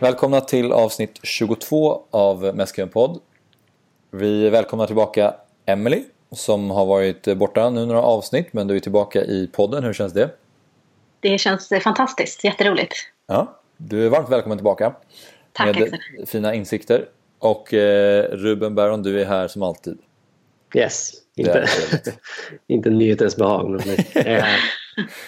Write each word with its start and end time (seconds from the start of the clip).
Välkomna 0.00 0.40
till 0.40 0.72
avsnitt 0.72 1.20
22 1.22 2.02
av 2.10 2.54
Mäskön 2.54 2.88
podd. 2.88 3.20
Vi 4.10 4.50
välkomnar 4.50 4.86
tillbaka 4.86 5.34
Emily 5.66 6.04
som 6.32 6.70
har 6.70 6.86
varit 6.86 7.38
borta 7.38 7.70
nu 7.70 7.86
några 7.86 8.02
avsnitt 8.02 8.52
men 8.52 8.66
du 8.66 8.76
är 8.76 8.80
tillbaka 8.80 9.24
i 9.24 9.50
podden. 9.52 9.84
Hur 9.84 9.92
känns 9.92 10.12
det? 10.12 10.30
Det 11.20 11.38
känns 11.38 11.72
fantastiskt, 11.82 12.44
jätteroligt. 12.44 12.94
Ja, 13.26 13.60
du 13.76 14.06
är 14.06 14.10
varmt 14.10 14.28
välkommen 14.28 14.58
tillbaka. 14.58 14.94
Tack 15.52 15.66
med 15.66 15.82
Axel. 15.82 16.26
fina 16.26 16.54
insikter. 16.54 17.08
Och 17.38 17.74
eh, 17.74 18.24
Ruben 18.24 18.74
Baron, 18.74 19.02
du 19.02 19.20
är 19.20 19.24
här 19.24 19.48
som 19.48 19.62
alltid. 19.62 19.98
Yes, 20.74 21.12
inte, 21.36 21.66
inte 22.66 22.90
nyhetens 22.90 23.36
behag, 23.36 23.70
men 23.70 23.82
jag 23.86 24.26
är 24.26 24.40
här. 24.40 24.60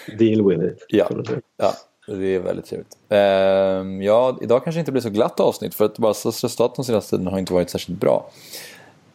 Deal 0.17 0.49
with 0.49 0.63
it. 0.63 0.85
Ja, 0.87 1.09
ja 1.57 1.73
det 2.07 2.35
är 2.35 2.39
väldigt 2.39 2.65
trevligt. 2.65 2.97
Ehm, 3.09 4.01
ja, 4.01 4.37
idag 4.41 4.63
kanske 4.63 4.79
inte 4.79 4.91
blir 4.91 5.01
så 5.01 5.09
glatt 5.09 5.39
avsnitt 5.39 5.75
för 5.75 5.85
att 5.85 5.97
Barcas 5.97 6.43
resultat 6.43 6.75
de 6.75 6.85
senaste 6.85 7.09
tiden 7.09 7.27
har 7.27 7.39
inte 7.39 7.53
varit 7.53 7.69
särskilt 7.69 7.99
bra. 7.99 8.25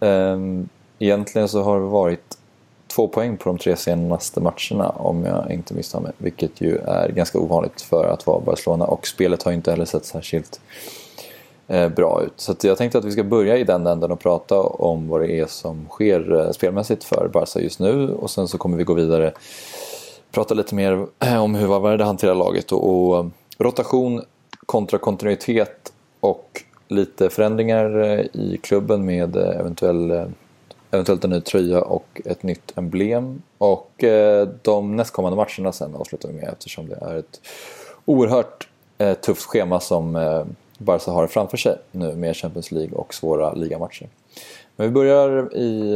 Ehm, 0.00 0.68
egentligen 0.98 1.48
så 1.48 1.62
har 1.62 1.80
det 1.80 1.86
varit 1.86 2.38
två 2.86 3.08
poäng 3.08 3.36
på 3.36 3.48
de 3.48 3.58
tre 3.58 3.76
senaste 3.76 4.40
matcherna 4.40 4.88
om 4.88 5.24
jag 5.24 5.50
inte 5.50 5.74
misstar 5.74 6.00
mig. 6.00 6.12
Vilket 6.18 6.60
ju 6.60 6.76
är 6.76 7.08
ganska 7.08 7.38
ovanligt 7.38 7.80
för 7.80 8.04
att 8.04 8.26
vara 8.26 8.40
Barcelona 8.40 8.84
och 8.84 9.06
spelet 9.06 9.42
har 9.42 9.52
inte 9.52 9.70
heller 9.70 9.84
sett 9.84 10.04
särskilt 10.04 10.60
eh, 11.68 11.88
bra 11.88 12.22
ut. 12.22 12.32
Så 12.36 12.52
att 12.52 12.64
jag 12.64 12.78
tänkte 12.78 12.98
att 12.98 13.04
vi 13.04 13.12
ska 13.12 13.24
börja 13.24 13.56
i 13.56 13.64
den 13.64 13.86
änden 13.86 14.12
och 14.12 14.20
prata 14.20 14.60
om 14.60 15.08
vad 15.08 15.20
det 15.20 15.32
är 15.32 15.46
som 15.46 15.86
sker 15.90 16.40
eh, 16.40 16.50
spelmässigt 16.50 17.04
för 17.04 17.30
Barca 17.32 17.60
just 17.60 17.80
nu 17.80 18.10
och 18.10 18.30
sen 18.30 18.48
så 18.48 18.58
kommer 18.58 18.76
vi 18.76 18.84
gå 18.84 18.94
vidare 18.94 19.32
prata 20.38 20.54
lite 20.54 20.74
mer 20.74 21.06
eh, 21.18 21.42
om 21.42 21.54
hur 21.54 21.66
Valverde 21.66 22.04
hanterar 22.04 22.34
laget 22.34 22.72
och, 22.72 22.90
och 22.90 23.18
eh, 23.18 23.26
rotation 23.58 24.22
kontra 24.66 24.98
kontinuitet 24.98 25.92
och 26.20 26.62
lite 26.88 27.30
förändringar 27.30 28.00
eh, 28.00 28.20
i 28.20 28.60
klubben 28.62 29.04
med 29.04 29.36
eventuell, 29.36 30.32
eventuellt 30.90 31.24
en 31.24 31.30
ny 31.30 31.40
tröja 31.40 31.82
och 31.82 32.20
ett 32.24 32.42
nytt 32.42 32.78
emblem. 32.78 33.42
Och 33.58 34.04
de 34.62 34.96
nästkommande 34.96 35.36
matcherna 35.36 35.72
sen 35.72 35.94
avslutar 35.94 36.28
vi 36.28 36.34
med 36.34 36.48
eftersom 36.48 36.88
det 36.88 36.98
är 37.00 37.16
ett 37.16 37.40
oerhört 38.04 38.68
tufft 39.20 39.42
schema 39.42 39.80
som 39.80 40.12
Barca 40.78 41.10
har 41.10 41.26
framför 41.26 41.56
sig 41.56 41.76
nu 41.92 42.14
med 42.14 42.36
Champions 42.36 42.72
League 42.72 42.98
och 42.98 43.14
svåra 43.14 43.52
ligamatcher. 43.52 44.08
Men 44.76 44.86
vi 44.86 44.92
börjar 44.92 45.56
i 45.56 45.94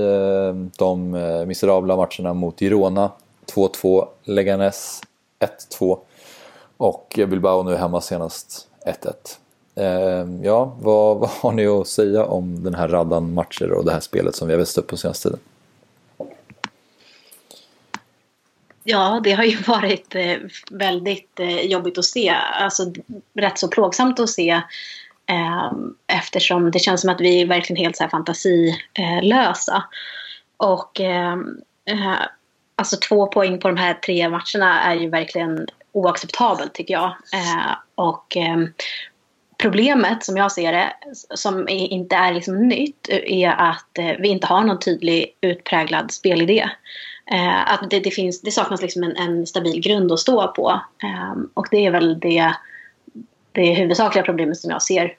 de 0.78 1.10
miserabla 1.46 1.96
matcherna 1.96 2.34
mot 2.34 2.60
Girona 2.60 3.10
2-2, 3.54 4.08
Leganes 4.24 5.00
1-2 5.78 5.98
och 6.76 7.12
Bilbao 7.16 7.62
nu 7.62 7.76
hemma 7.76 8.00
senast 8.00 8.68
1-1. 8.86 9.12
Eh, 9.74 10.44
ja, 10.44 10.76
vad, 10.80 11.16
vad 11.20 11.30
har 11.30 11.52
ni 11.52 11.66
att 11.66 11.88
säga 11.88 12.24
om 12.24 12.62
den 12.64 12.74
här 12.74 12.88
raddan 12.88 13.34
matcher 13.34 13.72
och 13.72 13.84
det 13.84 13.92
här 13.92 14.00
spelet 14.00 14.36
som 14.36 14.48
vi 14.48 14.54
har 14.54 14.58
växt 14.58 14.78
upp 14.78 14.86
på 14.86 14.96
senaste 14.96 15.28
tiden? 15.28 15.40
Ja, 18.84 19.20
det 19.24 19.32
har 19.32 19.44
ju 19.44 19.56
varit 19.66 20.14
eh, 20.14 20.36
väldigt 20.70 21.40
eh, 21.40 21.60
jobbigt 21.60 21.98
att 21.98 22.04
se. 22.04 22.28
Alltså 22.60 22.92
rätt 23.34 23.58
så 23.58 23.68
plågsamt 23.68 24.20
att 24.20 24.30
se. 24.30 24.62
Ehm, 25.26 25.94
eftersom 26.06 26.70
det 26.70 26.78
känns 26.78 27.00
som 27.00 27.10
att 27.10 27.20
vi 27.20 27.40
är 27.40 27.46
verkligen 27.46 27.84
helt 27.84 27.96
så 27.96 28.02
här 28.02 28.10
fantasilösa. 28.10 29.84
Och 30.56 31.00
ehm, 31.00 31.60
eh, 31.84 32.14
alltså 32.76 32.96
två 32.96 33.26
poäng 33.26 33.58
på 33.58 33.68
de 33.68 33.76
här 33.76 33.94
tre 33.94 34.28
matcherna 34.28 34.82
är 34.82 34.94
ju 34.94 35.08
verkligen 35.08 35.66
oacceptabelt 35.92 36.74
tycker 36.74 36.94
jag. 36.94 37.10
Eh, 37.34 37.72
och 37.94 38.36
eh, 38.36 38.56
problemet 39.58 40.24
som 40.24 40.36
jag 40.36 40.52
ser 40.52 40.72
det, 40.72 40.92
som 41.34 41.62
är, 41.62 41.92
inte 41.92 42.16
är 42.16 42.32
liksom 42.32 42.68
nytt, 42.68 43.08
är 43.08 43.48
att 43.48 43.98
eh, 43.98 44.12
vi 44.18 44.28
inte 44.28 44.46
har 44.46 44.64
någon 44.64 44.78
tydlig 44.78 45.36
utpräglad 45.40 46.10
spelidé. 46.10 46.70
Eh, 47.30 47.72
att 47.72 47.90
det, 47.90 48.00
det, 48.00 48.10
finns, 48.10 48.42
det 48.42 48.50
saknas 48.50 48.82
liksom 48.82 49.02
en, 49.02 49.16
en 49.16 49.46
stabil 49.46 49.80
grund 49.80 50.12
att 50.12 50.18
stå 50.18 50.52
på. 50.52 50.80
Eh, 51.02 51.42
och 51.54 51.66
det 51.70 51.86
är 51.86 51.90
väl 51.90 52.20
det, 52.20 52.54
det 53.52 53.74
huvudsakliga 53.74 54.24
problemet 54.24 54.56
som 54.56 54.70
jag 54.70 54.82
ser 54.82 55.16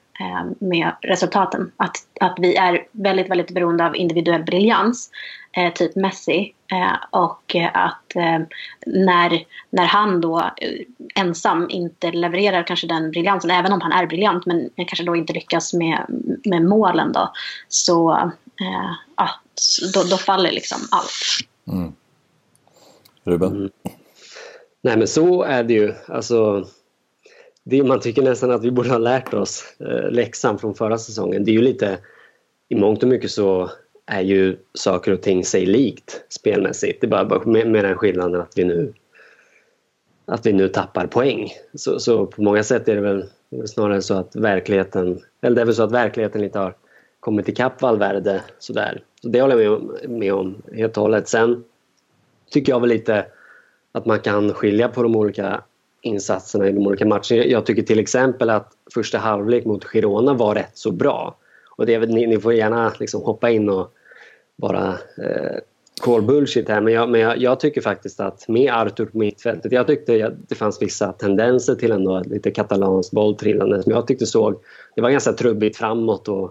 med 0.58 0.92
resultaten. 1.00 1.72
Att, 1.76 1.96
att 2.20 2.34
vi 2.38 2.56
är 2.56 2.86
väldigt, 2.92 3.30
väldigt 3.30 3.50
beroende 3.50 3.86
av 3.86 3.96
individuell 3.96 4.42
briljans, 4.42 5.10
eh, 5.52 5.72
typ 5.72 5.96
Messi. 5.96 6.54
Eh, 6.72 6.96
och 7.10 7.56
att 7.72 8.16
eh, 8.16 8.38
när, 8.86 9.44
när 9.70 9.86
han 9.86 10.20
då 10.20 10.40
eh, 10.40 10.80
ensam 11.14 11.66
inte 11.70 12.12
levererar 12.12 12.62
kanske 12.62 12.86
den 12.86 13.10
briljansen, 13.10 13.50
även 13.50 13.72
om 13.72 13.80
han 13.80 13.92
är 13.92 14.06
briljant, 14.06 14.46
men 14.46 14.70
kanske 14.76 15.04
då 15.04 15.16
inte 15.16 15.32
lyckas 15.32 15.74
med, 15.74 16.04
med 16.44 16.64
målen 16.64 17.12
då, 17.12 17.32
så 17.68 18.12
eh, 18.60 18.92
ja, 19.16 19.30
då, 19.94 20.02
då 20.02 20.16
faller 20.16 20.50
liksom 20.50 20.78
allt. 20.90 21.12
Mm. 21.72 21.92
Ruben? 23.24 23.52
Mm. 23.52 23.70
Nej 24.82 24.96
men 24.96 25.08
så 25.08 25.42
är 25.42 25.64
det 25.64 25.74
ju. 25.74 25.94
Alltså, 26.08 26.66
det, 27.64 27.82
man 27.82 28.00
tycker 28.00 28.22
nästan 28.22 28.50
att 28.50 28.64
vi 28.64 28.70
borde 28.70 28.90
ha 28.90 28.98
lärt 28.98 29.34
oss 29.34 29.64
eh, 29.80 30.10
läxan 30.10 30.58
från 30.58 30.74
förra 30.74 30.98
säsongen. 30.98 31.44
Det 31.44 31.50
är 31.50 31.52
ju 31.54 31.62
lite, 31.62 31.98
i 32.68 32.74
mångt 32.74 33.02
och 33.02 33.08
mycket 33.08 33.30
så 33.30 33.70
är 34.06 34.20
ju 34.20 34.56
saker 34.74 35.12
och 35.12 35.22
ting 35.22 35.44
sig 35.44 35.66
likt 35.66 36.24
spelmässigt. 36.28 37.00
Det 37.00 37.06
är 37.06 37.10
bara, 37.10 37.24
bara 37.24 37.44
med, 37.44 37.70
med 37.70 37.84
den 37.84 37.96
skillnaden 37.96 38.40
att 38.40 38.58
vi 38.58 38.64
nu 38.64 38.92
att 40.26 40.46
vi 40.46 40.52
nu 40.52 40.68
tappar 40.68 41.06
poäng. 41.06 41.50
Så, 41.74 42.00
så 42.00 42.26
på 42.26 42.42
många 42.42 42.62
sätt 42.62 42.88
är 42.88 42.94
det 42.94 43.00
väl 43.00 43.24
snarare 43.66 44.02
så 44.02 44.14
att 44.14 44.36
verkligheten, 44.36 45.20
eller 45.40 45.56
det 45.56 45.60
är 45.60 45.66
väl 45.66 45.74
så 45.74 45.82
att 45.82 45.92
verkligheten 45.92 46.40
lite 46.40 46.58
har 46.58 46.74
kommit 47.20 47.48
ikapp 47.48 47.82
Valverde 47.82 48.42
sådär. 48.58 49.02
Så 49.22 49.28
det 49.28 49.40
håller 49.40 49.60
jag 49.60 49.80
med 49.80 49.80
om, 49.80 50.18
med 50.18 50.32
om 50.34 50.62
helt 50.72 50.96
och 50.96 51.02
hållet. 51.02 51.28
Sen 51.28 51.64
tycker 52.50 52.72
jag 52.72 52.80
väl 52.80 52.88
lite 52.88 53.26
att 53.92 54.06
man 54.06 54.20
kan 54.20 54.52
skilja 54.52 54.88
på 54.88 55.02
de 55.02 55.16
olika 55.16 55.62
insatserna 56.04 56.68
i 56.68 56.72
de 56.72 56.86
olika 56.86 57.06
matcherna. 57.06 57.44
Jag 57.44 57.66
tycker 57.66 57.82
till 57.82 57.98
exempel 57.98 58.50
att 58.50 58.72
första 58.94 59.18
halvlek 59.18 59.64
mot 59.64 59.84
Girona 59.84 60.34
var 60.34 60.54
rätt 60.54 60.78
så 60.78 60.90
bra. 60.90 61.36
Och 61.76 61.86
det 61.86 61.98
ni, 61.98 62.26
ni 62.26 62.40
får 62.40 62.54
gärna 62.54 62.92
liksom 63.00 63.22
hoppa 63.22 63.50
in 63.50 63.68
och 63.68 63.92
bara 64.56 64.88
eh, 65.18 65.58
call 66.02 66.22
bullshit 66.22 66.68
här 66.68 66.80
men, 66.80 66.92
jag, 66.92 67.10
men 67.10 67.20
jag, 67.20 67.38
jag, 67.38 67.60
tycker 67.60 67.80
faktiskt 67.80 68.20
att 68.20 68.48
med 68.48 68.72
Artur 68.72 69.06
på 69.06 69.18
mittfältet, 69.18 69.72
jag 69.72 69.86
tyckte 69.86 70.26
att 70.26 70.48
det 70.48 70.54
fanns 70.54 70.82
vissa 70.82 71.12
tendenser 71.12 71.74
till 71.74 71.92
ändå 71.92 72.22
lite 72.26 72.50
katalanskt 72.50 73.12
bolltrillande 73.12 73.82
som 73.82 73.92
jag 73.92 74.06
tyckte 74.06 74.26
såg, 74.26 74.60
det 74.94 75.02
var 75.02 75.10
ganska 75.10 75.32
trubbigt 75.32 75.76
framåt 75.76 76.28
och, 76.28 76.44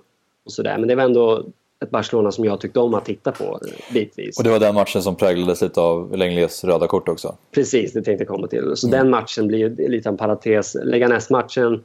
och 0.46 0.52
sådär 0.52 0.78
men 0.78 0.88
det 0.88 0.96
var 0.96 1.04
ändå 1.04 1.46
ett 1.84 1.92
Barcelona 1.92 2.32
som 2.32 2.46
jag 2.46 2.62
tyckte 2.62 2.80
om 2.80 2.94
att 2.94 3.06
titta 3.06 3.32
på 3.32 3.60
bitvis. 3.94 4.38
Och 4.38 4.44
det 4.44 4.50
var 4.50 4.60
den 4.60 4.76
matchen 4.76 5.02
som 5.02 5.16
präglades 5.16 5.62
lite 5.62 5.82
av 5.82 6.18
Lengles 6.18 6.64
röda 6.64 6.88
kort 6.88 7.10
också? 7.10 7.36
Precis, 7.52 7.94
det 7.94 8.02
tänkte 8.02 8.22
jag 8.24 8.28
komma 8.28 8.48
till. 8.48 8.72
Så 8.76 8.88
mm. 8.88 9.00
den 9.00 9.10
matchen 9.10 9.48
blir 9.48 9.90
lite 9.90 10.10
en 10.10 10.18
parentes. 10.18 10.76
Leganes-matchen, 10.84 11.84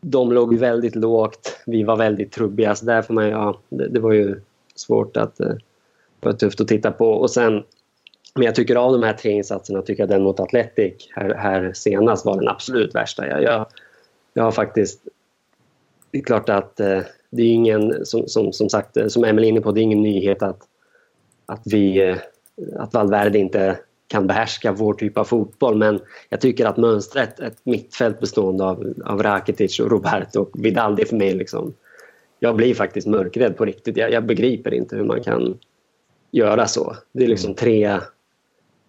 de 0.00 0.32
låg 0.32 0.58
väldigt 0.58 0.94
lågt, 0.94 1.60
vi 1.66 1.82
var 1.82 1.96
väldigt 1.96 2.32
trubbiga 2.32 2.74
så 2.74 2.84
där 2.84 3.02
får 3.02 3.14
man 3.14 3.28
ja, 3.28 3.60
det, 3.68 3.88
det 3.88 4.00
var 4.00 4.12
ju 4.12 4.40
svårt 4.74 5.16
att 5.16 5.36
det 5.36 5.58
var 6.20 6.32
tufft 6.32 6.60
att 6.60 6.68
titta 6.68 6.90
på. 6.90 7.10
Och 7.10 7.30
sen, 7.30 7.64
men 8.34 8.44
jag 8.44 8.54
tycker 8.54 8.76
av 8.76 8.92
de 8.92 9.02
här 9.02 9.12
tre 9.12 9.30
insatserna 9.32 9.82
tycker 9.82 10.02
jag 10.02 10.10
den 10.10 10.22
mot 10.22 10.40
Atletic 10.40 11.08
här, 11.10 11.34
här 11.34 11.72
senast 11.72 12.24
var 12.24 12.36
den 12.36 12.48
absolut 12.48 12.94
värsta. 12.94 13.26
Jag, 13.26 13.42
jag, 13.42 13.66
jag 14.34 14.44
har 14.44 14.52
faktiskt... 14.52 15.00
Det 16.10 16.18
är 16.18 16.22
klart 16.22 16.48
att 16.48 16.80
eh, 16.80 17.00
det 17.30 17.42
är 17.42 17.52
ingen, 17.52 18.06
som, 18.06 18.28
som, 18.28 18.52
som 18.52 18.68
sagt, 18.68 19.12
som 19.12 19.24
Emil 19.24 19.44
är 19.44 19.48
inne 19.48 19.60
på, 19.60 19.72
det 19.72 19.80
är 19.80 19.82
ingen 19.82 20.02
nyhet 20.02 20.42
att, 20.42 20.60
att, 21.46 21.62
vi, 21.64 22.08
eh, 22.08 22.16
att 22.76 22.94
Valverde 22.94 23.38
inte 23.38 23.78
kan 24.06 24.26
behärska 24.26 24.72
vår 24.72 24.94
typ 24.94 25.18
av 25.18 25.24
fotboll. 25.24 25.76
Men 25.76 26.00
jag 26.28 26.40
tycker 26.40 26.66
att 26.66 26.76
mönstret, 26.76 27.40
ett 27.40 27.58
mittfält 27.62 28.20
bestående 28.20 28.64
av, 28.64 28.94
av 29.04 29.22
Rakitic, 29.22 29.80
och 29.80 29.90
Roberto 29.90 30.40
och 30.40 30.50
Vidal, 30.64 30.96
det 30.96 31.02
är 31.02 31.06
för 31.06 31.16
mig 31.16 31.34
liksom... 31.34 31.74
Jag 32.40 32.56
blir 32.56 32.74
faktiskt 32.74 33.06
mörkrädd 33.06 33.56
på 33.56 33.64
riktigt. 33.64 33.96
Jag, 33.96 34.12
jag 34.12 34.26
begriper 34.26 34.74
inte 34.74 34.96
hur 34.96 35.04
man 35.04 35.22
kan 35.22 35.58
göra 36.30 36.66
så. 36.66 36.96
Det 37.12 37.24
är 37.24 37.28
liksom 37.28 37.54
tre, 37.54 38.00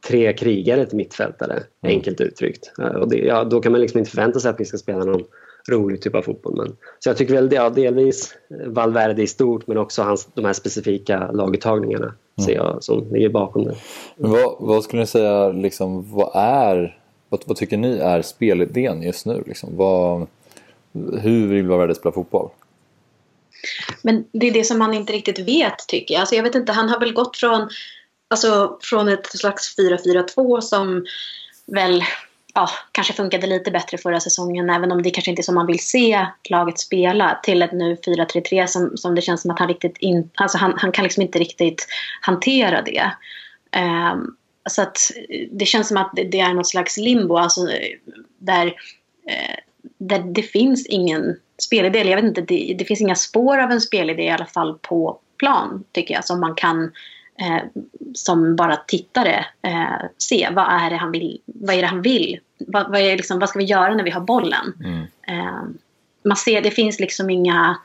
tre 0.08 0.34
krigare 0.34 0.86
till 0.86 0.98
mittfältare, 0.98 1.54
mm. 1.54 1.96
enkelt 1.96 2.22
uttryckt. 2.22 2.72
Och 2.78 3.10
det, 3.10 3.18
ja, 3.18 3.44
då 3.44 3.62
kan 3.62 3.72
man 3.72 3.82
liksom 3.82 4.00
inte 4.00 4.12
förvänta 4.12 4.40
sig 4.40 4.50
att 4.50 4.60
vi 4.60 4.66
ska 4.66 4.78
spela 4.78 5.06
någon 5.06 5.24
rolig 5.70 6.02
typ 6.02 6.16
av 6.16 6.22
fotboll. 6.22 6.56
Men, 6.58 6.78
så 7.00 7.10
jag 7.10 7.18
tycker 7.18 7.34
väl 7.34 7.52
ja, 7.52 7.70
delvis 7.70 8.36
Valverde 8.66 9.22
i 9.22 9.28
stort 9.28 9.68
men 9.68 9.78
också 9.78 10.02
hans, 10.02 10.28
de 10.34 10.46
här 10.46 10.54
specifika 10.54 11.32
laguttagningarna 11.32 12.06
mm. 12.06 12.46
ser 12.46 12.56
jag 12.56 12.84
som 12.84 13.14
ligger 13.14 13.30
bakom 13.30 13.64
det. 13.64 13.76
Men 14.16 14.32
vad, 14.32 14.56
vad 14.60 14.84
skulle 14.84 15.02
ni 15.02 15.08
säga, 15.08 15.50
liksom, 15.50 16.16
vad 16.16 16.32
är, 16.36 16.98
vad, 17.30 17.44
vad 17.46 17.58
tycker 17.58 17.78
ni 17.78 17.98
är 17.98 18.22
spelidén 18.22 19.02
just 19.02 19.26
nu? 19.26 19.44
Liksom? 19.46 19.78
Vad, 19.78 20.28
hur 21.22 21.48
vill 21.48 21.68
Valverde 21.68 21.96
spela 21.96 22.14
fotboll? 22.14 22.50
Men 24.02 24.26
det 24.32 24.48
är 24.48 24.52
det 24.52 24.64
som 24.64 24.80
man 24.80 24.94
inte 24.94 25.14
riktigt 25.14 25.40
vet 25.40 25.88
tycker 25.88 26.14
jag. 26.14 26.20
Alltså 26.20 26.36
jag 26.36 26.44
vet 26.44 26.56
inte, 26.56 26.72
han 26.72 26.90
har 26.90 27.00
väl 27.00 27.14
gått 27.14 27.38
från, 27.38 27.70
alltså, 28.28 28.78
från 28.82 29.08
ett 29.08 29.28
slags 29.28 29.78
4-4-2 29.78 30.62
som 30.62 31.06
väl 31.66 32.04
ja, 32.60 32.70
kanske 32.92 33.14
funkade 33.14 33.48
lite 33.48 33.72
bättre 33.72 33.98
förra 33.98 34.20
säsongen, 34.20 34.70
även 34.70 34.92
om 34.92 35.04
det 35.04 35.10
kanske 35.10 35.32
inte 35.32 35.42
är 35.42 35.44
som 35.44 35.56
man 35.56 35.68
vill 35.68 35.80
se 35.80 36.26
laget 36.50 36.80
spela, 36.80 37.40
till 37.44 37.62
ett 37.62 37.72
nu 37.72 37.96
4-3-3 37.96 38.68
som, 38.68 38.98
som 38.98 39.16
det 39.16 39.22
känns 39.22 39.42
som 39.42 39.52
att 39.52 39.60
han 39.60 39.68
riktigt 39.68 39.98
in, 39.98 40.30
alltså 40.36 40.58
han, 40.58 40.74
han 40.78 40.92
kan 40.92 41.04
liksom 41.04 41.24
inte 41.24 41.40
riktigt 41.40 41.88
hantera 42.22 42.82
det. 42.82 43.12
Um, 44.14 44.36
så 44.70 44.82
att 44.82 44.98
det 45.52 45.66
känns 45.66 45.88
som 45.88 45.98
att 45.98 46.12
det 46.14 46.40
är 46.40 46.54
något 46.54 46.68
slags 46.68 46.98
limbo, 46.98 47.38
alltså 47.38 47.62
där, 48.40 48.68
eh, 49.28 49.58
där 49.98 50.20
det 50.20 50.44
finns 50.44 50.86
ingen 50.86 51.36
spelidé. 51.62 52.00
Jag 52.00 52.16
vet 52.16 52.26
inte, 52.26 52.42
det, 52.42 52.76
det, 52.80 52.86
finns 52.86 53.02
inga 53.02 53.16
spår 53.16 53.58
av 53.58 53.72
en 53.72 53.82
spelidé 53.82 54.24
i 54.24 54.30
alla 54.30 54.46
fall 54.46 54.80
på 54.82 55.20
plan, 55.38 55.84
tycker 55.92 56.14
jag, 56.14 56.26
som 56.26 56.40
man 56.40 56.56
kan 56.56 56.84
eh, 57.42 57.64
som 58.14 58.56
bara 58.56 58.76
tittare 58.76 59.46
eh, 59.62 60.06
se. 60.18 60.50
Vad 60.52 60.84
är 60.84 60.90
det 60.90 60.96
han 60.96 61.12
vill? 61.12 61.42
Vad 61.46 61.76
är 61.76 61.82
det 61.82 61.88
han 61.88 62.02
vill? 62.02 62.40
Vad, 62.68 62.92
vad, 62.92 63.02
är 63.02 63.18
liksom, 63.18 63.40
vad 63.40 63.50
ska 63.50 63.60
vi 63.60 63.66
göra 63.66 63.96
när 63.96 64.04
vi 64.04 64.12
har 64.12 64.22
bollen? 64.22 64.74
Mm. 64.84 65.02
Eh, 65.28 65.64
man 66.24 66.38
ser, 66.38 66.62
det 66.62 66.72
finns 66.72 67.00
liksom 67.00 67.30
inga, 67.30 67.78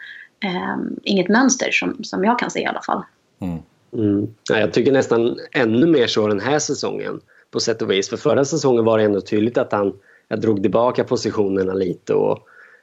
eh, 0.44 0.76
inget 1.02 1.28
mönster 1.28 1.70
som, 1.70 2.04
som 2.04 2.24
jag 2.24 2.38
kan 2.38 2.50
se 2.50 2.60
i 2.60 2.66
alla 2.66 2.82
fall. 2.82 3.02
Mm. 3.40 3.58
Mm. 3.92 4.34
Ja, 4.50 4.58
jag 4.58 4.72
tycker 4.72 4.92
nästan 4.92 5.38
ännu 5.52 5.86
mer 5.86 6.06
så 6.06 6.28
den 6.28 6.40
här 6.40 6.58
säsongen 6.58 7.20
på 7.50 7.60
sätt 7.60 7.82
och 7.82 7.90
vis. 7.90 8.08
För 8.08 8.16
förra 8.16 8.44
säsongen 8.44 8.84
var 8.84 8.98
det 8.98 9.04
ändå 9.04 9.20
tydligt 9.20 9.58
att 9.58 9.72
han 9.72 9.92
jag 10.28 10.40
drog 10.40 10.62
tillbaka 10.62 11.04
positionerna 11.04 11.74
lite 11.74 12.14
och 12.14 12.38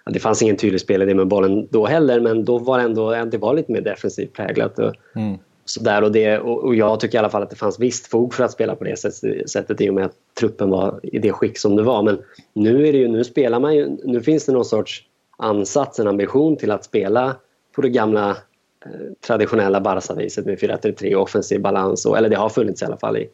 ja, 0.05 0.11
det 0.11 0.19
fanns 0.19 0.41
ingen 0.41 0.57
tydlig 0.57 0.81
spelidé 0.81 1.13
med 1.13 1.27
bollen 1.27 1.67
då 1.71 1.85
heller 1.85 2.19
men 2.19 2.45
då 2.45 2.57
var 2.57 2.77
det 2.77 2.83
ändå 2.83 3.25
det 3.25 3.37
var 3.37 3.53
lite 3.53 3.71
mer 3.71 3.81
defensivt 3.81 4.33
präglat. 4.33 4.79
Och, 4.79 4.93
mm 5.15 5.37
sådär, 5.65 6.03
och, 6.03 6.11
det, 6.11 6.39
och, 6.39 6.75
jag 6.75 6.99
tycker 6.99 7.15
i 7.15 7.19
alla 7.19 7.29
fall 7.29 7.43
att 7.43 7.49
det 7.49 7.55
fanns 7.55 7.79
visst 7.79 8.07
fog 8.07 8.33
för 8.33 8.43
att 8.43 8.51
spela 8.51 8.75
på 8.75 8.83
det 8.83 8.97
sättet, 9.49 9.81
i 9.81 9.89
och 9.89 9.93
med 9.93 10.05
att 10.05 10.15
truppen 10.39 10.69
var 10.69 10.99
i 11.03 11.19
det 11.19 11.31
skick 11.31 11.57
som 11.57 11.75
det 11.75 11.83
var. 11.83 12.03
Men 12.03 12.19
nu, 12.53 12.87
är 12.87 12.91
det 12.91 12.97
ju, 12.97 13.07
nu 13.07 13.23
spelar 13.23 13.59
man 13.59 13.75
ju, 13.75 13.89
nu 14.03 14.21
finns 14.21 14.45
det 14.45 14.51
någon 14.51 14.65
sorts 14.65 15.03
ansats, 15.37 15.99
en 15.99 16.07
ambition 16.07 16.57
till 16.57 16.71
att 16.71 16.83
spela 16.83 17.35
på 17.75 17.81
det 17.81 17.89
gamla 17.89 18.29
eh, 18.85 19.11
traditionella 19.27 19.81
Barca-viset 19.81 20.45
med 20.45 20.59
4-3-3 20.59 21.15
offensiv 21.15 21.61
balans. 21.61 22.05
Och, 22.05 22.17
eller 22.17 22.29
det 22.29 22.37
har 22.37 22.49
funnits 22.49 22.81
i 22.81 22.85
alla 22.85 22.97
fall 22.97 23.17
i 23.17 23.29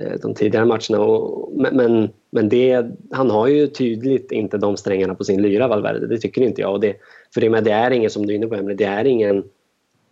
eh, 0.00 0.12
de 0.22 0.34
tidigare 0.34 0.64
matcherna. 0.64 1.00
Och, 1.00 1.52
men 1.72 2.08
men 2.34 2.48
det, 2.48 2.86
han 3.10 3.30
har 3.30 3.46
ju 3.46 3.66
tydligt 3.66 4.32
inte 4.32 4.58
de 4.58 4.76
strängarna 4.76 5.14
på 5.14 5.24
sin 5.24 5.42
lyra, 5.42 5.68
Valverde. 5.68 6.06
Det 6.06 6.18
tycker 6.18 6.42
inte 6.42 6.60
jag. 6.60 6.72
Och 6.72 6.80
det, 6.80 6.96
för 7.34 7.40
det, 7.40 7.50
med, 7.50 7.64
det 7.64 7.70
är 7.70 7.90
ingen, 7.90 8.10
som 8.10 8.26
du 8.26 8.32
är 8.32 8.36
inne 8.36 8.46
på 8.46 8.54
Emelie, 8.54 8.76
det 8.76 8.84
är 8.84 9.04
ingen... 9.04 9.44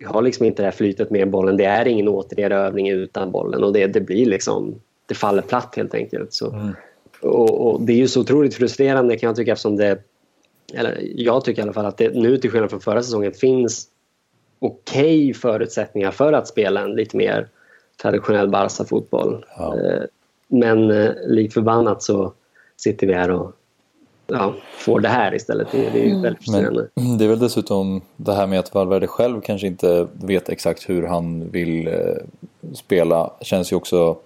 Vi 0.03 0.09
har 0.09 0.23
liksom 0.23 0.47
inte 0.47 0.63
det 0.63 0.67
här 0.67 0.73
flytet 0.73 1.11
med 1.11 1.31
bollen. 1.31 1.57
Det 1.57 1.65
är 1.65 1.89
ingen 1.89 2.09
återerövring 2.09 2.89
utan 2.91 3.31
bollen. 3.31 3.65
Och 3.65 3.73
det, 3.73 3.87
det 3.87 4.01
blir 4.01 4.27
liksom... 4.27 4.81
Det 5.07 5.15
faller 5.15 5.43
platt 5.43 5.75
helt 5.77 5.95
enkelt. 5.95 6.33
Så, 6.33 6.53
mm. 6.53 6.73
och, 7.21 7.67
och, 7.67 7.83
det 7.83 7.93
är 7.93 7.97
ju 7.97 8.09
så 8.09 8.21
otroligt 8.21 8.55
frustrerande 8.55 9.17
kan 9.17 9.27
jag 9.27 9.37
tycka 9.37 9.53
eftersom 9.53 9.77
det... 9.77 9.99
Eller 10.75 10.99
jag 11.15 11.45
tycker 11.45 11.63
i 11.63 11.63
alla 11.63 11.73
fall 11.73 11.87
att 11.87 11.99
det 11.99 12.15
nu 12.15 12.37
till 12.37 12.51
skillnad 12.51 12.71
från 12.71 12.81
förra 12.81 13.03
säsongen 13.03 13.33
finns 13.33 13.87
okej 14.59 15.31
okay 15.31 15.35
förutsättningar 15.35 16.11
för 16.11 16.33
att 16.33 16.49
spela 16.49 16.81
en 16.81 16.93
lite 16.93 17.17
mer 17.17 17.49
traditionell 18.03 18.49
Barca-fotboll. 18.49 19.45
Ja. 19.57 19.81
Eh, 19.81 20.03
men 20.49 20.91
eh, 20.91 21.11
likt 21.27 21.55
förbannat 21.55 22.03
så 22.03 22.33
sitter 22.77 23.07
vi 23.07 23.13
här 23.13 23.31
och 23.31 23.53
ja, 24.32 24.55
får 24.76 25.00
det 25.00 25.08
här 25.08 25.34
istället. 25.34 25.69
Det, 25.73 25.90
det 25.90 26.00
är 26.00 26.06
mm. 26.06 26.23
väldigt 26.23 26.44
frustrerande. 26.44 26.88
Det 27.19 27.25
är 27.25 27.29
väl 27.29 27.38
dessutom 27.38 28.00
det 28.17 28.34
här 28.34 28.46
med 28.46 28.58
att 28.58 28.75
Valverde 28.75 29.06
själv 29.06 29.40
kanske 29.40 29.67
inte 29.67 30.06
vet 30.12 30.49
exakt 30.49 30.88
hur 30.88 31.02
han 31.02 31.50
vill 31.50 31.88
eh, 31.88 31.94
spela. 32.75 33.31
känns 33.40 33.73
ju 33.73 33.76
också 33.76 34.17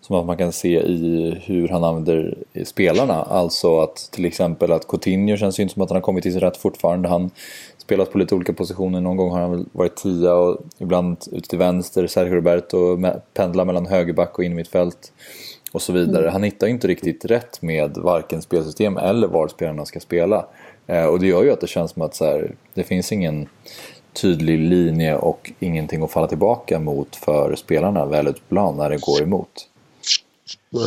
som 0.00 0.16
att 0.16 0.26
man 0.26 0.36
kan 0.36 0.52
se 0.52 0.80
i 0.80 1.36
hur 1.44 1.68
han 1.68 1.84
använder 1.84 2.38
spelarna. 2.64 3.22
Alltså 3.22 3.80
att 3.80 4.08
till 4.12 4.24
exempel 4.24 4.72
att 4.72 4.88
Coutinho 4.88 5.36
känns 5.36 5.58
ju 5.58 5.62
inte 5.62 5.74
som 5.74 5.82
att 5.82 5.90
han 5.90 5.96
har 5.96 6.02
kommit 6.02 6.22
till 6.22 6.32
sin 6.32 6.40
rätt 6.40 6.56
fortfarande. 6.56 7.08
Han 7.08 7.30
spelat 7.78 8.12
på 8.12 8.18
lite 8.18 8.34
olika 8.34 8.52
positioner. 8.52 9.00
Någon 9.00 9.16
gång 9.16 9.30
har 9.30 9.40
han 9.40 9.50
väl 9.50 9.64
varit 9.72 9.96
tia 9.96 10.34
och 10.34 10.60
ibland 10.78 11.16
ute 11.32 11.48
till 11.48 11.58
vänster. 11.58 12.06
Sergio 12.06 12.34
Roberto 12.34 12.98
pendlar 13.34 13.64
mellan 13.64 13.86
högerback 13.86 14.38
och 14.38 14.44
innermittfält 14.44 15.12
och 15.76 15.82
så 15.82 15.92
vidare. 15.92 16.22
Mm. 16.22 16.32
Han 16.32 16.42
hittar 16.42 16.66
ju 16.66 16.72
inte 16.72 16.88
riktigt 16.88 17.24
rätt 17.24 17.62
med 17.62 17.96
varken 17.96 18.42
spelsystem 18.42 18.96
eller 18.96 19.28
var 19.28 19.48
spelarna 19.48 19.84
ska 19.84 20.00
spela. 20.00 20.46
Eh, 20.86 21.04
och 21.04 21.20
det 21.20 21.26
gör 21.26 21.44
ju 21.44 21.52
att 21.52 21.60
det 21.60 21.66
känns 21.66 21.90
som 21.90 22.02
att 22.02 22.14
så 22.14 22.24
här, 22.24 22.54
det 22.74 22.84
finns 22.84 23.12
ingen 23.12 23.48
tydlig 24.12 24.58
linje 24.58 25.16
och 25.16 25.52
ingenting 25.58 26.02
att 26.02 26.12
falla 26.12 26.26
tillbaka 26.26 26.78
mot 26.78 27.16
för 27.16 27.54
spelarna 27.56 28.06
väl 28.06 28.28
ut 28.28 28.48
plan 28.48 28.76
när 28.76 28.90
det 28.90 29.00
går 29.00 29.22
emot. 29.22 29.68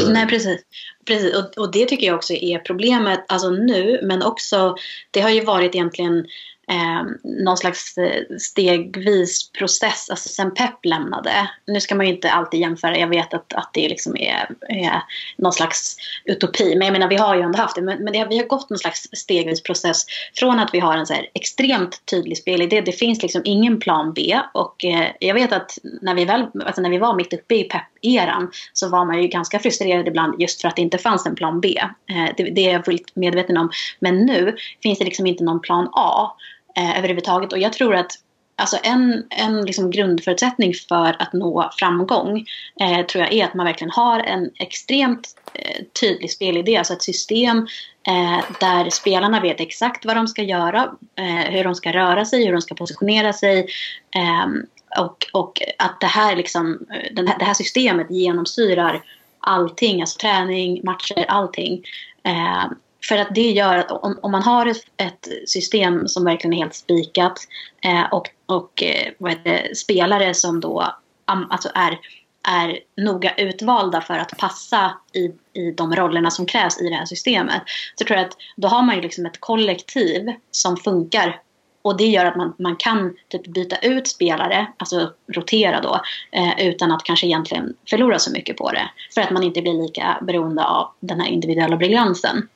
Nej, 0.10 0.28
precis. 0.28 0.62
precis. 1.06 1.36
Och, 1.36 1.64
och, 1.64 1.72
det 1.72 1.86
tycker 1.86 2.08
jag 2.08 2.16
också 2.16 2.34
är 2.34 2.60
problemet, 2.60 3.20
alltså 3.28 3.50
nu, 3.50 4.00
men 4.04 4.24
också, 4.24 4.76
det 5.12 5.22
har 5.22 5.30
ju 5.30 5.44
varit 5.46 5.76
egentligen 5.76 6.26
eh, 6.70 7.04
någon 7.24 7.58
slags 7.58 7.98
eh, 7.98 8.38
stegvis 8.38 9.52
process, 9.52 10.10
alltså 10.10 10.30
sen 10.30 10.54
Pep 10.54 10.86
lämnade. 10.86 11.50
Nu 11.68 11.80
ska 11.80 11.96
man 11.96 12.06
ju 12.06 12.14
inte 12.14 12.32
alltid 12.32 12.60
jämföra, 12.60 12.98
jag 12.98 13.08
vet 13.08 13.34
att, 13.34 13.54
att 13.54 13.70
det 13.74 13.90
liksom 13.90 14.18
är, 14.18 14.50
är 14.70 15.04
någon 15.38 15.54
slags 15.54 15.98
utopi, 16.26 16.76
men 16.76 16.86
jag 16.86 16.94
menar 16.94 17.08
vi 17.08 17.16
har 17.16 17.36
ju 17.36 17.42
ändå 17.42 17.58
haft 17.58 17.76
det, 17.76 17.82
men, 17.82 18.04
men 18.04 18.14
det, 18.14 18.28
vi 18.30 18.38
har 18.38 18.46
gått 18.46 18.70
någon 18.70 18.80
slags 18.80 19.08
stegvis 19.14 19.64
process 19.64 20.06
från 20.36 20.60
att 20.60 20.74
vi 20.74 20.80
har 20.80 20.98
en 20.98 21.06
så 21.06 21.14
här 21.14 21.30
extremt 21.34 22.06
tydlig 22.06 22.38
spelidé, 22.38 22.82
det 22.82 22.92
finns 22.92 23.22
liksom 23.22 23.42
ingen 23.46 23.80
plan 23.80 24.14
B. 24.14 24.40
Och 24.54 24.86
eh, 24.86 25.08
jag 25.20 25.34
vet 25.34 25.54
att 25.54 25.78
när 26.02 26.16
vi, 26.16 26.26
väl, 26.26 26.46
alltså 26.66 26.82
när 26.82 26.90
vi 26.90 26.98
var 26.98 27.16
mitt 27.16 27.34
uppe 27.34 27.56
i 27.56 27.64
Pep-eran 27.64 28.52
så 28.74 28.90
var 28.90 29.06
man 29.06 29.22
ju 29.22 29.28
ganska 29.28 29.60
frustrerad 29.60 30.08
ibland 30.08 30.42
just 30.42 30.62
för 30.62 30.68
att 30.68 30.76
det 30.76 30.82
inte 30.82 30.98
fanns 30.98 31.26
en 31.26 31.36
plan 31.36 31.62
B. 31.62 31.80
Eh, 32.10 32.34
det, 32.38 32.44
det 32.44 32.70
är 32.70 32.74
jag 32.74 32.86
fullt 32.86 33.16
medveten 33.16 33.58
om, 33.58 33.72
men 34.00 34.26
nu 34.26 34.56
finns 34.84 35.00
det 35.00 35.06
liksom 35.06 35.28
inte 35.28 35.44
någon 35.44 35.62
plan 35.62 35.90
A 35.94 36.36
eh, 36.80 36.98
överhuvudtaget. 36.98 37.54
Och 37.54 37.60
jag 37.60 37.74
tror 37.74 37.96
att 37.96 38.12
Alltså 38.60 38.78
en, 38.84 39.24
en 39.30 39.66
liksom 39.66 39.92
grundförutsättning 39.92 40.74
för 40.90 41.16
att 41.20 41.34
nå 41.34 41.72
framgång 41.80 42.46
eh, 42.82 43.06
tror 43.06 43.24
jag 43.24 43.34
är 43.34 43.46
att 43.46 43.54
man 43.54 43.66
verkligen 43.66 43.92
har 43.92 44.20
en 44.20 44.50
extremt 44.56 45.28
eh, 45.54 45.84
tydlig 46.02 46.32
spelidé, 46.32 46.78
alltså 46.78 46.94
ett 46.94 47.04
system 47.04 47.68
eh, 48.08 48.44
där 48.60 48.90
spelarna 48.90 49.40
vet 49.40 49.60
exakt 49.60 50.06
vad 50.06 50.16
de 50.16 50.28
ska 50.28 50.44
göra, 50.44 50.92
eh, 51.16 51.52
hur 51.52 51.64
de 51.64 51.76
ska 51.76 51.94
röra 51.94 52.26
sig, 52.26 52.46
hur 52.46 52.52
de 52.52 52.62
ska 52.62 52.76
positionera 52.76 53.34
sig 53.34 53.68
ehm, 54.16 54.66
och, 55.00 55.26
och 55.34 55.62
att 55.78 56.00
det 56.00 56.08
här, 56.08 56.36
liksom, 56.36 56.80
den 57.12 57.28
här, 57.28 57.40
det 57.40 57.46
här 57.46 57.54
systemet 57.54 58.12
genomsyrar 58.12 59.04
allting, 59.40 60.02
alltså 60.02 60.20
träning, 60.20 60.82
matcher, 60.84 61.26
allting. 61.28 61.84
Ehm, 62.24 62.76
för 63.08 63.18
att 63.18 63.36
det 63.36 63.52
gör 63.52 63.78
att 63.78 63.92
om, 63.92 64.20
om 64.22 64.32
man 64.32 64.44
har 64.44 64.66
ett, 64.66 64.84
ett, 64.98 65.28
system 65.50 66.08
som 66.08 66.26
verkligen 66.26 66.54
är 66.54 66.58
helt 66.58 66.76
spikat 66.76 67.40
eh, 67.84 68.14
och, 68.14 68.30
och 68.46 68.84
eh, 68.84 69.14
vad 69.18 69.44
det, 69.44 69.78
spelare 69.78 70.34
som 70.34 70.60
då 70.60 70.96
alltså 71.26 71.70
är, 71.74 72.00
är 72.48 72.80
noga 72.98 73.34
utvalda 73.36 74.02
för 74.02 74.14
att 74.14 74.38
passa 74.38 74.98
i, 75.14 75.26
i 75.60 75.72
de 75.72 75.96
rollerna 75.96 76.32
som 76.32 76.46
krävs 76.46 76.82
i 76.82 76.90
det 76.90 76.96
här 76.96 77.06
systemet. 77.06 77.62
Så 77.96 78.06
tror 78.06 78.18
jag 78.18 78.28
att 78.28 78.38
då 78.56 78.68
har 78.68 78.82
man 78.82 78.96
ju 78.96 79.02
liksom 79.02 79.26
ett 79.26 79.40
kollektiv 79.40 80.34
som 80.52 80.78
funkar 80.78 81.42
och 81.82 81.98
det 81.98 82.08
gör 82.08 82.26
att 82.26 82.36
man, 82.36 82.54
man 82.60 82.76
kan 82.76 83.16
typ 83.28 83.48
byta 83.48 83.78
ut 83.78 84.08
spelare, 84.08 84.68
alltså 84.78 85.12
rotera 85.28 85.82
då, 85.82 86.02
eh, 86.32 86.68
utan 86.68 86.92
att 86.92 87.04
kanske 87.04 87.28
egentligen 87.28 87.74
förlora 87.90 88.20
så 88.20 88.32
mycket 88.32 88.58
på 88.58 88.72
det. 88.72 88.90
För 89.14 89.22
att 89.22 89.32
man 89.32 89.44
inte 89.44 89.62
blir 89.62 89.82
lika 89.82 90.18
beroende 90.22 90.66
av 90.66 90.92
den 91.00 91.20
här 91.20 91.28
individuella 91.28 91.78
briljansen 91.78 92.48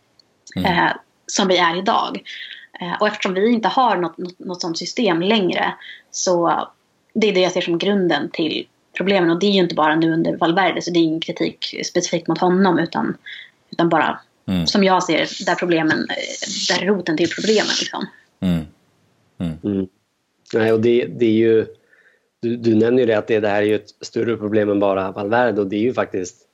mm. 0.56 0.66
eh, 0.66 0.92
som 1.28 1.48
vi 1.48 1.58
är 1.58 1.78
idag. 1.78 2.24
Eh, 2.82 2.94
och 3.00 3.08
eftersom 3.08 3.34
vi 3.34 3.54
inte 3.54 3.68
har 3.68 3.98
något, 3.98 4.18
något, 4.18 4.40
något 4.40 4.62
sådant 4.62 4.78
system 4.78 5.22
längre 5.22 5.74
så 6.12 6.68
det 7.14 7.30
är 7.30 7.34
det 7.34 7.40
jag 7.40 7.52
ser 7.52 7.62
som 7.62 7.78
grunden 7.78 8.30
till 8.30 8.68
problemen. 8.98 9.30
Och 9.30 9.40
det 9.40 9.46
är 9.46 9.52
ju 9.52 9.60
inte 9.60 9.76
bara 9.76 9.96
nu 9.96 10.14
under 10.14 10.38
Valverde, 10.38 10.82
så 10.82 10.92
det 10.92 11.00
är 11.00 11.04
ingen 11.04 11.20
kritik 11.20 11.82
specifikt 11.86 12.28
mot 12.28 12.40
honom 12.40 12.80
utan, 12.80 13.18
utan 13.72 13.90
bara 13.90 14.20
mm. 14.48 14.68
som 14.68 14.84
jag 14.84 15.04
ser 15.04 15.46
där 15.46 15.56
problemen, 15.56 16.08
där 16.70 16.86
roten 16.86 17.18
till 17.18 17.30
problemen. 17.30 17.74
Liksom. 17.80 18.08
Mm. 18.40 18.66
Mm. 19.40 19.58
mm. 19.64 19.88
Nej, 20.54 20.72
och 20.72 20.82
det, 20.82 21.06
det 21.06 21.26
är 21.26 21.32
ju, 21.32 21.66
du, 22.42 22.58
du 22.58 22.76
nämner 22.76 23.00
ju 23.00 23.06
det 23.06 23.18
att 23.18 23.28
det, 23.28 23.40
det 23.40 23.50
här 23.50 23.62
är 23.62 23.66
ju 23.66 23.76
ett 23.76 23.90
större 24.02 24.38
problem 24.38 24.70
än 24.70 24.80
bara 24.80 25.12
Valverde 25.12 25.62
och 25.62 25.68
det 25.68 25.76
är 25.76 25.82
ju 25.82 25.94
faktiskt 25.94 26.48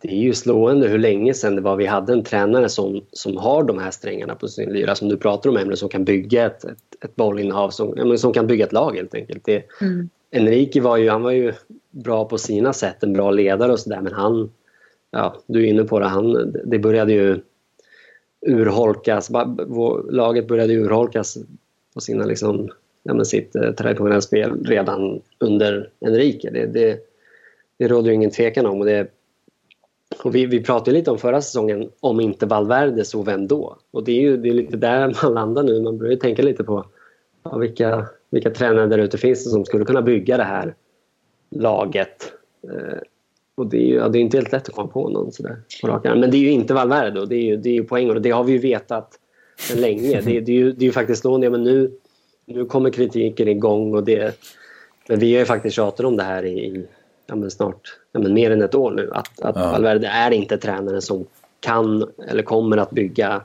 det 0.00 0.08
är 0.08 0.16
ju 0.16 0.34
slående 0.34 0.88
hur 0.88 0.98
länge 0.98 1.34
sedan 1.34 1.56
det 1.56 1.62
var 1.62 1.76
vi 1.76 1.86
hade 1.86 2.12
en 2.12 2.24
tränare 2.24 2.68
som, 2.68 3.04
som 3.12 3.36
har 3.36 3.62
de 3.62 3.78
här 3.78 3.90
strängarna 3.90 4.34
på 4.34 4.48
sin 4.48 4.72
lyra 4.72 4.94
som 4.94 5.08
du 5.08 5.16
pratar 5.16 5.50
om 5.50 5.56
Emre, 5.56 5.76
som 5.76 5.88
kan 5.88 6.04
bygga 6.04 6.46
ett, 6.46 6.64
ett, 6.64 7.04
ett 7.04 7.16
bollinnehav, 7.16 7.70
som, 7.70 8.18
som 8.18 8.32
kan 8.32 8.46
bygga 8.46 8.64
ett 8.64 8.72
lag 8.72 8.96
helt 8.96 9.14
enkelt. 9.14 9.44
Det, 9.44 9.64
mm. 9.80 10.08
Enrique 10.30 10.80
var 10.80 10.96
ju, 10.96 11.08
han 11.08 11.22
var 11.22 11.30
ju 11.30 11.52
bra 11.90 12.24
på 12.24 12.38
sina 12.38 12.72
sätt, 12.72 13.02
en 13.02 13.12
bra 13.12 13.30
ledare 13.30 13.72
och 13.72 13.80
sådär 13.80 14.00
men 14.00 14.12
han, 14.12 14.50
ja 15.10 15.36
du 15.46 15.64
är 15.64 15.66
inne 15.66 15.84
på 15.84 15.98
det, 15.98 16.06
han, 16.06 16.54
det 16.64 16.78
började 16.78 17.12
ju 17.12 17.40
urholkas, 18.46 19.30
laget 20.10 20.48
började 20.48 20.74
urholkas 20.74 21.38
på 21.94 22.00
sina 22.00 22.24
liksom, 22.24 22.68
ja, 23.02 23.24
sitt 23.24 23.56
eh, 23.56 23.72
traditionella 23.72 24.20
spel 24.20 24.64
redan 24.64 25.22
under 25.38 25.90
Enrique. 26.00 26.50
Det, 26.50 26.66
det, 26.66 26.98
det 27.78 27.88
råder 27.88 28.08
ju 28.08 28.14
ingen 28.14 28.30
tvekan 28.30 28.66
om 28.66 28.80
och 28.80 28.86
det 28.86 29.10
och 30.24 30.34
vi, 30.34 30.46
vi 30.46 30.62
pratade 30.62 30.92
lite 30.92 31.10
om 31.10 31.18
förra 31.18 31.42
säsongen, 31.42 31.90
om 32.00 32.20
inte 32.20 32.46
Valverde 32.46 33.04
så 33.04 33.22
vem 33.22 33.46
då? 33.46 33.76
Och 33.90 34.04
det 34.04 34.12
är 34.12 34.20
ju 34.20 34.36
det 34.36 34.48
är 34.48 34.52
lite 34.52 34.76
där 34.76 35.16
man 35.22 35.34
landar 35.34 35.62
nu. 35.62 35.82
Man 35.82 35.98
börjar 35.98 36.16
tänka 36.16 36.42
lite 36.42 36.64
på 36.64 36.84
ja, 37.42 37.56
vilka, 37.56 38.06
vilka 38.30 38.50
tränare 38.50 38.86
där 38.86 38.98
ute 38.98 39.18
finns 39.18 39.44
det 39.44 39.50
som 39.50 39.64
skulle 39.64 39.84
kunna 39.84 40.02
bygga 40.02 40.36
det 40.36 40.44
här 40.44 40.74
laget. 41.50 42.32
Eh, 42.64 42.98
och 43.54 43.66
det 43.66 43.76
är 43.76 43.86
ju 43.86 43.94
ja, 43.94 44.08
det 44.08 44.18
är 44.18 44.20
inte 44.20 44.36
helt 44.36 44.52
lätt 44.52 44.68
att 44.68 44.74
komma 44.74 44.88
på 44.88 45.08
någon 45.08 45.32
sådär 45.32 45.56
på 45.82 45.88
rak 45.88 46.04
Men 46.04 46.30
det 46.30 46.36
är 46.36 46.40
ju 46.40 46.50
inte 46.50 46.74
Valverde 46.74 47.20
och 47.20 47.28
det 47.28 47.36
är 47.36 47.42
ju, 47.42 47.56
det 47.56 47.68
är 47.68 47.74
ju 47.74 47.84
poängen 47.84 48.16
och 48.16 48.22
det 48.22 48.30
har 48.30 48.44
vi 48.44 48.52
ju 48.52 48.58
vetat 48.58 49.18
sedan 49.58 49.80
länge. 49.80 50.20
Det, 50.20 50.40
det, 50.40 50.52
är 50.52 50.56
ju, 50.56 50.72
det 50.72 50.84
är 50.84 50.86
ju 50.86 50.92
faktiskt 50.92 51.22
då... 51.22 51.44
Ja, 51.44 51.50
men 51.50 51.64
nu, 51.64 51.92
nu 52.46 52.64
kommer 52.64 52.90
kritiken 52.90 53.48
igång 53.48 53.94
och 53.94 54.04
det... 54.04 54.38
Men 55.08 55.18
vi 55.18 55.32
har 55.32 55.38
ju 55.38 55.44
faktiskt 55.44 55.76
tjatat 55.76 56.06
om 56.06 56.16
det 56.16 56.22
här 56.22 56.44
i, 56.44 56.66
i 56.66 56.86
ja, 57.26 57.36
men 57.36 57.50
snart 57.50 57.98
ja, 58.12 58.20
men 58.20 58.34
mer 58.34 58.50
än 58.50 58.62
ett 58.62 58.74
år 58.74 58.90
nu. 58.90 59.10
Att, 59.14 59.40
att 59.40 59.56
ja. 59.56 59.70
Valverde 59.70 60.06
är 60.06 60.30
inte 60.30 60.58
tränaren 60.58 61.02
som 61.02 61.26
kan 61.60 62.10
eller 62.28 62.42
kommer 62.42 62.76
att 62.76 62.90
bygga 62.90 63.42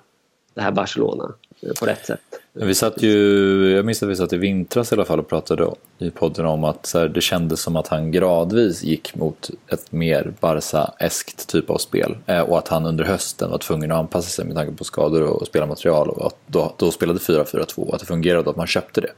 det 0.53 0.61
här 0.61 0.71
Barcelona 0.71 1.33
på 1.79 1.85
rätt 1.85 2.05
sätt. 2.05 2.19
Vi 2.53 2.75
satt 2.75 3.01
ju, 3.01 3.71
jag 3.75 3.85
minns 3.85 4.03
att 4.03 4.09
vi 4.09 4.15
satt 4.15 4.33
i 4.33 4.37
vintras 4.37 4.91
i 4.91 4.95
alla 4.95 5.05
fall 5.05 5.19
och 5.19 5.27
pratade 5.27 5.71
i 5.97 6.09
podden 6.09 6.45
om 6.45 6.63
att 6.63 6.85
så 6.85 6.99
här, 6.99 7.07
det 7.07 7.21
kändes 7.21 7.61
som 7.61 7.75
att 7.75 7.87
han 7.87 8.11
gradvis 8.11 8.83
gick 8.83 9.15
mot 9.15 9.49
ett 9.67 9.91
mer 9.91 10.33
Barca-eskt 10.39 11.47
typ 11.47 11.69
av 11.69 11.77
spel. 11.77 12.17
Eh, 12.25 12.41
och 12.41 12.57
att 12.57 12.67
han 12.67 12.85
under 12.85 13.03
hösten 13.03 13.51
var 13.51 13.57
tvungen 13.57 13.91
att 13.91 13.97
anpassa 13.97 14.29
sig 14.29 14.45
med 14.45 14.55
tanke 14.55 14.77
på 14.77 14.83
skador 14.83 15.23
och, 15.23 15.41
och 15.41 15.47
spelarmaterial. 15.47 16.09
Och 16.09 16.27
att 16.27 16.37
då, 16.47 16.73
då 16.77 16.91
spelade 16.91 17.19
4-4-2 17.19 17.79
och 17.79 17.93
att 17.93 17.99
det 17.99 18.05
fungerade 18.05 18.43
och 18.43 18.49
att 18.49 18.57
man 18.57 18.67
köpte 18.67 19.01
det. 19.01 19.11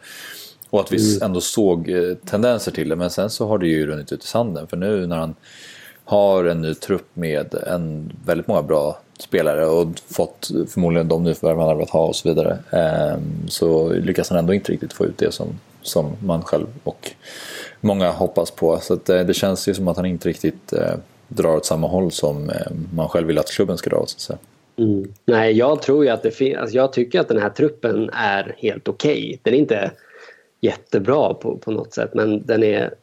Och 0.74 0.80
att 0.80 0.92
vi 0.92 1.16
mm. 1.16 1.26
ändå 1.26 1.42
såg 1.42 1.90
eh, 1.90 2.14
tendenser 2.14 2.72
till 2.72 2.90
det. 2.90 2.96
Men 2.96 3.10
sen 3.10 3.30
så 3.30 3.48
har 3.48 3.58
det 3.58 3.68
ju 3.68 3.88
runnit 3.88 4.12
ut 4.12 4.24
i 4.24 4.28
sanden. 4.28 4.68
För 4.68 4.78
nu 4.78 5.08
när 5.08 5.18
han 5.18 5.36
har 6.04 6.46
en 6.46 6.62
ny 6.62 6.74
trupp 6.74 7.08
med 7.14 7.56
en 7.68 8.14
väldigt 8.26 8.48
många 8.48 8.62
bra 8.62 9.00
spelare 9.20 9.66
och 9.66 9.88
fått 10.12 10.52
förmodligen 10.70 11.08
de 11.08 11.24
nyförvärv 11.24 11.58
han 11.58 11.68
har 11.68 11.76
velat 11.76 11.90
ha 11.90 12.06
och 12.06 12.16
så 12.16 12.30
vidare. 12.30 12.58
Ehm, 12.72 13.48
så 13.48 13.94
lyckas 13.94 14.30
han 14.30 14.40
ändå 14.40 14.54
inte 14.54 14.72
riktigt 14.72 14.94
få 14.94 15.06
ut 15.06 15.18
det 15.18 15.34
som, 15.34 15.48
som 15.82 16.12
man 16.20 16.42
själv 16.42 16.68
och 16.84 17.12
många 17.82 18.12
hoppas 18.12 18.52
på. 18.52 18.80
Så 18.80 19.00
det, 19.06 19.20
eh, 19.20 19.26
det 19.26 19.34
känns 19.34 19.68
ju 19.68 19.74
som 19.74 19.88
att 19.88 19.98
han 19.98 20.06
inte 20.06 20.30
riktigt 20.30 20.74
eh, 20.74 20.96
drar 21.28 21.56
åt 21.56 21.66
samma 21.66 21.88
håll 21.88 22.12
som 22.12 22.50
eh, 22.50 22.72
man 22.94 23.10
själv 23.10 23.28
vill 23.28 23.40
att 23.40 23.52
klubben 23.52 23.78
ska 23.78 23.90
dra 23.90 23.98
åt. 23.98 24.10
Så 24.10 24.34
mm. 24.78 25.14
Nej, 25.26 25.58
jag 25.58 25.82
tror 25.82 26.06
ju 26.06 26.10
att 26.10 26.24
det 26.24 26.32
finns... 26.32 26.58
Alltså 26.58 26.76
jag 26.76 26.94
tycker 26.94 27.20
att 27.20 27.28
den 27.28 27.42
här 27.42 27.50
truppen 27.50 28.10
är 28.14 28.56
helt 28.58 28.88
okej. 28.88 29.18
Okay. 29.18 29.38
Den 29.44 29.54
är 29.54 29.58
inte 29.58 29.92
jättebra 30.64 31.34
på, 31.34 31.58
på 31.58 31.72
något 31.72 31.94
sätt 31.94 32.14
men 32.14 32.46
den 32.46 32.64
är 32.64 32.94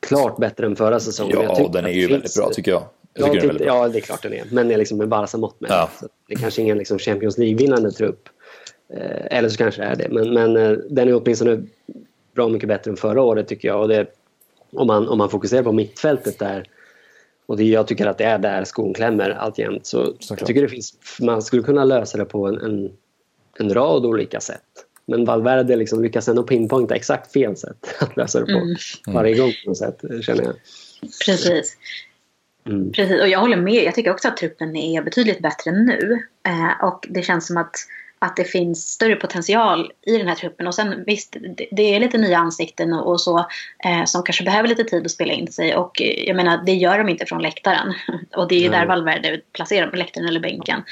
klart 0.00 0.36
bättre 0.36 0.66
än 0.66 0.76
förra 0.76 1.00
säsongen. 1.00 1.38
Ja, 1.42 1.70
den 1.72 1.84
är 1.84 1.90
ju 1.90 2.08
väldigt 2.08 2.34
bra 2.34 2.50
tycker 2.50 2.70
jag. 2.70 2.82
jag 3.14 3.32
tyckte, 3.32 3.52
det 3.52 3.64
ja, 3.64 3.88
det 3.88 3.98
är 3.98 4.00
klart 4.00 4.22
den 4.22 4.32
är. 4.32 4.44
Men 4.50 4.68
det 4.68 4.74
är 4.74 4.78
liksom 4.78 4.98
med 4.98 5.08
Barca 5.08 5.38
mått 5.38 5.60
med. 5.60 5.70
Ja. 5.70 5.90
det 6.28 6.34
är 6.34 6.38
kanske 6.38 6.62
ingen 6.62 6.78
liksom 6.78 6.98
Champions 6.98 7.38
League-vinnande 7.38 7.90
trupp. 7.90 8.28
Eh, 8.94 9.38
eller 9.38 9.48
så 9.48 9.56
kanske 9.56 9.82
det 9.82 9.86
är 9.86 9.96
det. 9.96 10.08
Men, 10.10 10.34
men 10.34 10.56
eh, 10.56 10.78
den 10.90 11.08
är 11.08 11.14
åtminstone 11.22 11.62
bra 12.34 12.48
mycket 12.48 12.68
bättre 12.68 12.90
än 12.90 12.96
förra 12.96 13.22
året 13.22 13.48
tycker 13.48 13.68
jag. 13.68 13.80
Och 13.80 13.88
det, 13.88 14.06
om, 14.72 14.86
man, 14.86 15.08
om 15.08 15.18
man 15.18 15.30
fokuserar 15.30 15.62
på 15.62 15.72
mittfältet 15.72 16.38
där 16.38 16.64
och 17.46 17.56
det, 17.56 17.64
jag 17.64 17.86
tycker 17.86 18.06
att 18.06 18.18
det 18.18 18.24
är 18.24 18.38
där 18.38 18.64
skon 18.64 18.94
klämmer 18.94 19.30
alltjämt. 19.30 19.86
Så 19.86 20.04
Såklart. 20.04 20.40
jag 20.40 20.46
tycker 20.46 20.62
det 20.62 20.68
finns, 20.68 20.98
man 21.20 21.42
skulle 21.42 21.62
kunna 21.62 21.84
lösa 21.84 22.18
det 22.18 22.24
på 22.24 22.46
en, 22.46 22.58
en, 22.58 22.92
en 23.58 23.74
rad 23.74 24.06
olika 24.06 24.40
sätt. 24.40 24.83
Men 25.06 25.24
Valverde 25.24 25.76
liksom 25.76 26.02
lyckas 26.02 26.28
ändå 26.28 26.42
pinpointa 26.42 26.94
exakt 26.94 27.32
fel 27.32 27.56
sätt 27.56 27.94
att 28.00 28.16
lösa 28.16 28.40
det 28.40 28.46
på 28.46 28.58
mm. 28.58 28.76
varje 29.06 29.34
gång 29.34 29.52
på 29.64 29.70
något 29.70 29.78
sätt, 29.78 30.00
känner 30.22 30.44
jag. 30.44 30.54
Precis. 31.26 31.76
Mm. 32.66 32.92
Precis, 32.92 33.20
och 33.20 33.28
jag 33.28 33.40
håller 33.40 33.56
med. 33.56 33.84
Jag 33.84 33.94
tycker 33.94 34.10
också 34.10 34.28
att 34.28 34.36
truppen 34.36 34.76
är 34.76 35.02
betydligt 35.02 35.42
bättre 35.42 35.72
nu. 35.72 36.22
Eh, 36.46 36.84
och 36.84 37.06
det 37.10 37.22
känns 37.22 37.46
som 37.46 37.56
att 37.56 37.76
att 38.24 38.36
det 38.36 38.44
finns 38.44 38.88
större 38.88 39.16
potential 39.16 39.92
i 40.06 40.18
den 40.18 40.28
här 40.28 40.34
truppen. 40.34 40.66
Och 40.66 40.74
sen 40.74 41.04
visst, 41.06 41.36
det, 41.70 41.94
är 41.94 42.00
lite 42.00 42.18
nya 42.18 42.38
ansikten 42.38 42.92
och, 42.92 43.10
och 43.12 43.20
så 43.20 43.38
eh, 43.84 44.04
som 44.04 44.22
kanske 44.22 44.44
behöver 44.44 44.68
lite 44.68 44.84
tid 44.84 45.04
att 45.04 45.10
spela 45.10 45.32
in 45.32 45.52
sig. 45.52 45.76
Och 45.76 46.02
eh, 46.02 46.24
jag 46.26 46.36
menar, 46.36 46.62
det 46.66 46.72
gör 46.72 46.98
de 46.98 47.08
inte 47.08 47.26
från 47.26 47.42
läktaren. 47.42 47.94
Och 48.36 48.48
det 48.48 48.54
är 48.54 48.60
ju 48.60 48.68
där 48.68 48.86
Valverde 48.86 49.40
placerar 49.52 49.86
på 49.86 49.96
läktaren 49.96 50.28
eller 50.28 50.40
bänken. 50.40 50.82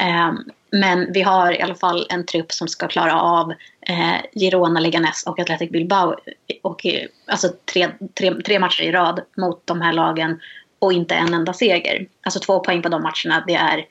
Eh, 0.00 0.32
men 0.72 1.12
vi 1.12 1.22
har 1.22 1.52
i 1.52 1.62
alla 1.62 1.74
fall 1.74 2.06
en 2.10 2.26
trupp 2.26 2.52
som 2.52 2.68
ska 2.68 2.88
klara 2.88 3.20
av 3.20 3.52
eh, 3.80 4.16
Girona, 4.34 4.80
Leganes 4.80 5.22
och 5.26 5.38
Athletic 5.38 5.70
Bilbao. 5.70 6.16
Och, 6.62 6.86
eh, 6.86 7.06
alltså 7.26 7.48
tre, 7.72 7.88
tre, 8.14 8.34
tre 8.34 8.58
matcher 8.58 8.82
i 8.82 8.92
rad 8.92 9.20
mot 9.36 9.66
de 9.66 9.80
här 9.80 9.92
lagen 9.92 10.40
och 10.78 10.92
inte 10.92 11.14
en 11.14 11.34
enda 11.34 11.52
seger. 11.52 12.06
Alltså 12.22 12.40
två 12.40 12.60
poäng 12.60 12.82
på 12.82 12.88
de 12.88 13.02
matcherna, 13.02 13.44
det 13.46 13.54
är 13.54 13.86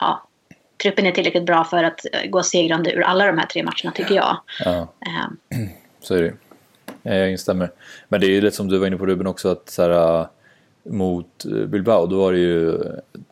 ja, 0.00 0.28
truppen 0.82 1.06
är 1.06 1.12
tillräckligt 1.12 1.46
bra 1.46 1.64
för 1.64 1.84
att 1.84 2.06
eh, 2.12 2.30
gå 2.30 2.42
segrande 2.42 2.92
ur 2.92 3.02
alla 3.02 3.26
de 3.26 3.38
här 3.38 3.46
tre 3.46 3.62
matcherna 3.62 3.92
tycker 3.94 4.14
jag. 4.14 4.40
Ja. 4.64 4.88
Um. 5.50 5.68
Så 6.00 6.14
är 6.14 6.22
det 6.22 6.34
Jag 7.02 7.30
instämmer. 7.30 7.70
Men 8.08 8.20
det 8.20 8.26
är 8.26 8.30
ju 8.30 8.40
lite 8.40 8.56
som 8.56 8.68
du 8.68 8.78
var 8.78 8.86
inne 8.86 8.96
på 8.96 9.06
Ruben 9.06 9.26
också 9.26 9.48
att 9.48 9.70
så 9.70 9.82
här, 9.82 10.26
mot 10.82 11.44
eh, 11.44 11.66
Bilbao 11.66 12.06
då 12.06 12.18
var 12.18 12.32
det 12.32 12.38
ju 12.38 12.78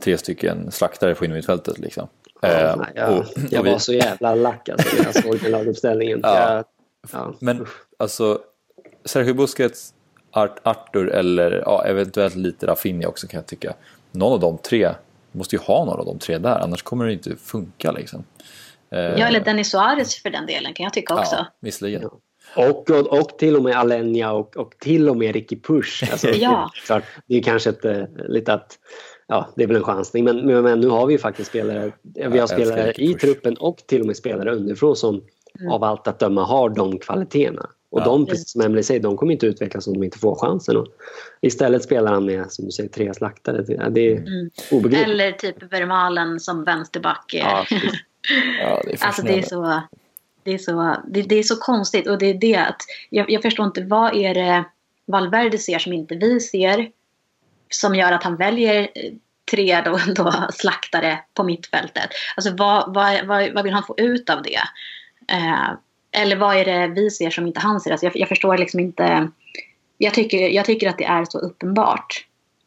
tre 0.05 0.19
stycken 0.19 0.71
slaktare 0.73 1.15
på 1.15 1.25
innermittfältet 1.25 1.79
liksom. 1.79 2.09
Ja, 2.40 2.75
uh, 2.75 2.85
jag, 2.95 3.18
och, 3.18 3.25
jag 3.50 3.62
var 3.62 3.78
så 3.78 3.92
jävla 3.92 4.35
lack 4.35 4.68
alltså 4.68 4.97
när 4.97 5.04
jag 5.04 5.23
såg 5.23 5.50
laguppställningen. 5.50 6.21
Ja. 6.23 6.64
ja. 7.12 7.35
Men 7.40 7.66
alltså 7.97 8.38
Sergio 9.04 9.35
Busquets, 9.35 9.95
Art, 10.30 10.61
Arthur 10.62 11.09
eller 11.09 11.62
ja, 11.66 11.85
eventuellt 11.85 12.35
lite 12.35 12.66
Rafinha 12.66 13.09
också 13.09 13.26
kan 13.26 13.38
jag 13.38 13.47
tycka. 13.47 13.75
Någon 14.11 14.33
av 14.33 14.40
de 14.40 14.59
tre 14.59 14.90
måste 15.33 15.57
ju 15.57 15.62
ha 15.62 15.85
några 15.85 15.99
av 15.99 16.07
de 16.07 16.18
tre 16.18 16.38
där, 16.38 16.59
annars 16.59 16.83
kommer 16.83 17.07
det 17.07 17.12
inte 17.12 17.37
funka 17.37 17.92
liksom. 17.92 18.25
Ja, 18.90 18.99
eller 18.99 19.40
Dennis 19.40 19.71
Suarez 19.71 20.23
för 20.23 20.30
den 20.30 20.47
delen 20.47 20.75
kan 20.75 20.85
jag 20.85 20.92
tycka 20.92 21.14
också. 21.14 21.35
Ja, 21.35 21.47
visserligen. 21.61 22.04
Och, 22.54 22.90
och, 22.90 23.07
och, 23.07 23.38
till 23.38 23.57
och 23.57 23.62
med 23.62 23.76
Alenia 23.76 24.33
och, 24.33 24.57
och 24.57 24.73
till 24.78 25.09
och 25.09 25.16
med 25.16 25.35
Ricky 25.35 25.61
Push. 25.61 26.04
Alltså, 26.12 26.28
ja. 26.35 26.71
det, 26.88 27.02
det 27.26 27.37
är 27.37 27.42
kanske 27.42 27.71
ett, 27.71 27.85
eh, 27.85 28.04
lite 28.28 28.52
att 28.52 28.78
ja, 29.29 29.49
det 29.57 29.63
är 29.63 29.67
väl 29.67 29.77
en 29.77 29.83
chansning. 29.83 30.25
Men, 30.25 30.63
men, 30.63 30.81
nu 30.81 30.89
har 30.89 31.07
vi 31.07 31.13
ju 31.13 31.19
faktiskt 31.19 31.49
spelare, 31.49 31.93
vi 32.03 32.39
har 32.39 32.47
spelare 32.47 32.93
i 32.93 33.15
truppen 33.15 33.57
och 33.57 33.77
till 33.77 34.01
och 34.01 34.07
med 34.07 34.17
spelare 34.17 34.55
underifrån 34.55 34.97
som 34.97 35.23
mm. 35.61 35.73
av 35.73 35.85
allt 35.85 36.09
att 36.09 36.19
döma 36.19 36.45
har 36.45 36.69
de 36.69 36.99
kvaliteterna. 36.99 37.71
Och 37.91 38.01
ja. 38.01 38.05
de, 38.05 38.27
precis 38.27 38.53
som 38.53 38.61
Emelie 38.61 38.83
säger, 38.83 39.01
de 39.01 39.17
kommer 39.17 39.33
inte 39.33 39.47
utvecklas 39.47 39.87
om 39.87 39.93
de 39.93 40.05
inte 40.05 40.19
får 40.19 40.35
chansen. 40.35 40.77
Och 40.77 40.87
istället 41.41 41.83
spelar 41.83 42.13
han 42.13 42.25
med, 42.25 42.53
som 42.53 42.65
du 42.65 42.71
säger, 42.71 42.89
tre 42.89 43.15
slaktare. 43.15 43.63
Det 43.91 44.13
är 44.13 44.17
mm. 44.17 44.51
obegripligt. 44.71 45.09
Eller 45.09 45.33
typ 45.33 45.73
Vermalen 45.73 46.41
som 46.41 46.65
vänsterback. 46.65 47.25
Ja, 47.35 47.67
ja, 48.61 48.83
det 48.85 48.93
är 48.93 48.99
alltså 49.07 49.23
det 49.23 49.39
är 49.39 49.43
så... 49.43 49.83
Det 50.43 50.55
är, 50.55 50.59
så, 50.59 50.97
det, 51.09 51.23
det, 51.23 51.35
är 51.35 51.43
så 51.43 51.57
konstigt 51.57 52.09
och 52.09 52.19
det 52.19 52.27
är 52.27 52.35
det 52.35 52.57
att 52.57 52.77
jag, 53.11 53.31
jag 53.31 53.43
förstår 53.43 53.67
inte 53.67 53.85
vad 53.85 54.17
är 54.17 54.35
det 54.35 54.65
Valverde 55.07 55.59
ser 55.59 55.79
som 55.79 55.93
inte 55.93 56.15
vi 56.15 56.41
ser 56.41 56.91
som 57.71 57.95
gör 57.95 58.13
att 58.13 58.23
han 58.23 58.37
väljer 58.37 58.89
tre 59.51 59.83
då, 59.85 59.99
då 60.15 60.33
slaktare 60.53 61.19
på 61.35 61.43
mittfältet. 61.43 62.11
Alltså 62.37 62.55
vad, 62.55 62.95
vad, 62.95 63.27
vad, 63.27 63.53
vad 63.55 63.65
vill 63.65 63.75
han 63.75 63.83
få 63.83 63.95
ut 63.99 64.31
av 64.31 64.43
det? 64.43 64.61
Eh, 65.33 65.71
eller 66.11 66.37
vad 66.37 66.57
är 66.57 66.65
det 66.65 66.87
vi 66.87 67.11
ser 67.11 67.31
som 67.31 67.47
inte 67.47 67.61
han 67.61 67.81
ser? 67.81 67.91
Alltså 67.91 68.07
jag, 68.07 68.17
jag 68.17 68.29
förstår 68.29 68.59
liksom 68.59 68.81
inte. 68.81 69.29
Jag 69.99 70.15
tycker, 70.15 70.49
jag 70.49 70.65
tycker 70.65 70.89
att 70.89 70.99
det 70.99 71.05
är 71.05 71.25
så 71.25 71.39
uppenbart. 71.39 72.25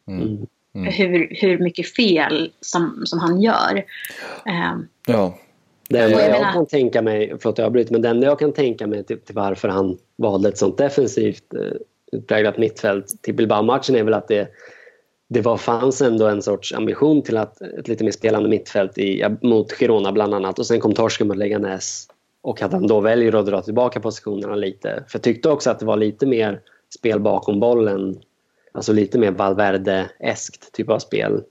Mm. 0.08 0.46
Mm. 0.74 0.92
Hur, 0.92 1.28
hur 1.40 1.58
mycket 1.58 1.94
fel 1.94 2.52
som, 2.60 3.02
som 3.04 3.18
han 3.18 3.40
gör. 3.40 3.84
Um, 4.46 4.88
ja. 5.06 5.38
Det 5.88 5.98
enda 5.98 6.28
jag, 6.28 6.40
jag 6.40 6.52
kan 6.52 6.66
tänka 6.66 7.02
mig, 7.02 7.34
förlåt 7.40 7.58
jag 7.58 7.66
avbryter, 7.66 7.92
men 7.92 8.02
det 8.02 8.08
enda 8.08 8.26
jag 8.26 8.38
kan 8.38 8.52
tänka 8.52 8.86
mig 8.86 9.04
till, 9.04 9.20
till 9.20 9.34
varför 9.34 9.68
han 9.68 9.98
valde 10.16 10.48
ett 10.48 10.58
sånt 10.58 10.78
defensivt 10.78 11.54
eh, 11.54 11.76
utpräglat 12.12 12.58
mittfält 12.58 13.22
till 13.22 13.34
Bilbao-matchen 13.34 13.96
är 13.96 14.02
väl 14.02 14.14
att 14.14 14.28
det, 14.28 14.48
det 15.32 15.40
var, 15.40 15.56
fanns 15.56 16.02
ändå 16.02 16.26
en 16.26 16.42
sorts 16.42 16.72
ambition 16.72 17.22
till 17.22 17.36
att 17.36 17.62
ett 17.62 17.88
lite 17.88 18.04
mer 18.04 18.12
spelande 18.12 18.48
mittfält 18.48 18.98
i, 18.98 19.26
mot 19.40 19.72
Girona 19.72 20.12
bland 20.12 20.34
annat 20.34 20.58
och 20.58 20.66
sen 20.66 20.80
kom 20.80 20.94
torsken 20.94 21.28
mot 21.28 21.36
Leganes 21.36 22.08
och 22.42 22.62
att 22.62 22.72
han 22.72 22.86
då 22.86 23.00
väljer 23.00 23.34
att 23.34 23.46
dra 23.46 23.62
tillbaka 23.62 24.00
positionerna 24.00 24.54
lite. 24.54 25.04
För 25.08 25.18
jag 25.18 25.22
tyckte 25.22 25.48
också 25.48 25.70
att 25.70 25.78
det 25.78 25.86
var 25.86 25.96
lite 25.96 26.26
mer 26.26 26.60
spel 26.94 27.20
bakom 27.20 27.60
bollen. 27.60 28.18
Alltså 28.72 28.92
lite 28.92 29.18
mer 29.18 29.30
Valverde-eskt 29.30 30.72
typ 30.72 30.90
av 30.90 30.98
spel. 30.98 31.42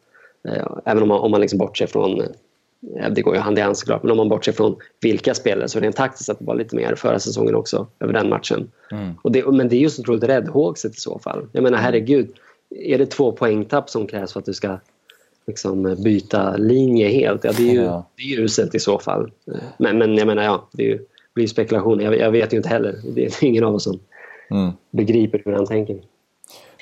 Eh, 0.48 0.68
även 0.86 1.04
om 1.04 1.10
man, 1.10 1.20
om 1.20 1.32
man 1.32 1.42
liksom 1.42 1.60
bortser 1.60 1.88
från, 1.88 2.22
eh, 2.22 3.12
det 3.12 3.22
går 3.22 3.36
ju 3.36 3.42
hand 3.42 3.58
i 3.58 3.62
hand 3.62 3.78
såklart, 3.78 4.04
men 4.04 4.12
om 4.12 4.18
man 4.18 4.30
bortser 4.30 4.52
från 4.52 4.76
vilka 5.02 5.34
spelare 5.34 5.68
så 5.68 5.80
rent 5.80 5.96
taktiskt 5.96 6.30
att 6.30 6.40
det 6.40 6.46
var 6.46 6.56
lite 6.56 6.76
mer 6.76 6.96
förra 6.96 7.20
säsongen 7.20 7.56
också 7.56 7.88
över 8.00 8.14
den 8.14 8.30
matchen. 8.30 8.72
Mm. 8.92 9.14
Och 9.22 9.32
det, 9.32 9.52
men 9.52 9.70
det 9.70 9.76
är 9.76 9.80
ju 9.80 9.90
så 9.90 10.02
otroligt 10.02 10.24
räddhågset 10.24 10.92
i 10.98 11.00
så 11.00 11.20
fall. 11.20 11.48
Jag 11.52 11.64
menar 11.64 11.78
herregud, 11.78 12.30
är 12.76 12.98
det 12.98 13.06
två 13.06 13.32
poängtapp 13.32 13.90
som 13.90 14.08
krävs 14.08 14.34
för 14.34 14.40
att 14.40 14.46
du 14.46 14.54
ska 14.54 14.80
liksom 15.48 15.96
byta 16.04 16.58
linje 16.58 17.08
helt. 17.08 17.44
Ja, 17.44 17.52
det 17.58 17.70
är 17.70 17.74
ju 17.74 17.82
ja. 17.82 18.06
det 18.18 18.24
är 18.24 18.40
uselt 18.40 18.76
i 18.76 18.80
så 18.80 19.00
fall. 19.00 19.32
Men, 19.78 19.98
men 19.98 20.18
jag 20.18 20.28
menar, 20.28 20.44
ja, 20.44 20.70
det 20.72 20.84
är 20.84 20.88
ju, 20.88 21.06
blir 21.34 21.48
spekulation. 21.48 22.00
Jag, 22.00 22.18
jag, 22.18 22.32
vet 22.32 22.54
ju 22.54 22.58
inte 22.58 22.70
heller. 22.70 22.96
Det 23.04 23.26
är 23.26 23.44
ingen 23.44 23.64
av 23.64 23.76
oss 23.76 23.84
som 23.84 24.00
mm. 24.52 24.72
begriper 24.92 25.42
hur 25.46 25.54
han 25.54 25.68
tänker. 25.68 26.00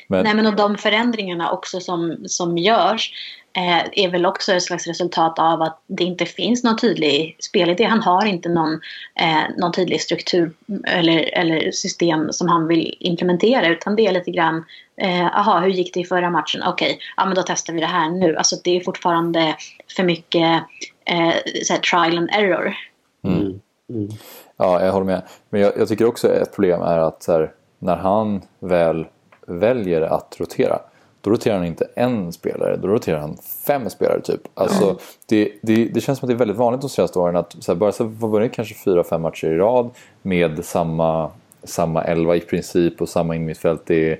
Men... 0.07 0.23
Nej, 0.23 0.35
men 0.35 0.45
och 0.45 0.55
de 0.55 0.77
förändringarna 0.77 1.51
också 1.51 1.79
som, 1.79 2.17
som 2.25 2.57
görs. 2.57 3.13
Eh, 3.59 4.05
är 4.05 4.11
väl 4.11 4.25
också 4.25 4.53
ett 4.53 4.63
slags 4.63 4.87
resultat 4.87 5.39
av 5.39 5.61
att 5.61 5.81
det 5.87 6.03
inte 6.03 6.25
finns 6.25 6.63
någon 6.63 6.77
tydlig 6.77 7.37
spelidé. 7.39 7.83
Han 7.83 8.01
har 8.01 8.25
inte 8.25 8.49
någon, 8.49 8.73
eh, 9.15 9.43
någon 9.57 9.71
tydlig 9.71 10.01
struktur 10.01 10.51
eller, 10.87 11.37
eller 11.37 11.71
system 11.71 12.31
som 12.31 12.47
han 12.47 12.67
vill 12.67 12.97
implementera 12.99 13.67
utan 13.67 13.95
det 13.95 14.07
är 14.07 14.11
lite 14.11 14.31
grann 14.31 14.65
Jaha, 15.01 15.57
eh, 15.57 15.63
hur 15.63 15.69
gick 15.69 15.93
det 15.93 15.99
i 15.99 16.05
förra 16.05 16.29
matchen? 16.29 16.61
Okej, 16.65 16.87
okay, 16.87 16.97
ja 17.17 17.25
men 17.25 17.35
då 17.35 17.43
testar 17.47 17.73
vi 17.73 17.79
det 17.79 17.85
här 17.85 18.09
nu. 18.09 18.35
Alltså 18.35 18.55
det 18.63 18.77
är 18.77 18.81
fortfarande 18.81 19.55
för 19.95 20.03
mycket 20.03 20.63
eh, 21.05 21.33
så 21.63 21.75
trial 21.75 22.17
and 22.17 22.29
error. 22.31 22.75
Mm. 23.23 23.59
Mm. 23.89 24.09
Ja, 24.57 24.85
jag 24.85 24.91
håller 24.91 25.05
med. 25.05 25.21
Men 25.49 25.61
jag, 25.61 25.73
jag 25.77 25.87
tycker 25.87 26.05
också 26.05 26.33
ett 26.33 26.55
problem 26.55 26.81
är 26.81 26.97
att 26.97 27.25
här, 27.27 27.51
när 27.79 27.95
han 27.95 28.41
väl 28.59 29.05
väljer 29.47 30.01
att 30.01 30.35
rotera 30.39 30.79
då 31.21 31.29
roterar 31.29 31.57
han 31.57 31.65
inte 31.65 31.87
en 31.95 32.33
spelare, 32.33 32.77
då 32.77 32.87
roterar 32.87 33.19
han 33.19 33.37
fem 33.67 33.89
spelare 33.89 34.21
typ. 34.21 34.41
Alltså, 34.53 34.83
mm. 34.83 34.97
det, 35.25 35.51
det, 35.61 35.85
det, 35.85 36.01
känns 36.01 36.19
som 36.19 36.25
att 36.25 36.29
det 36.29 36.35
är 36.35 36.39
väldigt 36.39 36.57
vanligt 36.57 36.81
de 36.81 36.89
senaste 36.89 37.19
åren 37.19 37.35
att 37.35 37.55
så 37.59 37.71
här, 37.71 37.79
bara 37.79 37.91
så 37.91 38.03
har 38.03 38.27
vunnit 38.27 38.53
kanske 38.53 38.75
fyra, 38.75 39.03
fem 39.03 39.21
matcher 39.21 39.47
i 39.47 39.57
rad 39.57 39.89
med 40.21 40.65
samma, 40.65 41.31
samma 41.63 42.03
elva 42.03 42.35
i 42.35 42.39
princip 42.39 43.01
och 43.01 43.09
samma 43.09 43.35
innermittfält. 43.35 43.81
Det 43.85 44.19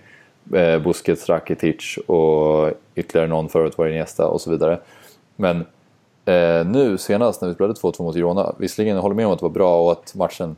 är 0.54 0.74
eh, 0.74 0.80
Busquets, 0.82 1.30
Rakitic 1.30 1.98
och 2.08 2.72
ytterligare 2.96 3.28
någon 3.28 3.50
förut 3.50 3.78
var 3.78 3.86
det 3.86 4.24
och 4.24 4.42
så 4.42 4.52
vidare. 4.52 4.80
Men 5.36 5.66
eh, 6.26 6.66
nu 6.66 6.98
senast 6.98 7.42
när 7.42 7.50
vi 7.50 7.56
spelade 7.56 7.74
2-2 7.74 8.02
mot 8.02 8.16
Girona, 8.16 8.56
visserligen 8.58 8.96
jag 8.96 9.02
håller 9.02 9.16
med 9.16 9.26
om 9.26 9.34
att 9.34 9.40
det 9.40 9.46
var 9.46 9.50
bra 9.50 9.82
och 9.82 9.92
att 9.92 10.16
matchen 10.16 10.56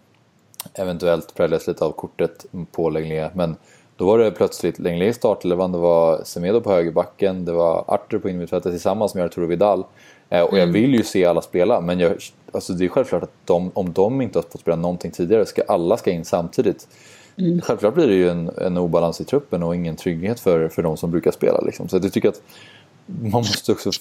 eventuellt 0.74 1.33
präglades 1.36 1.67
lite 1.67 1.86
av 1.86 1.91
kortet 1.91 2.45
på 2.71 2.89
Lenglet, 2.89 3.36
men 3.36 3.55
då 4.01 4.08
var 4.08 4.20
det 4.20 4.31
plötsligt 4.31 4.79
Lenglet 4.79 5.10
i 5.10 5.13
startelvan, 5.13 5.72
det 5.72 5.77
var 5.77 6.22
Semedo 6.24 6.62
på 6.62 6.72
högerbacken, 6.72 7.46
det 7.46 7.51
var 7.51 7.84
Arthur 7.88 8.20
på 8.20 8.29
innermittfältet 8.29 8.72
tillsammans 8.72 9.15
med 9.15 9.25
Arturo 9.25 9.46
Vidal. 9.46 9.84
Eh, 10.29 10.41
och 10.41 10.58
jag 10.58 10.63
mm. 10.63 10.74
vill 10.74 10.96
ju 10.96 11.03
se 11.03 11.25
alla 11.25 11.41
spela, 11.41 11.81
men 11.81 12.00
jag, 12.00 12.13
alltså 12.51 12.74
det 12.74 12.86
är 12.86 12.89
självklart 12.89 13.24
att 13.24 13.34
de, 13.46 13.72
om 13.74 13.93
de 13.93 14.22
inte 14.22 14.38
har 14.39 14.43
fått 14.43 14.62
spela 14.62 14.77
någonting 14.77 15.12
tidigare, 15.12 15.46
ska 15.46 15.62
alla 15.67 15.98
ska 15.98 16.12
in 16.12 16.25
samtidigt. 16.25 16.88
Mm. 17.38 17.62
Självklart 17.62 17.93
blir 17.93 18.08
det 18.08 18.13
ju 18.13 18.29
en, 18.29 18.51
en 18.58 18.77
obalans 18.77 19.22
i 19.22 19.24
truppen 19.24 19.63
och 19.63 19.75
ingen 19.75 19.96
trygghet 19.96 20.39
för, 20.39 20.70
för 20.70 20.84
de 20.84 20.98
som 20.98 21.12
brukar 21.12 21.31
spela. 21.31 21.62
Liksom. 21.62 21.88
Så 21.88 21.96
jag 21.98 22.13
tycker 22.13 22.29
att 22.29 22.41
man 23.05 23.31
måste 23.31 23.72
också 23.72 23.91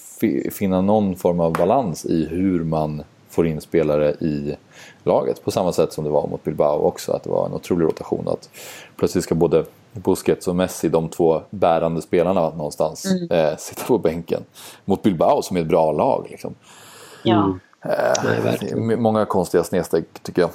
finna 0.53 0.81
någon 0.81 1.17
form 1.17 1.41
av 1.41 1.53
balans 1.53 2.07
i 2.07 2.27
hur 2.31 2.65
man 2.65 3.03
får 3.31 3.47
in 3.47 3.61
spelare 3.61 4.11
i 4.11 4.57
laget. 5.03 5.45
På 5.45 5.51
samma 5.51 5.73
sätt 5.73 5.93
som 5.93 6.05
det 6.05 6.11
var 6.11 6.27
mot 6.27 6.45
Bilbao 6.45 6.79
också, 6.79 7.13
att 7.13 7.23
det 7.23 7.31
var 7.31 7.47
en 7.47 7.53
otrolig 7.53 7.87
rotation. 7.87 8.29
Att 8.29 8.51
plötsligt 8.97 9.25
ska 9.25 9.35
både 9.35 9.65
Busquets 9.93 10.49
och 10.49 10.57
Messi, 10.57 10.89
de 10.89 11.09
två 11.09 11.43
bärande 11.51 12.03
spelarna 12.03 12.41
någonstans, 12.41 13.05
mm. 13.05 13.31
eh, 13.31 13.57
sitta 13.57 13.85
på 13.85 13.99
bänken. 13.99 14.45
Mot 14.85 15.03
Bilbao 15.03 15.43
som 15.43 15.57
är 15.57 15.61
ett 15.61 15.67
bra 15.67 15.93
lag. 15.93 16.27
Liksom. 16.31 16.55
Ja. 17.25 17.45
Mm. 17.45 17.61
Eh, 17.83 18.77
Nej, 18.77 18.97
många 18.97 19.25
konstiga 19.25 19.65
snedsteg 19.65 20.05
tycker 20.23 20.43
jag. 20.43 20.51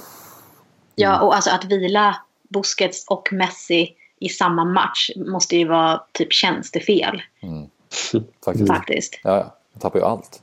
Ja, 0.95 1.21
och 1.21 1.35
alltså 1.35 1.51
att 1.51 1.65
vila 1.65 2.15
Busquets 2.49 3.05
och 3.07 3.29
Messi 3.31 3.95
i 4.19 4.29
samma 4.29 4.65
match 4.65 5.09
måste 5.15 5.57
ju 5.57 5.67
vara 5.67 6.01
typ 6.11 6.33
tjänstefel. 6.33 7.21
Mm. 7.41 7.69
Faktiskt. 8.45 8.67
Faktiskt. 8.67 9.19
Ja, 9.23 9.37
ja. 9.37 9.55
Man 9.73 9.81
tappar 9.81 9.99
ju 9.99 10.05
allt. 10.05 10.41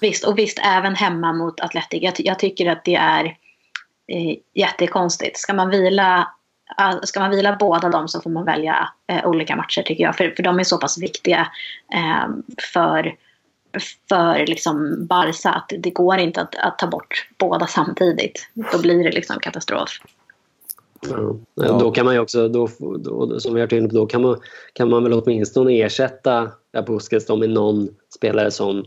Visst, 0.00 0.24
och 0.24 0.38
visst 0.38 0.58
även 0.64 0.94
hemma 0.94 1.32
mot 1.32 1.60
Atletic. 1.60 2.02
Jag, 2.02 2.14
jag 2.18 2.38
tycker 2.38 2.70
att 2.70 2.84
det 2.84 2.94
är 2.94 3.24
eh, 4.06 4.36
jättekonstigt. 4.54 5.38
Ska 5.38 5.54
man 5.54 5.70
vila 5.70 6.28
Ska 7.02 7.20
man 7.20 7.30
vila 7.30 7.56
båda 7.60 7.88
dem 7.88 8.08
så 8.08 8.20
får 8.20 8.30
man 8.30 8.44
välja 8.44 8.88
eh, 9.06 9.26
olika 9.26 9.56
matcher 9.56 9.82
tycker 9.82 10.04
jag. 10.04 10.16
För, 10.16 10.30
för 10.36 10.42
de 10.42 10.58
är 10.58 10.64
så 10.64 10.78
pass 10.78 10.98
viktiga 10.98 11.48
eh, 11.94 12.28
för, 12.72 13.14
för 14.08 14.46
liksom 14.46 15.06
Barca 15.06 15.50
att 15.50 15.72
det 15.78 15.90
går 15.90 16.18
inte 16.18 16.40
att, 16.40 16.54
att 16.56 16.78
ta 16.78 16.86
bort 16.86 17.28
båda 17.38 17.66
samtidigt. 17.66 18.48
Då 18.72 18.78
blir 18.78 19.04
det 19.04 19.10
liksom 19.10 19.36
katastrof. 19.40 19.90
Ja. 21.54 21.78
Då 21.78 21.90
kan 21.90 22.04
man 22.04 22.14
ju 22.14 22.20
också, 22.20 22.48
då, 22.48 22.68
då, 22.98 23.40
som 23.40 23.54
vi 23.54 23.60
har 23.60 23.66
varit 23.66 23.72
inne 23.72 23.88
på, 23.88 23.94
då 23.94 24.06
kan 24.06 24.22
man, 24.22 24.40
kan 24.72 24.90
man 24.90 25.02
väl 25.02 25.12
åtminstone 25.12 25.72
ersätta 25.72 26.50
Busquets 26.86 27.28
med 27.28 27.50
någon 27.50 27.88
spelare 28.14 28.50
som 28.50 28.84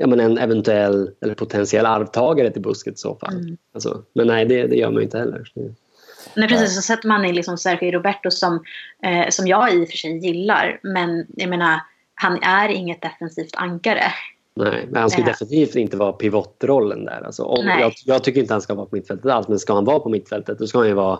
ja, 0.00 0.06
men 0.06 0.20
en 0.20 0.38
eventuell 0.38 1.10
eller 1.20 1.34
potentiell 1.34 1.86
arvtagare 1.86 2.50
till 2.50 2.62
Busquets 2.62 3.00
i 3.00 3.02
så 3.02 3.14
fall. 3.14 3.34
Mm. 3.34 3.56
Alltså, 3.74 4.02
men 4.12 4.26
nej, 4.26 4.44
det, 4.44 4.66
det 4.66 4.76
gör 4.76 4.90
man 4.90 4.96
ju 4.96 5.02
inte 5.02 5.18
heller. 5.18 5.42
Nej 6.36 6.48
precis, 6.48 6.76
så 6.76 6.82
sätter 6.82 7.08
man 7.08 7.24
in 7.24 7.34
liksom 7.34 7.58
Sergio 7.58 7.90
Roberto 7.90 8.30
som, 8.30 8.64
eh, 9.04 9.28
som 9.28 9.46
jag 9.46 9.74
i 9.74 9.84
och 9.84 9.88
för 9.88 9.96
sig 9.96 10.18
gillar. 10.18 10.80
Men 10.82 11.26
jag 11.28 11.50
menar, 11.50 11.80
han 12.14 12.42
är 12.42 12.68
inget 12.68 13.02
defensivt 13.02 13.56
ankare. 13.56 14.02
Nej, 14.56 14.86
men 14.90 15.00
han 15.00 15.10
ska 15.10 15.20
äh. 15.20 15.26
definitivt 15.26 15.76
inte 15.76 15.96
vara 15.96 16.12
pivotrollen 16.12 17.04
där. 17.04 17.22
Alltså, 17.26 17.42
om, 17.42 17.66
jag, 17.66 17.92
jag, 18.04 18.24
tycker 18.24 18.40
inte 18.40 18.54
han 18.54 18.62
ska 18.62 18.74
vara 18.74 18.86
på 18.86 18.96
mittfältet 18.96 19.30
alls, 19.30 19.48
men 19.48 19.58
ska 19.58 19.74
han 19.74 19.84
vara 19.84 19.98
på 19.98 20.08
mittfältet 20.08 20.58
då 20.58 20.66
ska 20.66 20.78
han 20.78 20.88
ju 20.88 20.94
vara 20.94 21.18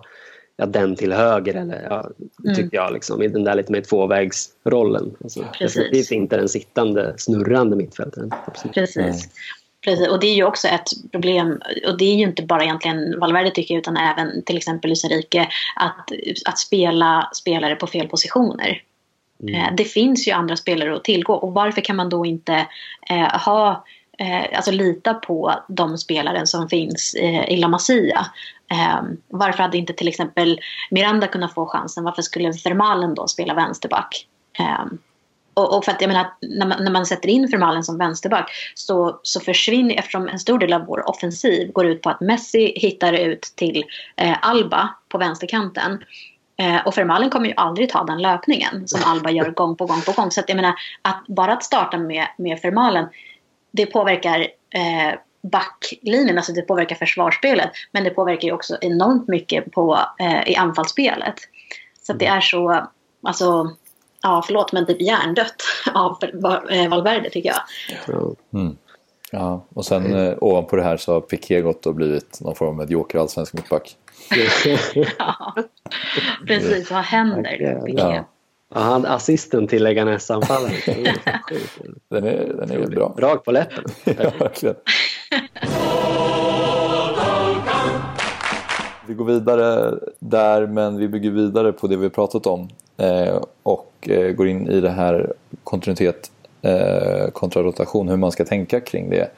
ja, 0.60 0.66
den 0.66 0.96
till 0.96 1.12
höger. 1.12 1.54
Eller, 1.54 1.86
ja, 1.90 2.10
mm. 2.44 2.56
tycker 2.56 2.76
jag, 2.76 2.92
liksom, 2.92 3.22
i 3.22 3.28
den 3.28 3.44
där 3.44 3.54
lite 3.54 3.72
mer 3.72 3.80
tvåvägsrollen. 3.80 5.16
Alltså, 5.22 5.44
definitivt 5.60 6.10
inte 6.10 6.36
den 6.36 6.48
sittande, 6.48 7.14
snurrande 7.16 7.76
mittfältaren. 7.76 8.30
Precis. 8.74 9.28
Precis, 9.84 10.08
och 10.08 10.20
det 10.20 10.26
är 10.26 10.34
ju 10.34 10.44
också 10.44 10.68
ett 10.68 10.88
problem, 11.12 11.60
och 11.86 11.98
det 11.98 12.04
är 12.04 12.14
ju 12.14 12.24
inte 12.24 12.42
bara 12.42 12.62
egentligen 12.62 13.20
Valverde 13.20 13.50
tycker 13.50 13.78
utan 13.78 13.96
även 13.96 14.42
till 14.42 14.56
exempel 14.56 14.90
Lucerike, 14.90 15.48
att, 15.76 16.08
att 16.44 16.58
spela 16.58 17.30
spelare 17.34 17.76
på 17.76 17.86
fel 17.86 18.08
positioner. 18.08 18.82
Mm. 19.42 19.54
Eh, 19.54 19.74
det 19.76 19.84
finns 19.84 20.28
ju 20.28 20.32
andra 20.32 20.56
spelare 20.56 20.96
att 20.96 21.04
tillgå 21.04 21.34
och 21.34 21.52
varför 21.52 21.80
kan 21.80 21.96
man 21.96 22.08
då 22.08 22.26
inte 22.26 22.66
eh, 23.10 23.40
ha 23.40 23.84
eh, 24.20 24.56
alltså 24.56 24.70
lita 24.70 25.14
på 25.14 25.54
de 25.68 25.98
spelare 25.98 26.46
som 26.46 26.68
finns 26.68 27.14
eh, 27.14 27.44
i 27.50 27.56
La 27.56 27.68
Masia. 27.68 28.26
Eh, 28.72 29.02
varför 29.28 29.62
hade 29.62 29.78
inte 29.78 29.92
till 29.92 30.08
exempel 30.08 30.60
Miranda 30.90 31.26
kunnat 31.26 31.54
få 31.54 31.66
chansen? 31.66 32.04
Varför 32.04 32.22
skulle 32.22 32.52
Vermalen 32.64 33.14
då 33.14 33.28
spela 33.28 33.54
vänsterback? 33.54 34.26
Eh, 34.58 34.84
och, 35.54 35.76
och, 35.76 35.84
för 35.84 35.92
att 35.92 36.00
jag 36.00 36.08
menar, 36.08 36.26
när 36.40 36.66
man, 36.66 36.84
när 36.84 36.90
man 36.90 37.06
sätter 37.06 37.28
in 37.28 37.50
Vermalen 37.50 37.84
som 37.84 37.98
vänsterback 37.98 38.50
så, 38.74 39.20
så 39.22 39.40
försvinner, 39.40 39.94
eftersom 39.94 40.28
en 40.28 40.38
stor 40.38 40.58
del 40.58 40.72
av 40.72 40.86
vår 40.86 41.10
offensiv 41.10 41.72
går 41.72 41.86
ut 41.86 42.02
på 42.02 42.10
att 42.10 42.20
Messi 42.20 42.72
hittar 42.76 43.12
ut 43.12 43.42
till 43.56 43.84
eh, 44.16 44.36
Alba 44.42 44.88
på 45.08 45.18
vänsterkanten. 45.18 46.04
Eh, 46.56 46.86
och 46.86 46.98
Vermalen 46.98 47.30
kommer 47.30 47.48
ju 47.48 47.54
aldrig 47.56 47.90
ta 47.90 48.04
den 48.04 48.22
löpningen 48.22 48.88
som 48.88 49.00
Alba 49.04 49.30
gör 49.30 49.50
gång 49.50 49.76
på 49.76 49.86
gång 49.86 50.00
på 50.00 50.12
gång. 50.12 50.30
Så 50.30 50.40
att 50.40 50.48
jag 50.48 50.56
menar, 50.56 50.74
att 51.02 51.24
bara 51.26 51.52
att 51.52 51.64
starta 51.64 51.98
med, 51.98 52.26
med 52.38 52.58
Vermalen, 52.62 53.06
det 53.70 53.86
påverkar 53.86 54.40
eh, 54.74 55.18
backlinjen, 55.42 56.36
alltså 56.36 56.52
det 56.52 56.62
påverkar 56.62 56.96
försvarsspelet. 56.96 57.70
Men 57.92 58.04
det 58.04 58.10
påverkar 58.10 58.48
ju 58.48 58.54
också 58.54 58.78
enormt 58.80 59.28
mycket 59.28 59.72
på, 59.72 59.98
eh, 60.18 60.48
i 60.48 60.56
anfallsspelet. 60.56 61.34
Så 62.02 62.12
att 62.12 62.18
det 62.18 62.26
är 62.26 62.40
så, 62.40 62.86
alltså 63.22 63.70
ja, 64.22 64.42
förlåt, 64.46 64.72
men 64.72 64.86
typ 64.86 65.00
hjärndött 65.00 65.62
av 65.94 66.18
eh, 66.70 66.88
Valverde 66.88 67.30
tycker 67.30 67.48
jag. 67.48 68.36
Mm. 68.54 68.76
Ja, 69.32 69.66
och 69.74 69.86
sen 69.86 70.14
eh, 70.14 70.34
ovanpå 70.40 70.76
det 70.76 70.82
här 70.82 70.96
så 70.96 71.12
har 71.12 71.20
Piqué 71.20 71.60
gått 71.60 71.86
och 71.86 71.94
blivit 71.94 72.40
någon 72.40 72.54
form 72.54 72.68
av 72.68 72.76
medioker 72.76 73.18
allsvensk 73.18 73.52
mittback. 73.52 73.96
ja, 75.18 75.54
precis. 76.46 76.90
Vad 76.90 77.02
händer 77.02 77.82
Piqué? 77.86 78.02
Ja. 78.02 78.24
Ja, 78.74 78.80
han 78.80 79.06
assisten 79.06 79.66
till 79.66 79.82
Leganes-anfallen. 79.82 80.70
den 82.08 82.24
är, 82.24 82.52
den 82.54 82.70
är 82.70 82.86
bra. 82.86 83.14
Drag 83.16 83.44
på 83.44 83.52
läppen. 83.52 83.84
ja, 84.04 84.32
verkligen. 84.38 84.74
Vi 89.06 89.14
går 89.14 89.24
vidare 89.24 89.94
där, 90.18 90.66
men 90.66 90.96
vi 90.96 91.08
bygger 91.08 91.30
vidare 91.30 91.72
på 91.72 91.86
det 91.86 91.96
vi 91.96 92.10
pratat 92.10 92.46
om. 92.46 92.68
Eh, 92.96 93.42
och 93.62 94.08
eh, 94.08 94.32
går 94.32 94.48
in 94.48 94.68
i 94.68 94.80
det 94.80 94.90
här 94.90 95.32
kontinuitet 95.64 96.30
eh, 96.62 97.30
kontra 97.32 97.62
rotation, 97.62 98.08
hur 98.08 98.16
man 98.16 98.32
ska 98.32 98.44
tänka 98.44 98.80
kring 98.80 99.10
det. 99.10 99.30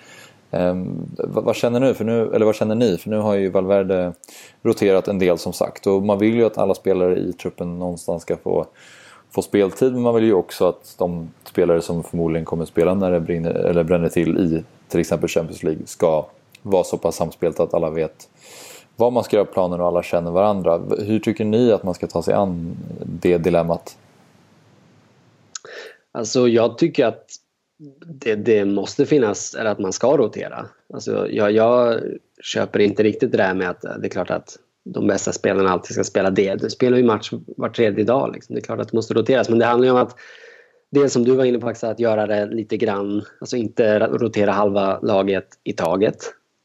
Vad 1.19 1.57
känner, 1.57 1.81
nu, 1.81 1.95
för 1.95 2.05
nu, 2.05 2.35
eller 2.35 2.47
vad 2.47 2.55
känner 2.55 2.75
ni? 2.75 2.97
För 2.97 3.11
nu 3.11 3.17
har 3.19 3.35
ju 3.35 3.49
Valverde 3.51 4.13
roterat 4.63 5.09
en 5.09 5.19
del 5.19 5.39
som 5.39 5.53
sagt 5.53 5.87
och 5.87 6.03
man 6.03 6.19
vill 6.19 6.35
ju 6.35 6.45
att 6.45 6.59
alla 6.59 6.75
spelare 6.75 7.17
i 7.17 7.33
truppen 7.33 7.79
någonstans 7.79 8.23
ska 8.23 8.37
få, 8.37 8.67
få 9.35 9.43
speltid 9.43 9.93
men 9.93 10.03
man 10.03 10.15
vill 10.15 10.25
ju 10.25 10.33
också 10.33 10.69
att 10.69 10.95
de 10.99 11.31
spelare 11.45 11.81
som 11.81 12.03
förmodligen 12.05 12.45
kommer 12.45 12.65
spela 12.65 12.95
när 12.95 13.11
det 13.11 13.21
brinner, 13.21 13.51
eller 13.51 13.85
bränner 13.85 14.09
till 14.09 14.39
i 14.39 14.65
till 14.89 15.01
exempel 15.01 15.29
Champions 15.29 15.63
League 15.63 15.87
ska 15.87 16.27
vara 16.63 16.85
så 16.85 16.99
pass 16.99 17.17
samspelt 17.17 17.61
att 17.61 17.75
alla 17.75 17.91
vet 17.91 18.29
vad 18.97 19.13
man 19.13 19.25
ska 19.25 19.37
göra 19.37 19.47
planen 19.47 19.81
och 19.81 19.87
alla 19.87 20.03
känner 20.03 20.31
varandra. 20.31 20.81
Hur 20.99 21.19
tycker 21.19 21.45
ni 21.45 21.73
att 21.73 21.83
man 21.83 21.95
ska 21.95 22.07
ta 22.07 22.23
sig 22.23 22.35
an 22.35 22.77
det 23.05 23.39
dilemmat? 23.39 23.97
Alltså 26.13 26.49
jag 26.49 26.79
tycker 26.79 27.07
att 27.07 27.27
det, 28.07 28.35
det 28.35 28.65
måste 28.65 29.07
finnas, 29.07 29.55
eller 29.55 29.71
att 29.71 29.79
man 29.79 29.93
ska 29.93 30.17
rotera. 30.17 30.67
Alltså 30.95 31.29
jag, 31.31 31.53
jag 31.53 32.01
köper 32.43 32.79
inte 32.79 33.03
riktigt 33.03 33.33
det 33.33 33.39
där 33.39 33.55
med 33.55 33.71
att 33.71 33.81
det 33.81 34.07
är 34.07 34.09
klart 34.09 34.31
att 34.31 34.59
de 34.85 35.07
bästa 35.07 35.33
spelarna 35.33 35.71
alltid 35.71 35.95
ska 35.95 36.05
spela 36.05 36.31
det. 36.31 36.55
Du 36.55 36.71
spelar 36.71 36.99
ju 36.99 37.05
match 37.05 37.31
var 37.57 37.69
tredje 37.69 38.05
dag. 38.05 38.33
Liksom. 38.35 38.55
Det 38.55 38.61
är 38.61 38.63
klart 38.63 38.81
att 38.81 38.89
det 38.89 38.97
måste 38.97 39.15
roteras. 39.15 39.49
Men 39.49 39.59
det 39.59 39.65
handlar 39.65 39.87
ju 39.87 39.93
om 39.93 39.99
att 39.99 40.17
dels 40.91 41.13
som 41.13 41.25
du 41.25 41.35
var 41.35 41.45
inne 41.45 41.59
på 41.59 41.69
Axel, 41.69 41.91
att 41.91 42.01
göra 42.01 42.27
det 42.27 42.47
lite 42.47 42.77
grann, 42.77 43.23
alltså 43.41 43.57
inte 43.57 43.99
rotera 43.99 44.53
halva 44.53 45.01
laget 45.01 45.47
i 45.65 45.73
taget. 45.73 46.17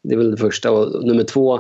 Det 0.04 0.14
är 0.14 0.18
väl 0.18 0.32
det 0.32 0.38
första. 0.38 0.72
Och 0.72 1.06
nummer 1.06 1.24
två, 1.24 1.60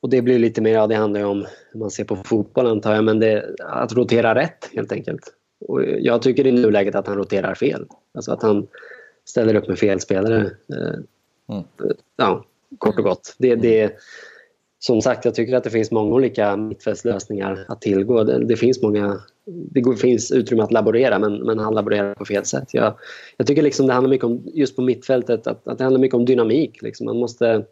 och 0.00 0.10
det 0.10 0.22
blir 0.22 0.38
lite 0.38 0.60
mer, 0.60 0.72
ja 0.72 0.86
det 0.86 0.94
handlar 0.94 1.20
ju 1.20 1.26
om 1.26 1.46
hur 1.72 1.80
man 1.80 1.90
ser 1.90 2.04
på 2.04 2.16
fotboll 2.16 2.66
antar 2.66 2.94
jag, 2.94 3.04
men 3.04 3.18
det, 3.18 3.56
att 3.58 3.92
rotera 3.92 4.34
rätt 4.34 4.70
helt 4.74 4.92
enkelt. 4.92 5.34
Och 5.60 5.82
jag 5.84 6.22
tycker 6.22 6.46
i 6.46 6.52
nuläget 6.52 6.94
att 6.94 7.06
han 7.06 7.16
roterar 7.16 7.54
fel. 7.54 7.86
Alltså 8.14 8.32
att 8.32 8.42
han 8.42 8.66
ställer 9.24 9.54
upp 9.54 9.68
med 9.68 9.78
fel 9.78 10.00
spelare. 10.00 10.50
Mm. 11.48 11.64
Ja, 12.16 12.44
kort 12.78 12.98
och 12.98 13.04
gott. 13.04 13.34
Det, 13.38 13.54
det, 13.54 13.92
som 14.78 15.02
sagt, 15.02 15.24
jag 15.24 15.34
tycker 15.34 15.56
att 15.56 15.64
det 15.64 15.70
finns 15.70 15.90
många 15.90 16.14
olika 16.14 16.56
mittfältslösningar 16.56 17.64
att 17.68 17.80
tillgå. 17.80 18.24
Det, 18.24 18.44
det, 18.44 18.56
finns 18.56 18.82
många, 18.82 19.20
det 19.46 19.96
finns 19.96 20.32
utrymme 20.32 20.62
att 20.62 20.72
laborera, 20.72 21.18
men, 21.18 21.38
men 21.38 21.58
han 21.58 21.74
laborerar 21.74 22.14
på 22.14 22.24
fel 22.24 22.44
sätt. 22.44 22.74
Jag, 22.74 22.94
jag 23.36 23.46
tycker 23.46 23.62
liksom 23.62 23.86
det 23.86 23.92
handlar 23.92 24.10
mycket 24.10 24.24
om, 24.24 24.42
just 24.54 24.76
på 24.76 24.82
mittfältet, 24.82 25.46
att, 25.46 25.68
att 25.68 25.78
det 25.78 25.84
handlar 25.84 26.00
mycket 26.00 26.14
om 26.14 26.24
dynamik. 26.24 26.82
Liksom. 26.82 27.06
Man 27.06 27.18
måste... 27.18 27.64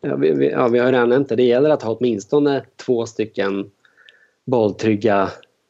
Ja 0.00 0.16
vi, 0.16 0.32
vi, 0.32 0.50
ja, 0.50 0.68
vi 0.68 0.78
har 0.78 0.92
redan 0.92 1.08
nämnt 1.08 1.28
det. 1.28 1.36
Det 1.36 1.42
gäller 1.42 1.70
att 1.70 1.82
ha 1.82 1.94
åtminstone 1.94 2.64
två 2.86 3.06
stycken 3.06 3.70
bolltrygga 4.44 5.22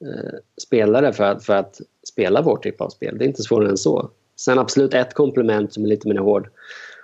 eh, 0.04 0.38
spelare 0.62 1.12
för 1.12 1.24
att, 1.24 1.44
för 1.44 1.54
att 1.54 1.80
spela 2.08 2.42
vår 2.42 2.56
typ 2.56 2.80
av 2.80 2.88
spel. 2.88 3.18
Det 3.18 3.24
är 3.24 3.26
inte 3.26 3.42
svårare 3.42 3.68
än 3.68 3.76
så. 3.76 4.10
Sen 4.36 4.58
absolut 4.58 4.94
ett 4.94 5.14
komplement 5.14 5.72
som 5.72 5.84
är 5.84 5.88
lite 5.88 6.08
mer 6.08 6.16
hård, 6.16 6.48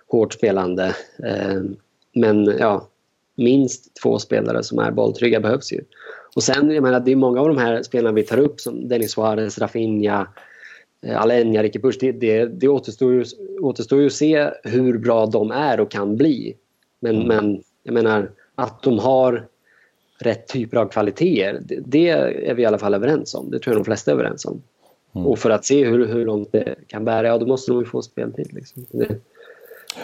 hårt 0.06 0.32
spelande. 0.32 0.96
Eh, 1.24 1.62
men 2.14 2.44
ja, 2.44 2.88
minst 3.34 3.96
två 4.02 4.18
spelare 4.18 4.62
som 4.62 4.78
är 4.78 4.90
bolltrygga 4.90 5.40
behövs 5.40 5.72
ju. 5.72 5.80
Och 6.34 6.42
sen, 6.42 6.70
jag 6.70 6.82
menar, 6.82 7.00
det 7.00 7.12
är 7.12 7.16
många 7.16 7.40
av 7.40 7.48
de 7.48 7.58
här 7.58 7.82
spelarna 7.82 8.14
vi 8.14 8.22
tar 8.22 8.38
upp 8.38 8.60
som 8.60 8.88
Denis 8.88 9.12
Suarez, 9.12 9.58
Rafinha, 9.58 10.26
eh, 11.06 11.20
Alenya, 11.20 11.62
Ricky 11.62 11.78
Push. 11.78 11.98
Det, 12.00 12.12
det, 12.12 12.46
det 12.46 12.68
återstår, 12.68 13.12
ju, 13.12 13.24
återstår 13.60 14.00
ju 14.00 14.06
att 14.06 14.12
se 14.12 14.50
hur 14.62 14.98
bra 14.98 15.26
de 15.26 15.50
är 15.50 15.80
och 15.80 15.90
kan 15.90 16.16
bli. 16.16 16.56
Men, 17.00 17.16
mm. 17.16 17.28
men 17.28 17.62
jag 17.82 17.94
menar, 17.94 18.30
att 18.54 18.82
de 18.82 18.98
har 18.98 19.46
rätt 20.18 20.48
typer 20.48 20.76
av 20.76 20.86
kvaliteter, 20.86 21.60
det, 21.62 21.80
det, 21.86 22.08
är 22.08 22.54
vi 22.54 22.62
i 22.62 22.66
alla 22.66 22.78
fall 22.78 22.94
överens 22.94 23.34
om. 23.34 23.50
Det 23.50 23.58
tror 23.58 23.74
jag 23.74 23.80
de 23.80 23.84
flesta 23.84 24.10
är 24.10 24.14
överens 24.14 24.44
om. 24.44 24.62
Mm. 25.14 25.26
Och 25.26 25.38
för 25.38 25.50
att 25.50 25.64
se 25.64 25.84
hur, 25.84 26.06
hur 26.06 26.26
långt 26.26 26.52
det 26.52 26.74
kan 26.86 27.04
bära, 27.04 27.26
ja 27.26 27.38
då 27.38 27.46
måste 27.46 27.72
de 27.72 27.80
ju 27.80 27.86
få 27.86 28.02
speltid. 28.02 28.52
Liksom. 28.52 28.86
Det, 28.90 29.16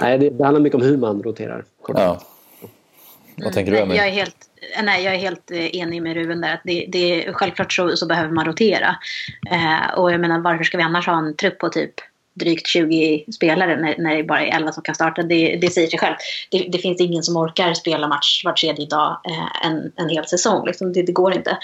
nej, 0.01 0.19
det, 0.19 0.31
det 0.31 0.45
handlar 0.45 0.61
mycket 0.61 0.81
om 0.81 0.87
hur 0.87 0.97
man 0.97 1.23
roterar. 1.23 1.65
Kort 1.83 1.99
ja. 1.99 2.21
Vad 3.45 3.53
tänker 3.53 3.73
du, 3.73 3.79
Emil? 3.79 3.97
Jag 3.97 4.07
är 4.07 4.11
helt, 4.11 4.37
nej, 4.83 5.05
jag 5.05 5.15
är 5.15 5.19
helt 5.19 5.51
eh, 5.51 5.77
enig 5.77 6.03
med 6.03 6.15
Ruben 6.15 6.41
där. 6.41 6.55
Att 6.55 6.63
det, 6.65 6.87
det, 6.89 7.33
självklart 7.33 7.73
så, 7.73 7.97
så 7.97 8.07
behöver 8.07 8.31
man 8.31 8.45
rotera. 8.45 8.97
Eh, 9.51 9.95
och 9.99 10.13
jag 10.13 10.21
menar, 10.21 10.39
varför 10.39 10.65
ska 10.65 10.77
vi 10.77 10.83
annars 10.83 11.07
ha 11.07 11.19
en 11.19 11.37
trupp 11.37 11.59
på 11.59 11.69
typ 11.69 11.95
drygt 12.35 12.67
20 12.67 13.25
spelare 13.33 13.81
när, 13.81 13.95
när 13.99 14.17
det 14.17 14.25
bara 14.25 14.41
är 14.41 14.57
11 14.57 14.73
som 14.73 14.83
kan 14.83 14.95
starta. 14.95 15.23
Det, 15.23 15.57
det 15.57 15.71
säger 15.71 15.89
sig 15.89 15.99
själv. 15.99 16.15
Det, 16.51 16.69
det, 16.73 16.79
finns 16.79 17.01
ingen 17.01 17.23
som 17.23 17.37
orkar 17.37 17.75
spela 17.75 18.09
match 18.09 18.45
var 18.45 18.53
tredje 18.53 18.87
dag 18.87 19.21
eh, 19.31 19.67
en, 19.67 19.93
en 19.97 20.09
hel 20.09 20.27
säsong. 20.27 20.67
Liksom. 20.67 20.93
Det, 20.93 21.03
det 21.03 21.13
går 21.13 21.35
inte. 21.35 21.59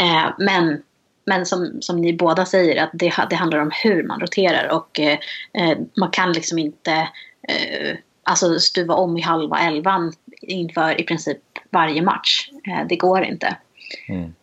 Eh, 0.00 0.26
men 0.38 0.82
men 1.24 1.46
som, 1.46 1.78
som 1.80 2.00
ni 2.00 2.12
båda 2.12 2.46
säger, 2.46 2.82
att 2.82 2.90
det, 2.92 3.14
det 3.30 3.36
handlar 3.36 3.58
om 3.58 3.70
hur 3.82 4.02
man 4.02 4.20
roterar. 4.20 4.68
Och 4.68 5.00
eh, 5.00 5.18
eh 5.54 5.78
man 5.96 6.10
kan 6.10 6.32
liksom 6.32 6.58
inte 6.58 7.08
alltså 8.22 8.58
stuva 8.58 8.94
om 8.94 9.16
i 9.16 9.20
halva 9.20 9.58
elvan 9.58 10.12
inför 10.40 11.00
i 11.00 11.04
princip 11.04 11.38
varje 11.70 12.02
match. 12.02 12.50
Eh, 12.66 12.86
det 12.88 12.96
går 12.96 13.22
inte. 13.22 13.56
Mm. 14.08 14.34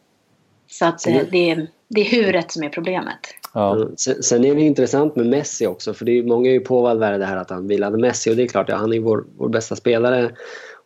Så 0.68 0.86
att 0.86 1.08
eh, 1.08 1.22
det, 1.32 1.50
är, 1.50 1.68
det 1.88 2.02
är 2.02 2.06
huret 2.06 2.52
som 2.52 2.64
är 2.64 2.70
problemet. 2.70 3.20
Ja. 3.54 3.76
Mm. 3.76 3.98
Sen, 3.98 4.46
är 4.46 4.56
det 4.56 4.62
intressant 4.62 5.16
med 5.16 5.26
Messi 5.26 5.68
också, 5.68 5.94
för 5.94 6.06
det 6.06 6.12
är, 6.12 6.24
många 6.24 6.50
är 6.50 6.54
ju 6.54 6.60
påvalvade 6.60 7.18
det 7.18 7.26
här 7.26 7.38
att 7.38 7.50
han 7.50 7.68
vilade 7.68 7.98
Messi 7.98 8.32
och 8.32 8.36
det 8.36 8.44
är 8.44 8.48
klart, 8.48 8.70
ja, 8.70 8.76
han 8.76 8.94
är 8.94 9.00
vår, 9.00 9.26
vår 9.38 9.50
bästa 9.50 9.76
spelare 9.76 10.32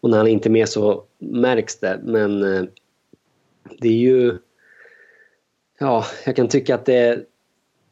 och 0.02 0.10
när 0.10 0.18
han 0.18 0.28
inte 0.28 0.50
är 0.50 0.52
med 0.52 0.70
så 0.70 1.04
märks 1.20 1.80
det. 1.80 2.00
Men 2.04 2.56
eh, 2.56 2.64
det 3.80 3.88
är 3.88 3.98
ju... 3.98 4.38
Ja, 5.80 6.06
jag 6.26 6.36
kan 6.36 6.48
tycka 6.48 6.76
att 6.76 6.86
det, 6.86 7.26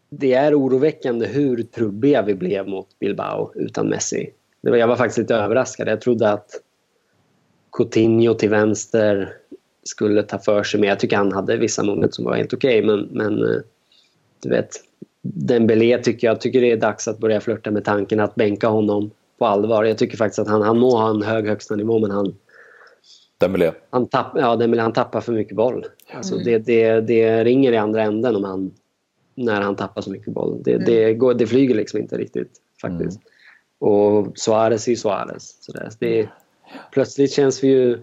det 0.09 0.33
är 0.33 0.59
oroväckande 0.59 1.27
hur 1.27 1.63
trubbiga 1.63 2.21
vi 2.21 2.35
blev 2.35 2.67
mot 2.67 2.99
Bilbao 2.99 3.51
utan 3.55 3.87
Messi. 3.87 4.29
Jag 4.61 4.87
var 4.87 4.95
faktiskt 4.95 5.17
lite 5.17 5.35
överraskad. 5.35 5.87
Jag 5.87 6.01
trodde 6.01 6.31
att 6.31 6.49
Coutinho 7.71 8.33
till 8.33 8.49
vänster 8.49 9.33
skulle 9.83 10.23
ta 10.23 10.39
för 10.39 10.63
sig. 10.63 10.79
Men 10.79 10.89
jag 10.89 10.99
tycker 10.99 11.17
han 11.17 11.31
hade 11.31 11.57
vissa 11.57 11.83
moment 11.83 12.15
som 12.15 12.25
var 12.25 12.35
helt 12.35 12.53
okej. 12.53 12.83
Okay, 12.83 12.95
men, 12.95 13.09
men 13.11 13.43
eh, 13.43 13.61
du 14.43 14.49
vet, 14.49 14.69
Dembélé 15.21 15.97
tycker 15.97 16.27
jag 16.27 16.41
tycker 16.41 16.61
det 16.61 16.71
är 16.71 16.77
dags 16.77 17.07
att 17.07 17.19
börja 17.19 17.41
flörta 17.41 17.71
med 17.71 17.85
tanken 17.85 18.19
att 18.19 18.35
bänka 18.35 18.67
honom 18.67 19.11
på 19.37 19.45
allvar. 19.45 19.83
Jag 19.83 19.97
tycker 19.97 20.17
faktiskt 20.17 20.39
att 20.39 20.47
han, 20.47 20.61
han 20.61 20.79
må 20.79 20.97
ha 20.97 21.09
en 21.09 21.21
hög 21.21 21.47
högsta 21.47 21.75
nivå 21.75 21.99
men 21.99 22.11
han... 22.11 22.35
Dembélé? 23.37 23.71
Han, 23.89 24.07
tapp, 24.07 24.31
ja, 24.35 24.55
Dembélé, 24.55 24.81
han 24.81 24.93
tappar 24.93 25.21
för 25.21 25.33
mycket 25.33 25.55
boll. 25.55 25.85
Alltså, 26.13 26.33
mm. 26.33 26.45
det, 26.45 26.57
det, 26.57 27.01
det 27.01 27.43
ringer 27.43 27.71
i 27.71 27.77
andra 27.77 28.03
änden 28.03 28.35
om 28.35 28.43
han, 28.43 28.71
när 29.35 29.61
han 29.61 29.75
tappar 29.75 30.01
så 30.01 30.11
mycket 30.11 30.33
boll. 30.33 30.63
Det, 30.63 30.73
mm. 30.73 30.85
det, 30.85 31.13
går, 31.13 31.33
det 31.33 31.47
flyger 31.47 31.75
liksom 31.75 31.99
inte 31.99 32.17
riktigt 32.17 32.51
faktiskt. 32.81 33.19
Mm. 33.21 33.93
Och 33.93 34.37
Suarez 34.37 34.87
är 34.87 34.95
Suarez. 34.95 35.57
Så 35.61 35.71
det, 35.71 35.89
det, 35.99 36.29
plötsligt 36.91 37.31
känns 37.31 37.63
vi 37.63 37.67
ju... 37.67 37.99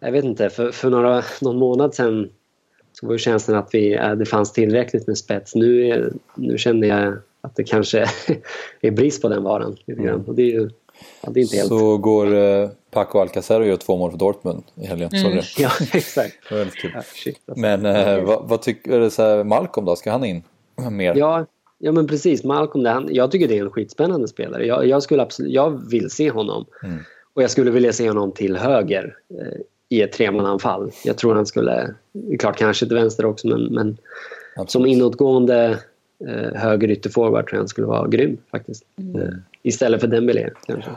Jag 0.00 0.12
vet 0.12 0.24
inte, 0.24 0.50
för, 0.50 0.72
för 0.72 0.90
några, 0.90 1.22
någon 1.40 1.56
månad 1.56 1.94
sedan 1.94 2.30
så 2.92 3.06
var 3.06 3.12
ju 3.12 3.18
känslan 3.18 3.56
att 3.56 3.74
vi, 3.74 3.94
äh, 3.94 4.12
det 4.12 4.26
fanns 4.26 4.52
tillräckligt 4.52 5.06
med 5.06 5.18
spets. 5.18 5.54
Nu, 5.54 6.12
nu 6.34 6.58
känner 6.58 6.88
jag 6.88 7.16
att 7.40 7.56
det 7.56 7.64
kanske 7.64 7.98
är 8.80 8.90
brist 8.90 9.22
på 9.22 9.28
den 9.28 9.42
varan. 9.42 9.76
Grann. 9.86 10.24
Och 10.26 10.34
det 10.34 10.42
är 10.42 10.52
ju 10.52 10.70
ja, 11.22 11.30
det 11.30 11.40
är 11.40 11.42
inte 11.42 11.56
helt... 11.56 11.68
Så 11.68 11.98
går 11.98 12.34
eh, 12.34 12.68
Paco 12.90 13.18
Alcacer 13.18 13.60
och 13.60 13.66
gör 13.66 13.76
två 13.76 13.96
mål 13.96 14.10
för 14.10 14.18
Dortmund 14.18 14.62
i 14.74 14.86
helgen. 14.86 15.10
Mm. 15.12 15.42
Ja, 15.58 15.70
exakt. 15.92 16.36
Ja, 16.50 16.64
shit, 17.14 17.40
alltså. 17.46 17.60
Men 17.60 17.86
eh, 17.86 18.24
vad, 18.24 18.48
vad 18.48 18.62
tycker 18.62 19.36
du, 19.36 19.44
Malcolm 19.44 19.86
då? 19.86 19.96
Ska 19.96 20.10
han 20.10 20.24
in 20.24 20.42
mer? 20.90 21.14
Ja, 21.14 21.46
Ja 21.82 21.92
men 21.92 22.06
precis, 22.06 22.44
Malcolm, 22.44 22.84
det, 22.84 22.90
han, 22.90 23.08
jag 23.10 23.30
tycker 23.30 23.48
det 23.48 23.58
är 23.58 23.62
en 23.62 23.70
skitspännande 23.70 24.28
spelare. 24.28 24.66
Jag, 24.66 24.86
jag 24.86 25.02
skulle 25.02 25.22
absolut, 25.22 25.52
jag 25.52 25.90
vill 25.90 26.10
se 26.10 26.30
honom. 26.30 26.66
Mm. 26.82 26.98
Och 27.40 27.44
jag 27.44 27.50
skulle 27.50 27.70
vilja 27.70 27.92
se 27.92 28.08
honom 28.08 28.32
till 28.32 28.56
höger 28.56 29.16
eh, 29.40 29.60
i 29.88 30.02
ett 30.02 30.12
tremananfall. 30.12 30.90
Jag 31.04 31.18
tror 31.18 31.34
han 31.34 31.46
skulle, 31.46 31.94
klart 32.38 32.56
kanske 32.56 32.86
till 32.86 32.96
vänster 32.96 33.24
också, 33.26 33.48
men, 33.48 33.64
men 33.64 33.96
som 34.66 34.86
inåtgående 34.86 35.78
eh, 36.28 36.54
höger 36.54 36.90
ytterforward 36.90 37.46
tror 37.46 37.56
jag 37.56 37.60
han 37.60 37.68
skulle 37.68 37.86
vara 37.86 38.08
grym 38.08 38.36
faktiskt. 38.50 38.84
Mm. 38.98 39.22
Eh, 39.22 39.28
istället 39.62 40.00
för 40.00 40.08
Dembélé 40.08 40.50
kanske. 40.66 40.90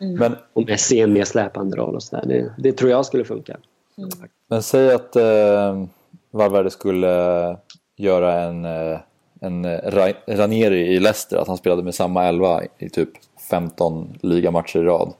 Mm. 0.00 0.14
Men, 0.14 0.36
och 0.52 0.66
Messi 0.66 1.00
en 1.00 1.12
mer 1.12 1.24
släpande 1.24 1.76
roll 1.76 1.94
och 1.94 2.02
sådär. 2.02 2.24
Det, 2.26 2.52
det 2.58 2.72
tror 2.72 2.90
jag 2.90 3.06
skulle 3.06 3.24
funka. 3.24 3.56
Mm. 3.98 4.10
Men 4.48 4.62
säg 4.62 4.94
att 4.94 5.16
eh, 5.16 5.84
Valverde 6.30 6.70
skulle 6.70 7.56
göra 7.96 8.42
en, 8.42 8.64
eh, 8.64 8.98
en 9.40 9.64
eh, 9.64 10.10
Ranieri 10.28 10.94
i 10.94 11.00
Leicester, 11.00 11.36
att 11.36 11.48
han 11.48 11.56
spelade 11.56 11.82
med 11.82 11.94
samma 11.94 12.24
elva 12.24 12.62
i 12.78 12.88
typ 12.88 13.10
15 13.50 14.18
ligamatcher 14.22 14.78
i 14.78 14.82
rad 14.82 15.12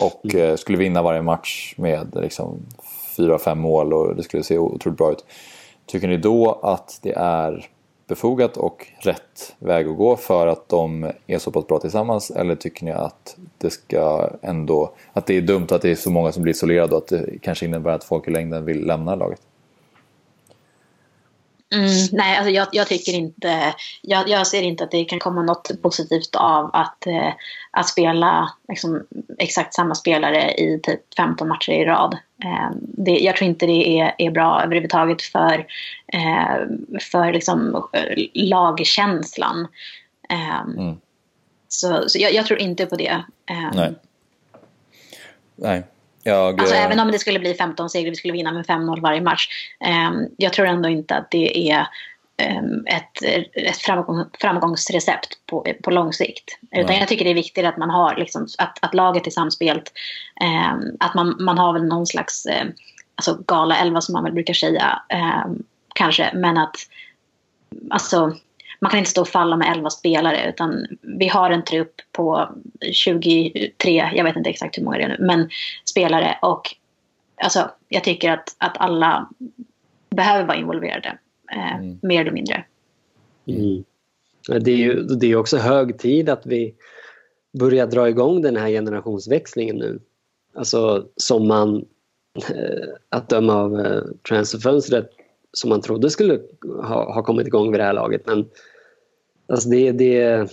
och 0.00 0.34
mm. 0.34 0.56
skulle 0.56 0.78
vinna 0.78 1.02
varje 1.02 1.22
match 1.22 1.74
med 1.76 2.16
liksom, 2.22 2.58
4-5 3.16 3.54
mål 3.54 3.92
och 3.92 4.16
det 4.16 4.22
skulle 4.22 4.42
se 4.42 4.58
otroligt 4.58 4.98
bra 4.98 5.12
ut. 5.12 5.24
Tycker 5.86 6.08
ni 6.08 6.16
då 6.16 6.58
att 6.62 6.98
det 7.02 7.12
är 7.12 7.68
befogat 8.08 8.56
och 8.56 8.86
rätt 9.00 9.56
väg 9.58 9.88
att 9.88 9.96
gå 9.96 10.16
för 10.16 10.46
att 10.46 10.68
de 10.68 11.10
är 11.26 11.38
så 11.38 11.50
pass 11.50 11.66
bra 11.66 11.78
tillsammans 11.78 12.30
eller 12.30 12.54
tycker 12.54 12.84
ni 12.84 12.90
att 12.90 13.36
det 13.58 13.70
ska 13.70 14.30
ändå 14.42 14.92
att 15.12 15.26
det 15.26 15.36
är 15.36 15.42
dumt 15.42 15.66
att 15.70 15.82
det 15.82 15.90
är 15.90 15.94
så 15.94 16.10
många 16.10 16.32
som 16.32 16.42
blir 16.42 16.52
isolerade 16.52 16.96
och 16.96 17.02
att 17.02 17.08
det 17.08 17.38
kanske 17.42 17.66
innebär 17.66 17.90
att 17.90 18.04
folk 18.04 18.28
i 18.28 18.30
längden 18.30 18.64
vill 18.64 18.86
lämna 18.86 19.14
laget? 19.14 19.40
Mm, 21.74 21.88
nej, 22.12 22.36
alltså 22.36 22.50
jag, 22.50 22.68
jag 22.72 22.86
tycker 22.86 23.12
inte, 23.12 23.74
jag, 24.02 24.28
jag, 24.28 24.46
ser 24.46 24.62
inte 24.62 24.84
att 24.84 24.90
det 24.90 25.04
kan 25.04 25.18
komma 25.18 25.42
något 25.42 25.82
positivt 25.82 26.36
av 26.36 26.70
att, 26.72 27.06
eh, 27.06 27.32
att 27.70 27.88
spela 27.88 28.52
liksom, 28.68 29.06
exakt 29.38 29.74
samma 29.74 29.94
spelare 29.94 30.54
i 30.54 30.80
typ 30.82 31.14
15 31.16 31.48
matcher 31.48 31.72
i 31.72 31.84
rad. 31.84 32.18
Eh, 32.44 32.70
det, 32.80 33.18
jag 33.18 33.36
tror 33.36 33.48
inte 33.48 33.66
det 33.66 34.00
är, 34.00 34.14
är 34.18 34.30
bra 34.30 34.62
överhuvudtaget 34.64 35.22
för, 35.22 35.66
eh, 36.12 36.66
för 37.00 37.32
liksom, 37.32 37.88
lagkänslan. 38.34 39.68
Eh, 40.30 40.60
mm. 40.60 40.96
Så, 41.68 42.08
så 42.08 42.18
jag, 42.18 42.32
jag, 42.32 42.46
tror 42.46 42.58
inte 42.58 42.86
på 42.86 42.96
det. 42.96 43.22
Eh, 43.50 43.70
nej. 43.74 43.94
Nej, 45.56 45.82
jag, 46.22 46.60
alltså, 46.60 46.74
äh... 46.74 46.84
Även 46.84 47.00
om 47.00 47.10
det 47.10 47.18
skulle 47.18 47.38
bli 47.38 47.54
15 47.54 47.90
segrar, 47.90 48.10
vi 48.10 48.16
skulle 48.16 48.32
vinna 48.32 48.52
med 48.52 48.66
5-0 48.66 49.00
varje 49.00 49.20
match. 49.20 49.48
Um, 50.10 50.28
jag 50.36 50.52
tror 50.52 50.66
ändå 50.66 50.88
inte 50.88 51.14
att 51.16 51.30
det 51.30 51.70
är 51.70 51.86
um, 52.58 52.86
ett, 52.86 53.22
ett 53.54 53.76
framgång, 53.76 54.24
framgångsrecept 54.40 55.46
på, 55.46 55.66
på 55.82 55.90
lång 55.90 56.12
sikt. 56.12 56.58
Utan 56.70 56.96
jag 56.96 57.08
tycker 57.08 57.24
det 57.24 57.30
är 57.30 57.34
viktigt 57.34 57.64
att 57.64 57.76
man 57.76 57.90
har 57.90 58.16
liksom, 58.16 58.46
att, 58.58 58.78
att 58.82 58.94
laget 58.94 59.26
är 59.26 59.30
samspelt. 59.30 59.92
Um, 60.72 60.96
att 61.00 61.14
man, 61.14 61.36
man 61.40 61.58
har 61.58 61.72
väl 61.72 61.84
någon 61.84 62.06
slags 62.06 62.46
um, 62.46 62.72
alltså 63.14 63.38
gala 63.46 63.76
11 63.76 64.00
som 64.00 64.12
man 64.12 64.24
väl 64.24 64.32
brukar 64.32 64.54
säga. 64.54 65.02
kanske, 65.94 66.30
men 66.34 66.58
att 66.58 66.76
alltså 67.90 68.32
man 68.80 68.90
kan 68.90 68.98
inte 68.98 69.10
stå 69.10 69.20
och 69.20 69.28
falla 69.28 69.56
med 69.56 69.72
11 69.76 69.90
spelare 69.90 70.48
utan 70.48 70.86
vi 71.02 71.28
har 71.28 71.50
en 71.50 71.64
trupp 71.64 71.94
på 72.12 72.48
23, 72.92 74.10
jag 74.14 74.24
vet 74.24 74.36
inte 74.36 74.50
exakt 74.50 74.78
hur 74.78 74.82
många 74.82 74.98
det 74.98 75.04
är 75.04 75.08
nu, 75.08 75.16
men 75.20 75.48
spelare 75.84 76.38
och 76.42 76.62
alltså, 77.42 77.70
jag 77.88 78.04
tycker 78.04 78.32
att, 78.32 78.56
att 78.58 78.76
alla 78.78 79.28
behöver 80.10 80.46
vara 80.46 80.56
involverade, 80.56 81.18
eh, 81.52 81.76
mm. 81.76 81.98
mer 82.02 82.20
eller 82.20 82.30
mindre. 82.30 82.64
Mm. 83.46 83.84
Det 84.48 84.70
är 84.70 84.76
ju 84.76 85.02
det 85.02 85.26
är 85.26 85.36
också 85.36 85.56
hög 85.56 85.98
tid 85.98 86.28
att 86.28 86.46
vi 86.46 86.74
börjar 87.58 87.86
dra 87.86 88.08
igång 88.08 88.42
den 88.42 88.56
här 88.56 88.68
generationsväxlingen 88.68 89.76
nu. 89.76 90.00
Alltså 90.54 91.06
som 91.16 91.48
man, 91.48 91.84
eh, 92.36 92.88
att 93.08 93.28
döma 93.28 93.54
av 93.54 93.80
eh, 93.80 94.02
transferfönstret, 94.28 95.10
som 95.52 95.70
man 95.70 95.80
trodde 95.80 96.10
skulle 96.10 96.40
ha, 96.82 97.14
ha 97.14 97.22
kommit 97.22 97.46
igång 97.46 97.70
vid 97.70 97.80
det 97.80 97.84
här 97.84 97.92
laget. 97.92 98.26
Men 98.26 98.48
alltså 99.48 99.68
det, 99.68 99.92
det, 99.92 100.48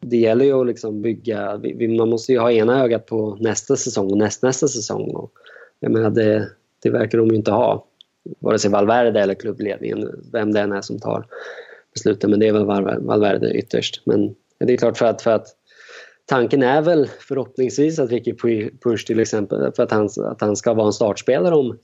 det 0.00 0.16
gäller 0.16 0.44
ju 0.44 0.60
att 0.60 0.66
liksom 0.66 1.02
bygga, 1.02 1.60
man 1.98 2.08
måste 2.08 2.32
ju 2.32 2.38
ha 2.38 2.52
ena 2.52 2.82
ögat 2.84 3.06
på 3.06 3.36
nästa 3.40 3.76
säsong 3.76 4.10
och 4.10 4.18
nästnästa 4.18 4.68
säsong. 4.68 5.10
Och 5.10 5.32
jag 5.80 5.92
menar 5.92 6.10
det, 6.10 6.48
det 6.82 6.90
verkar 6.90 7.18
de 7.18 7.28
ju 7.28 7.36
inte 7.36 7.50
ha. 7.50 7.86
Vare 8.38 8.58
sig 8.58 8.70
Valverde 8.70 9.20
eller 9.20 9.34
klubbledningen, 9.34 10.24
vem 10.32 10.52
det 10.52 10.60
än 10.60 10.72
är 10.72 10.80
som 10.80 10.98
tar 10.98 11.26
besluten. 11.94 12.30
Men 12.30 12.40
det 12.40 12.48
är 12.48 12.52
väl 12.52 13.00
Valverde 13.00 13.54
ytterst. 13.54 14.02
Men 14.04 14.34
det 14.58 14.72
är 14.72 14.76
klart 14.76 14.98
för 14.98 15.06
att, 15.06 15.22
för 15.22 15.30
att 15.30 15.46
tanken 16.26 16.62
är 16.62 16.82
väl 16.82 17.08
förhoppningsvis 17.20 17.98
att 17.98 18.10
Ricky 18.10 18.34
Push 18.84 19.06
till 19.06 19.20
exempel, 19.20 19.72
för 19.72 19.82
att 19.82 19.90
han, 19.90 20.08
att 20.24 20.40
han 20.40 20.56
ska 20.56 20.74
vara 20.74 20.86
en 20.86 20.92
startspelare 20.92 21.54
om 21.54 21.78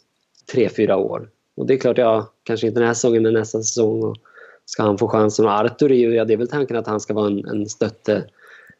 tre, 0.53 0.69
fyra 0.69 0.97
år. 0.97 1.31
Och 1.59 1.67
det 1.67 1.75
är 1.75 1.79
klart, 1.79 1.99
ja, 1.99 2.27
kanske 2.43 2.67
inte 2.67 2.81
den 2.81 2.87
här 2.87 2.95
säsongen 2.95 3.23
men 3.23 3.35
nästa 3.35 3.59
säsong. 3.59 4.03
Och 4.03 4.17
ska 4.65 4.83
han 4.83 4.99
få 4.99 5.09
chansen? 5.09 5.45
Och 5.45 5.53
Artur 5.53 5.93
är 5.93 5.97
ju, 5.97 6.15
ja, 6.15 6.25
det 6.25 6.33
är 6.33 6.37
väl 6.37 6.49
tanken 6.49 6.77
att 6.77 6.87
han 6.87 7.01
ska 7.01 7.15
vara 7.15 7.27
en, 7.27 7.47
en, 7.47 7.69
stötte, 7.69 8.25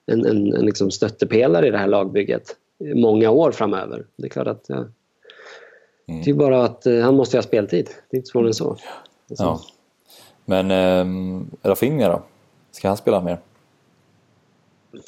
en, 0.07 0.27
en, 0.27 0.55
en 0.55 0.65
liksom 0.65 0.91
stöttepelare 0.91 1.67
i 1.67 1.71
det 1.71 1.79
här 1.79 1.87
lagbygget 1.87 2.57
många 2.81 3.31
år 3.31 3.53
framöver. 3.53 4.05
Det 4.17 4.27
är 4.27 4.31
klart 4.31 4.47
att 4.47 4.65
ja, 4.67 4.77
mm. 4.77 6.23
det 6.25 6.31
är 6.31 6.35
bara 6.35 6.65
att 6.65 6.87
uh, 6.87 7.03
han 7.03 7.15
måste 7.15 7.37
ha 7.37 7.43
speltid. 7.43 7.91
Det 8.11 8.17
är 8.17 8.19
inte 8.19 8.29
svårare 8.29 8.49
än 8.49 8.55
så. 8.55 8.77
Ja. 9.29 9.61
Men 10.45 10.71
eh, 10.71 11.43
Rafinha 11.63 12.09
då? 12.09 12.23
Ska 12.71 12.89
han 12.89 12.97
spela 12.97 13.21
mer? 13.21 13.39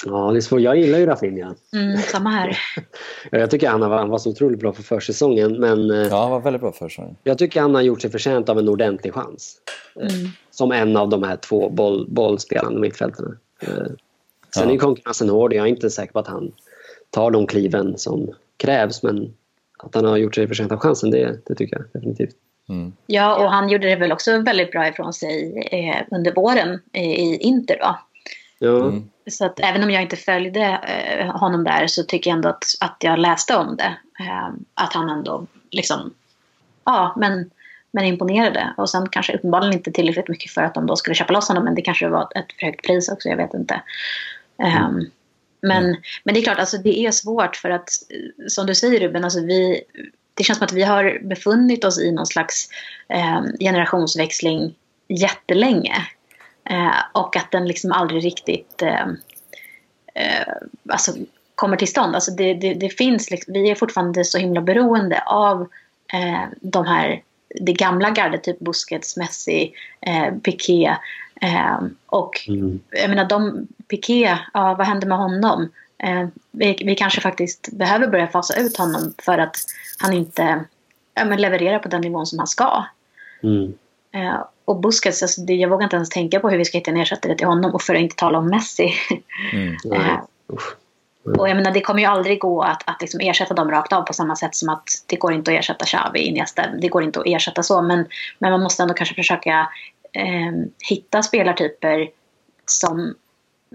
Ja, 0.05 0.31
det 0.31 0.39
är 0.39 0.41
svårt. 0.41 0.61
Jag 0.61 0.77
gillar 0.77 0.99
ju 0.99 1.05
Rafinha. 1.05 1.55
Mm, 1.73 1.97
samma 1.97 2.29
här. 2.29 2.57
jag 3.31 3.51
tycker 3.51 3.69
han, 3.69 3.79
var, 3.79 3.97
han 3.97 4.09
var 4.09 4.17
så 4.17 4.29
otroligt 4.29 4.59
bra 4.59 4.73
för 4.73 4.83
försäsongen. 4.83 5.59
Men, 5.59 5.91
eh, 5.91 6.07
ja, 6.07 6.21
han 6.21 6.31
var 6.31 6.39
väldigt 6.39 6.61
bra 6.61 6.71
för 6.71 6.85
försäsongen. 6.85 7.15
Jag 7.23 7.37
tycker 7.37 7.61
han 7.61 7.75
har 7.75 7.81
gjort 7.81 8.01
sig 8.01 8.11
förtjänt 8.11 8.49
av 8.49 8.59
en 8.59 8.69
ordentlig 8.69 9.13
chans. 9.13 9.57
Eh, 9.95 10.15
mm. 10.15 10.29
Som 10.51 10.71
en 10.71 10.97
av 10.97 11.09
de 11.09 11.23
här 11.23 11.35
två 11.35 11.69
boll, 11.69 12.07
bollspelande 12.09 12.79
mittfältarna. 12.79 13.37
Eh, 13.61 13.67
sen 14.55 14.69
ja. 14.69 14.73
är 14.73 14.77
konkurrensen 14.77 15.29
hård. 15.29 15.53
Jag 15.53 15.65
är 15.65 15.69
inte 15.69 15.89
säker 15.89 16.13
på 16.13 16.19
att 16.19 16.27
han 16.27 16.51
tar 17.09 17.31
de 17.31 17.47
kliven 17.47 17.97
som 17.97 18.33
krävs. 18.57 19.03
Men 19.03 19.33
att 19.77 19.95
han 19.95 20.05
har 20.05 20.17
gjort 20.17 20.35
sig 20.35 20.47
förtjänt 20.47 20.71
av 20.71 20.77
chansen, 20.77 21.11
det, 21.11 21.37
det 21.45 21.55
tycker 21.55 21.75
jag 21.75 21.85
definitivt. 21.93 22.35
Mm. 22.69 22.93
Ja, 23.05 23.43
och 23.43 23.51
han 23.51 23.69
gjorde 23.69 23.87
det 23.87 23.95
väl 23.95 24.11
också 24.11 24.41
väldigt 24.41 24.71
bra 24.71 24.87
ifrån 24.87 25.13
sig 25.13 25.67
eh, 25.71 26.03
under 26.11 26.33
våren 26.33 26.79
eh, 26.93 27.11
i 27.11 27.37
Inter. 27.37 27.77
Då. 27.79 27.97
Mm. 28.61 29.09
Så 29.29 29.45
att 29.45 29.59
även 29.59 29.83
om 29.83 29.91
jag 29.91 30.01
inte 30.01 30.15
följde 30.15 30.61
eh, 30.61 31.39
honom 31.39 31.63
där 31.63 31.87
så 31.87 32.03
tycker 32.03 32.29
jag 32.29 32.35
ändå 32.35 32.49
att, 32.49 32.63
att 32.79 32.97
jag 32.99 33.19
läste 33.19 33.55
om 33.55 33.77
det. 33.77 33.97
Eh, 34.19 34.49
att 34.73 34.93
han 34.93 35.09
ändå 35.09 35.47
liksom, 35.71 36.13
ja 36.83 37.15
men, 37.17 37.51
men 37.91 38.05
imponerade. 38.05 38.73
Och 38.77 38.89
sen 38.89 39.09
kanske 39.09 39.35
uppenbarligen 39.35 39.73
inte 39.73 39.91
tillräckligt 39.91 40.27
mycket 40.27 40.51
för 40.51 40.61
att 40.61 40.73
de 40.73 40.85
då 40.85 40.95
skulle 40.95 41.15
köpa 41.15 41.33
loss 41.33 41.47
honom. 41.47 41.63
Men 41.63 41.75
det 41.75 41.81
kanske 41.81 42.09
var 42.09 42.27
ett 42.35 42.53
för 42.59 42.65
högt 42.65 42.85
pris 42.85 43.09
också, 43.09 43.29
jag 43.29 43.37
vet 43.37 43.53
inte. 43.53 43.81
Eh, 44.63 44.81
mm. 44.81 45.05
Men, 45.61 45.97
men 46.23 46.33
det 46.33 46.39
är 46.39 46.43
klart, 46.43 46.59
alltså, 46.59 46.77
det 46.77 47.05
är 47.05 47.11
svårt 47.11 47.55
för 47.55 47.69
att 47.69 47.89
som 48.47 48.65
du 48.65 48.75
säger 48.75 48.99
Ruben, 48.99 49.23
alltså, 49.23 49.39
vi, 49.39 49.81
det 50.33 50.43
känns 50.43 50.59
som 50.59 50.65
att 50.65 50.73
vi 50.73 50.83
har 50.83 51.19
befunnit 51.23 51.85
oss 51.85 51.99
i 51.99 52.11
någon 52.11 52.25
slags 52.25 52.69
eh, 53.09 53.41
generationsväxling 53.59 54.75
jättelänge. 55.07 55.95
Eh, 56.69 57.03
och 57.11 57.35
att 57.35 57.51
den 57.51 57.67
liksom 57.67 57.91
aldrig 57.91 58.25
riktigt 58.25 58.81
eh, 58.81 59.07
eh, 60.13 60.53
alltså, 60.89 61.11
kommer 61.55 61.77
till 61.77 61.87
stånd. 61.87 62.15
Alltså 62.15 62.31
det, 62.31 62.53
det, 62.53 62.73
det 62.73 62.89
finns 62.89 63.31
liksom, 63.31 63.53
vi 63.53 63.71
är 63.71 63.75
fortfarande 63.75 64.23
så 64.23 64.37
himla 64.37 64.61
beroende 64.61 65.23
av 65.25 65.61
eh, 66.13 66.43
de 66.61 66.85
här, 66.85 67.21
det 67.61 67.73
gamla 67.73 68.09
gardet, 68.09 68.43
typ 68.43 68.59
Busquets, 68.59 69.17
Messi, 69.17 69.73
eh, 70.01 70.35
Piqué. 70.35 70.95
Eh, 71.41 71.79
och 72.05 72.45
mm. 72.47 72.79
jag 72.89 73.09
menar, 73.09 73.25
de, 73.25 73.67
Piqué, 73.87 74.37
ja, 74.53 74.75
vad 74.77 74.87
händer 74.87 75.07
med 75.07 75.17
honom? 75.17 75.69
Eh, 76.03 76.27
vi, 76.51 76.83
vi, 76.85 76.95
kanske 76.95 77.21
faktiskt 77.21 77.69
behöver 77.71 78.07
börja 78.07 78.27
fasa 78.27 78.59
ut 78.59 78.77
honom 78.77 79.13
för 79.17 79.37
att 79.37 79.55
han 79.97 80.13
inte 80.13 80.65
ja, 81.13 81.23
levererar 81.23 81.79
på 81.79 81.87
den 81.87 82.01
nivån 82.01 82.25
som 82.25 82.39
han 82.39 82.47
ska. 82.47 82.85
Mm. 83.43 83.73
Och 84.71 84.79
Busquets, 84.79 85.21
alltså 85.21 85.41
det, 85.41 85.53
jag 85.53 85.69
vågar 85.69 85.83
inte 85.83 85.95
ens 85.95 86.09
tänka 86.09 86.39
på 86.39 86.49
hur 86.49 86.57
vi 86.57 86.65
ska 86.65 86.77
hitta 86.77 86.91
en 86.91 86.97
ersättare 86.97 87.35
till 87.35 87.47
honom 87.47 87.73
och 87.73 87.81
för 87.81 87.95
att 87.95 88.01
inte 88.01 88.15
tala 88.15 88.37
om 88.37 88.47
Messi. 88.47 88.93
Mm. 89.53 89.77
eh, 89.93 90.19
och 91.37 91.49
jag 91.49 91.55
menar, 91.55 91.71
det 91.71 91.81
kommer 91.81 91.99
ju 91.99 92.05
aldrig 92.05 92.39
gå 92.39 92.61
att, 92.61 92.89
att 92.89 93.01
liksom 93.01 93.19
ersätta 93.19 93.53
dem 93.53 93.71
rakt 93.71 93.93
av 93.93 94.01
på 94.01 94.13
samma 94.13 94.35
sätt 94.35 94.55
som 94.55 94.69
att 94.69 94.83
det 95.05 95.15
går 95.15 95.33
inte 95.33 95.51
att 95.51 95.59
ersätta 95.59 95.85
Xavi, 95.85 96.19
Iniesta. 96.19 96.67
Det 96.81 96.87
går 96.87 97.03
inte 97.03 97.19
att 97.19 97.27
ersätta 97.27 97.63
så, 97.63 97.81
men, 97.81 98.05
men 98.39 98.51
man 98.51 98.61
måste 98.63 98.83
ändå 98.83 98.93
kanske 98.93 99.15
försöka 99.15 99.69
eh, 100.13 100.51
hitta 100.89 101.23
spelartyper 101.23 102.09
som, 102.65 103.15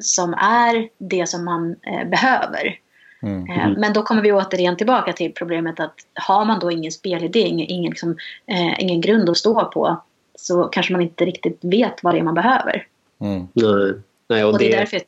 som 0.00 0.35
är 0.35 0.88
det 0.98 1.28
som 1.28 1.44
man 1.44 1.76
eh, 1.82 2.09
behöver. 2.09 2.78
Mm. 3.22 3.50
Eh, 3.50 3.78
men 3.78 3.92
då 3.92 4.02
kommer 4.02 4.22
vi 4.22 4.32
återigen 4.32 4.76
tillbaka 4.76 5.12
till 5.12 5.32
problemet 5.32 5.80
att 5.80 5.94
har 6.14 6.44
man 6.44 6.59
då 6.59 6.70
ingen 6.70 6.92
spelidé, 6.92 7.40
ingen, 7.40 7.66
ingen, 7.70 7.90
liksom, 7.90 8.16
eh, 8.46 8.80
ingen 8.80 9.00
grund 9.00 9.30
att 9.30 9.37
stå 9.37 9.64
på 9.64 10.00
så 10.37 10.64
kanske 10.64 10.92
man 10.92 11.03
inte 11.03 11.25
riktigt 11.25 11.59
vet 11.61 12.03
vad 12.03 12.14
det 12.14 12.18
är 12.18 12.22
man 12.22 12.35
behöver. 12.35 12.87
Mm. 13.20 13.49
Nej. 13.53 14.01
Nej, 14.29 14.44
och, 14.44 14.53
och 14.53 14.59
det, 14.59 14.72
är 14.72 14.79
därför, 14.79 15.01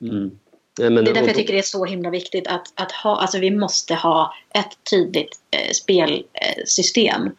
mm. 0.00 0.38
Nej, 0.78 0.90
men, 0.90 1.04
det 1.04 1.10
är 1.10 1.14
därför 1.14 1.28
jag 1.28 1.36
tycker 1.36 1.52
det 1.52 1.58
är 1.58 1.62
så 1.62 1.84
himla 1.84 2.10
viktigt 2.10 2.46
att, 2.46 2.72
att 2.74 2.92
ha, 2.92 3.16
alltså 3.16 3.38
vi 3.38 3.50
måste 3.50 3.94
ha 3.94 4.34
ett 4.54 4.90
tydligt 4.90 5.38
eh, 5.50 5.72
spelsystem. 5.72 7.30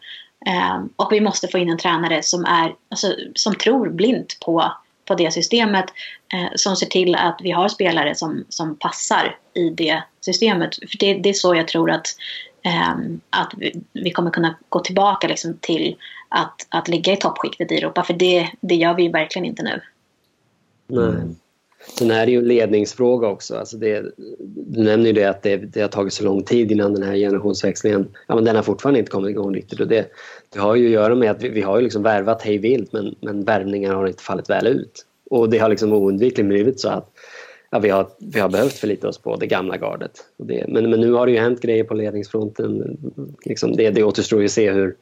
Eh, 0.46 0.84
och 0.96 1.12
vi 1.12 1.20
måste 1.20 1.48
få 1.48 1.58
in 1.58 1.70
en 1.70 1.78
tränare 1.78 2.22
som, 2.22 2.44
är, 2.44 2.74
alltså, 2.88 3.14
som 3.34 3.54
tror 3.54 3.88
blint 3.88 4.38
på, 4.40 4.72
på 5.04 5.14
det 5.14 5.30
systemet. 5.30 5.84
Eh, 6.32 6.48
som 6.54 6.76
ser 6.76 6.86
till 6.86 7.14
att 7.14 7.40
vi 7.42 7.50
har 7.50 7.68
spelare 7.68 8.14
som, 8.14 8.44
som 8.48 8.76
passar 8.76 9.38
i 9.54 9.70
det 9.70 10.02
systemet. 10.20 10.74
För 10.74 10.98
det, 10.98 11.14
det 11.14 11.28
är 11.28 11.32
så 11.32 11.54
jag 11.54 11.68
tror 11.68 11.90
att, 11.90 12.06
att 13.30 13.52
vi, 13.56 13.80
vi, 13.92 14.10
kommer 14.10 14.30
kunna 14.30 14.56
gå 14.68 14.80
tillbaka 14.80 15.28
liksom, 15.28 15.58
till 15.60 15.96
att, 16.28 16.66
att 16.68 16.88
ligga 16.88 17.12
i 17.12 17.16
toppskiktet 17.16 17.72
i 17.72 17.76
Europa. 17.76 18.02
För 18.02 18.14
det, 18.14 18.48
det 18.60 18.74
gör 18.74 18.94
vi 18.94 19.02
ju 19.02 19.10
verkligen 19.10 19.46
inte 19.46 19.62
nu. 19.62 19.80
Nej. 20.86 21.14
Sen 21.98 22.10
är 22.10 22.26
det 22.26 22.32
ju 22.32 22.38
en 22.38 22.48
ledningsfråga 22.48 23.28
också. 23.28 23.56
Alltså 23.56 23.76
det, 23.76 24.04
du 24.66 24.82
nämner 24.82 25.06
ju 25.06 25.12
det 25.12 25.24
att 25.24 25.42
det, 25.42 25.56
det, 25.56 25.80
har 25.80 25.88
tagit 25.88 26.12
så 26.12 26.24
lång 26.24 26.42
tid 26.42 26.72
innan 26.72 26.94
den 26.94 27.02
här 27.02 27.14
generationsväxlingen, 27.16 28.08
ja 28.26 28.34
men 28.34 28.44
den 28.44 28.56
har 28.56 28.62
fortfarande 28.62 28.98
inte 28.98 29.10
kommit 29.10 29.30
igång 29.30 29.54
riktigt. 29.54 29.80
Och 29.80 29.88
det, 29.88 30.10
det 30.48 30.58
har 30.58 30.74
ju 30.74 30.86
att 30.86 30.92
göra 30.92 31.14
med 31.14 31.30
att 31.30 31.42
vi, 31.42 31.48
vi 31.48 31.62
har 31.62 31.76
ju 31.76 31.82
liksom 31.82 32.02
värvat 32.02 32.42
hej 32.42 32.58
vilt 32.58 32.92
men, 32.92 33.14
men 33.20 33.44
värvningar 33.44 33.94
har 33.94 34.06
inte 34.06 34.22
fallit 34.22 34.50
väl 34.50 34.66
ut. 34.66 35.06
Och 35.30 35.50
det 35.50 35.58
har 35.58 35.68
liksom 35.68 35.92
oundvikligen 35.92 36.48
blivit 36.48 36.80
så 36.80 36.88
att 36.88 37.10
ja, 37.76 37.80
vi, 37.80 37.88
har, 37.88 38.06
vi 38.18 38.40
har 38.40 38.48
behövt 38.48 38.72
förlita 38.72 39.08
oss 39.08 39.18
på 39.18 39.36
det 39.36 39.46
gamla 39.46 39.76
gardet. 39.76 40.24
Det, 40.36 40.64
men, 40.68 40.90
men 40.90 41.00
nu 41.00 41.12
har 41.12 41.26
det 41.26 41.32
ju 41.32 41.38
hänt 41.38 41.60
grejer 41.60 41.84
på 41.84 41.94
ledningsfronten. 41.94 42.96
Liksom 43.44 43.76
det, 43.76 43.90
det 43.90 44.02
återstår 44.02 44.40
ju 44.40 44.44
att 44.44 44.52
se 44.52 44.72
hur, 44.72 44.96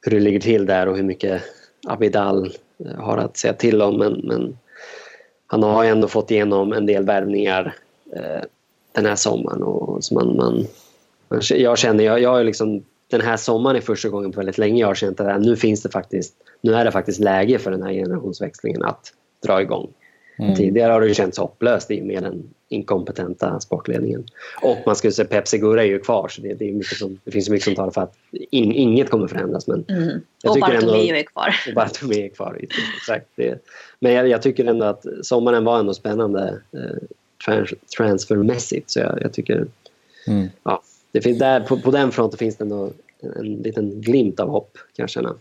hur 0.00 0.12
det 0.12 0.20
ligger 0.20 0.40
till 0.40 0.66
där 0.66 0.88
och 0.88 0.96
hur 0.96 1.02
mycket 1.02 1.42
Abidal 1.86 2.52
eh, 2.84 3.00
har 3.00 3.18
att 3.18 3.36
säga 3.36 3.52
till 3.52 3.82
om. 3.82 3.98
Men, 3.98 4.12
men 4.12 4.58
han 5.46 5.62
har 5.62 5.84
ändå 5.84 6.08
fått 6.08 6.30
igenom 6.30 6.72
en 6.72 6.86
del 6.86 7.04
värvningar 7.04 7.74
eh, 8.16 8.42
den 8.92 9.06
här 9.06 9.16
sommaren. 9.16 9.62
Och, 9.62 10.04
så 10.04 10.14
man, 10.14 10.36
man, 10.36 10.66
jag 11.50 11.78
känner, 11.78 12.04
jag, 12.04 12.20
jag 12.20 12.40
är 12.40 12.44
liksom, 12.44 12.84
den 13.10 13.20
här 13.20 13.36
sommaren 13.36 13.76
är 13.76 13.80
första 13.80 14.08
gången 14.08 14.32
på 14.32 14.36
väldigt 14.36 14.58
länge 14.58 14.80
jag 14.80 14.86
har 14.86 14.94
känt 14.94 15.20
att 15.20 15.28
äh, 15.28 15.38
nu 15.38 15.56
finns 15.56 15.82
det 15.82 15.90
faktiskt, 15.90 16.34
nu 16.60 16.74
är 16.74 16.84
det 16.84 16.92
faktiskt 16.92 17.20
läge 17.20 17.58
för 17.58 17.70
den 17.70 17.82
här 17.82 17.92
generationsväxlingen 17.92 18.82
att 18.82 19.12
dra 19.46 19.62
igång. 19.62 19.88
Mm. 20.38 20.54
Tidigare 20.54 20.92
har 20.92 21.00
det 21.00 21.14
känts 21.14 21.38
hopplöst 21.38 21.90
i 21.90 22.00
och 22.00 22.06
med 22.06 22.22
den 22.22 22.50
inkompetenta 22.68 23.60
sportledningen. 23.60 24.24
Och 24.62 24.78
man 24.86 24.96
skulle 24.96 25.12
säga 25.12 25.28
Pep 25.28 25.48
Segura 25.48 25.82
är 25.82 25.86
ju 25.86 25.98
kvar 25.98 26.28
så 26.28 26.42
det, 26.42 26.54
det, 26.54 26.68
är 26.68 26.72
mycket 26.72 26.98
som, 26.98 27.20
det 27.24 27.30
finns 27.30 27.48
mycket 27.48 27.64
som 27.64 27.74
talar 27.74 27.90
för 27.90 28.00
att 28.00 28.14
in, 28.30 28.72
inget 28.72 29.10
kommer 29.10 29.26
förändras. 29.26 29.66
Men 29.66 29.84
mm. 29.88 30.20
och 30.44 30.58
Bartomeu 30.60 31.16
är 31.16 31.22
kvar. 31.22 31.54
Och 31.68 31.74
Bartomeu 31.74 32.24
är 32.24 32.28
kvar, 32.28 32.60
exakt. 32.96 33.26
Det, 33.34 33.58
men 34.00 34.12
jag, 34.12 34.28
jag, 34.28 34.42
tycker 34.42 34.64
ändå 34.64 34.84
att 34.84 35.06
sommaren 35.22 35.64
var 35.64 35.78
ändå 35.78 35.94
spännande 35.94 36.60
eh, 36.72 37.08
trans, 37.44 37.70
transfermässigt 37.96 38.90
så 38.90 38.98
jag, 38.98 39.18
jag 39.22 39.32
tycker 39.32 39.66
mm. 40.26 40.48
ja, 40.62 40.82
det 41.12 41.20
finns 41.20 41.38
där, 41.38 41.60
på, 41.60 41.80
på 41.80 41.90
den 41.90 42.12
fronten 42.12 42.38
finns 42.38 42.56
det 42.56 42.64
ändå 42.64 42.90
en 43.36 43.54
liten 43.54 44.00
glimt 44.00 44.40
av 44.40 44.48
hopp 44.48 44.74
kan 44.74 45.02
jag 45.02 45.10
känna. 45.10 45.34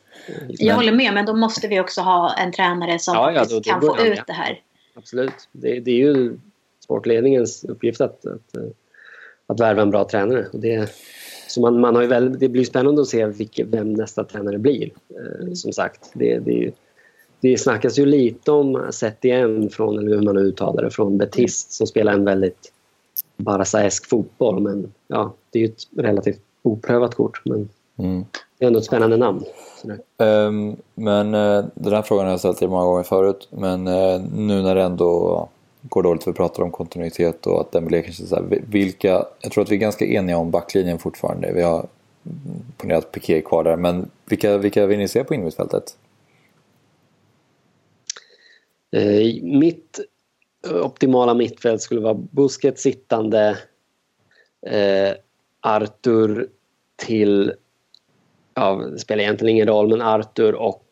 Jag 0.48 0.76
håller 0.76 0.92
med, 0.92 1.14
men 1.14 1.26
då 1.26 1.36
måste 1.36 1.68
vi 1.68 1.80
också 1.80 2.02
ha 2.02 2.34
en 2.34 2.52
tränare 2.52 3.00
som 3.00 3.14
Ja, 3.14 3.32
ja, 3.32 3.46
då- 3.50 3.56
då 3.56 3.62
kan 3.62 3.82
få 3.82 3.98
ut 4.00 4.22
det 4.28 4.34
här. 4.34 4.60
Absolut. 5.02 5.50
Det, 5.52 5.80
det 5.80 5.92
är 5.92 5.96
ju 5.96 6.38
sportledningens 6.84 7.64
uppgift 7.64 8.02
att, 8.02 8.26
att, 8.26 8.56
att 9.48 9.60
värva 9.60 9.82
en 9.82 9.90
bra 9.90 10.08
tränare. 10.10 10.48
Och 10.54 10.60
det, 10.60 10.90
så 11.48 11.62
man, 11.62 11.80
man 11.80 11.96
har 11.96 12.04
väl, 12.04 12.40
det 12.40 12.50
blir 12.50 12.64
spännande 12.64 13.02
att 13.02 13.08
se 13.08 13.26
vilke, 13.26 13.64
vem 13.64 13.94
nästa 13.94 14.24
tränare 14.24 14.58
blir. 14.58 14.92
Eh, 15.10 15.54
som 15.54 15.74
sagt, 15.74 16.12
det, 16.14 16.40
det, 16.40 16.52
ju- 16.52 16.72
det 17.42 17.58
snackas 17.58 18.00
ju 18.00 18.06
lite 18.06 18.52
om 18.52 18.88
Setien 18.92 19.70
från, 19.70 20.00
eller 20.00 20.16
hur 20.16 20.22
man 20.22 20.38
uttalar 20.38 20.84
det, 20.84 20.90
från 20.92 21.18
Betis 21.18 21.66
som 21.70 21.88
spelar 21.88 22.14
en 22.14 22.26
väldigt 22.26 22.74
Barca-esk 23.38 24.10
fotboll. 24.10 24.62
Men 24.62 24.92
ja, 25.08 25.34
det 25.50 25.60
är 25.60 25.64
ju 25.64 25.70
ett 25.70 25.88
relativt 25.98 26.42
oprövat 26.62 27.16
kort. 27.16 27.42
Men 27.46 27.70
Mm. 28.04 28.26
det 28.58 28.66
är 28.66 28.68
ändå 28.68 28.80
ett 28.80 28.86
spännande 28.86 29.18
namn. 29.18 29.44
Ehm, 30.18 30.76
men 30.96 31.34
eh, 31.34 31.66
den 31.74 31.94
här 31.94 32.02
frågan 32.02 32.26
har 32.26 32.32
jag 32.32 32.40
ställt 32.40 32.58
till 32.58 32.68
många 32.70 32.86
gånger 32.86 33.04
förut. 33.04 33.48
Men 33.52 33.88
eh, 33.88 34.22
nu 34.36 34.62
när 34.62 34.76
det 34.76 34.84
ändå 34.84 35.50
går 35.82 36.04
dåligt, 36.04 36.28
vi 36.28 36.34
pratar 36.34 36.64
om 36.64 36.72
kontinuitet 36.72 37.48
och 37.48 37.62
att 37.62 37.72
Dembélé 37.72 38.02
kanske 38.02 38.24
så 38.26 38.36
här, 38.36 38.44
vi- 38.44 38.62
vilka, 38.70 39.26
jag 39.42 39.52
tror 39.52 39.64
att 39.64 39.72
vi 39.72 39.76
är 39.76 39.80
ganska 39.80 40.06
eniga 40.06 40.38
om 40.38 40.52
backlinjen 40.52 41.00
fortfarande. 41.00 41.52
Vi 41.54 41.62
har 41.62 41.88
ponerat 42.78 43.12
Piqué 43.12 43.42
kvar 43.42 43.64
där, 43.64 43.76
men 43.76 44.10
vilka, 44.26 44.58
vilka 44.58 44.86
vill 44.86 45.00
ni 45.00 45.08
se 45.08 45.24
på 45.24 45.34
innermittfältet? 45.34 45.98
Eh, 48.92 49.44
mitt 49.44 50.00
optimala 50.84 51.34
mittfält 51.34 51.82
skulle 51.82 52.02
vara 52.02 52.14
Busquets 52.14 52.82
sittande, 52.82 53.58
Arthur 55.62 56.50
till, 56.96 57.54
ja, 58.54 58.76
det 58.76 59.00
spelar 59.00 59.24
egentligen 59.24 59.56
ingen 59.56 59.68
roll, 59.68 59.90
men 59.90 60.02
Arthur 60.02 60.56
och 60.56 60.84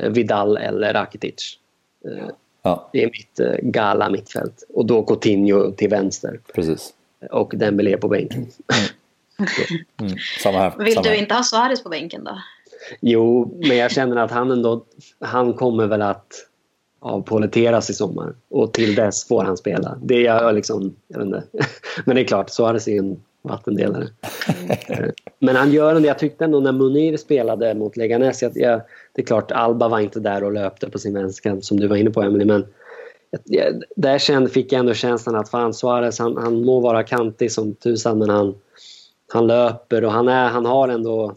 eh, 0.00 0.10
Vidal 0.10 0.56
eller 0.56 0.92
Rakitic. 0.92 1.58
Eh, 2.04 2.28
Ja, 2.66 2.88
det 2.92 3.02
är 3.02 3.06
mitt 3.06 3.40
eh, 3.40 3.70
gala 3.70 4.10
mittfält. 4.10 4.64
Och 4.68 4.86
då 4.86 5.02
Coutinho 5.02 5.70
till 5.70 5.90
vänster 5.90 6.40
precis. 6.54 6.94
och 7.30 7.52
Dembélé 7.56 7.96
på 7.96 8.08
bänken. 8.08 8.46
Mm, 10.00 10.16
samma 10.42 10.58
här. 10.58 10.74
Vill 10.78 10.94
samma 10.94 11.02
du 11.02 11.08
här. 11.08 11.16
inte 11.16 11.34
ha 11.34 11.42
Suarez 11.42 11.82
på 11.82 11.88
bänken 11.88 12.24
då? 12.24 12.38
Jo, 13.00 13.54
men 13.68 13.76
jag 13.76 13.90
känner 13.90 14.16
att 14.16 14.30
han 14.30 14.50
ändå, 14.50 14.84
han 15.20 15.54
kommer 15.54 15.86
väl 15.86 16.02
att 16.02 16.32
avpoliteras 17.00 17.90
i 17.90 17.94
sommar. 17.94 18.34
Och 18.48 18.72
till 18.72 18.94
dess 18.94 19.28
får 19.28 19.44
han 19.44 19.56
spela. 19.56 19.98
Det 20.02 20.14
är 20.14 20.20
jag 20.20 20.54
liksom, 20.54 20.96
jag 21.08 21.18
vet 21.18 21.26
inte. 21.26 21.42
Men 22.04 22.16
det 22.16 22.22
är 22.22 22.26
klart, 22.26 22.50
Suarez 22.50 22.88
är 22.88 22.98
en 22.98 23.22
vattendelare. 23.44 24.08
Eh, 24.88 25.08
men 25.38 25.56
han 25.56 25.72
gör 25.72 25.94
ändå, 25.94 26.08
jag 26.08 26.18
tyckte 26.18 26.44
ändå 26.44 26.60
när 26.60 26.72
Munir 26.72 27.16
spelade 27.16 27.74
mot 27.74 27.96
Leganes, 27.96 28.42
jag, 28.42 28.52
jag, 28.54 28.80
det 29.12 29.22
är 29.22 29.26
klart 29.26 29.52
Alba 29.52 29.88
var 29.88 30.00
inte 30.00 30.20
där 30.20 30.44
och 30.44 30.52
löpte 30.52 30.90
på 30.90 30.98
sin 30.98 31.14
vänsterkant 31.14 31.64
som 31.64 31.80
du 31.80 31.86
var 31.86 31.96
inne 31.96 32.10
på 32.10 32.22
Emily, 32.22 32.44
men 32.44 32.66
jag, 33.44 33.82
där 33.96 34.18
kände, 34.18 34.50
fick 34.50 34.72
jag 34.72 34.80
ändå 34.80 34.94
känslan 34.94 35.36
att 35.36 35.48
fan 35.48 35.74
Suarez, 35.74 36.18
han, 36.18 36.36
han 36.36 36.64
må 36.64 36.80
vara 36.80 37.02
kantig 37.02 37.52
som 37.52 37.74
tusan 37.74 38.18
men 38.18 38.30
han, 38.30 38.54
han 39.32 39.46
löper 39.46 40.04
och 40.04 40.12
han, 40.12 40.28
är, 40.28 40.48
han 40.48 40.66
har 40.66 40.88
ändå 40.88 41.34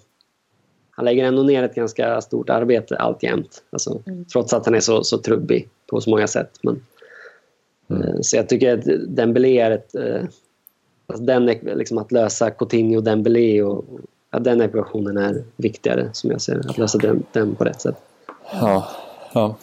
han 0.98 1.06
lägger 1.06 1.26
ändå 1.26 1.44
ner 1.44 1.64
ett 1.64 1.76
ganska 1.76 2.22
stort 2.22 2.50
arbete 2.50 2.98
alltjämt. 2.98 3.64
Alltså, 3.70 4.02
Trots 4.34 4.54
att 4.54 4.66
han 4.66 4.76
är 4.76 4.80
så, 4.80 5.04
så 5.04 5.18
trubbig 5.18 5.70
på 5.88 6.02
så 6.02 6.10
många 6.10 6.28
sätt. 6.28 6.60
Men, 6.62 6.82
eh, 7.90 8.16
Så 8.22 8.38
jag 8.38 8.50
tycker 8.50 8.78
att 8.78 8.86
Dembélé 9.08 9.60
är 9.60 9.72
ett... 9.72 9.96
Alltså 11.08 11.24
den, 11.24 11.46
liksom 11.46 11.98
att 11.98 12.12
lösa 12.12 12.52
Coutinho 12.52 12.98
och 12.98 13.04
Dembélé 13.04 13.64
och, 13.64 13.86
ja, 14.32 14.40
den 14.40 14.62
ekvationen 14.62 15.18
är 15.18 15.44
viktigare 15.56 16.10
som 16.14 16.32
jag 16.32 16.42
ser 16.42 16.56
det. 16.56 16.70
Att 16.70 16.78
lösa 16.78 16.98
den, 16.98 17.24
den 17.32 17.56
på 17.56 17.64
rätt 17.64 17.82
sätt. 17.82 17.96
Ja, 18.52 18.92
ja. 19.34 19.56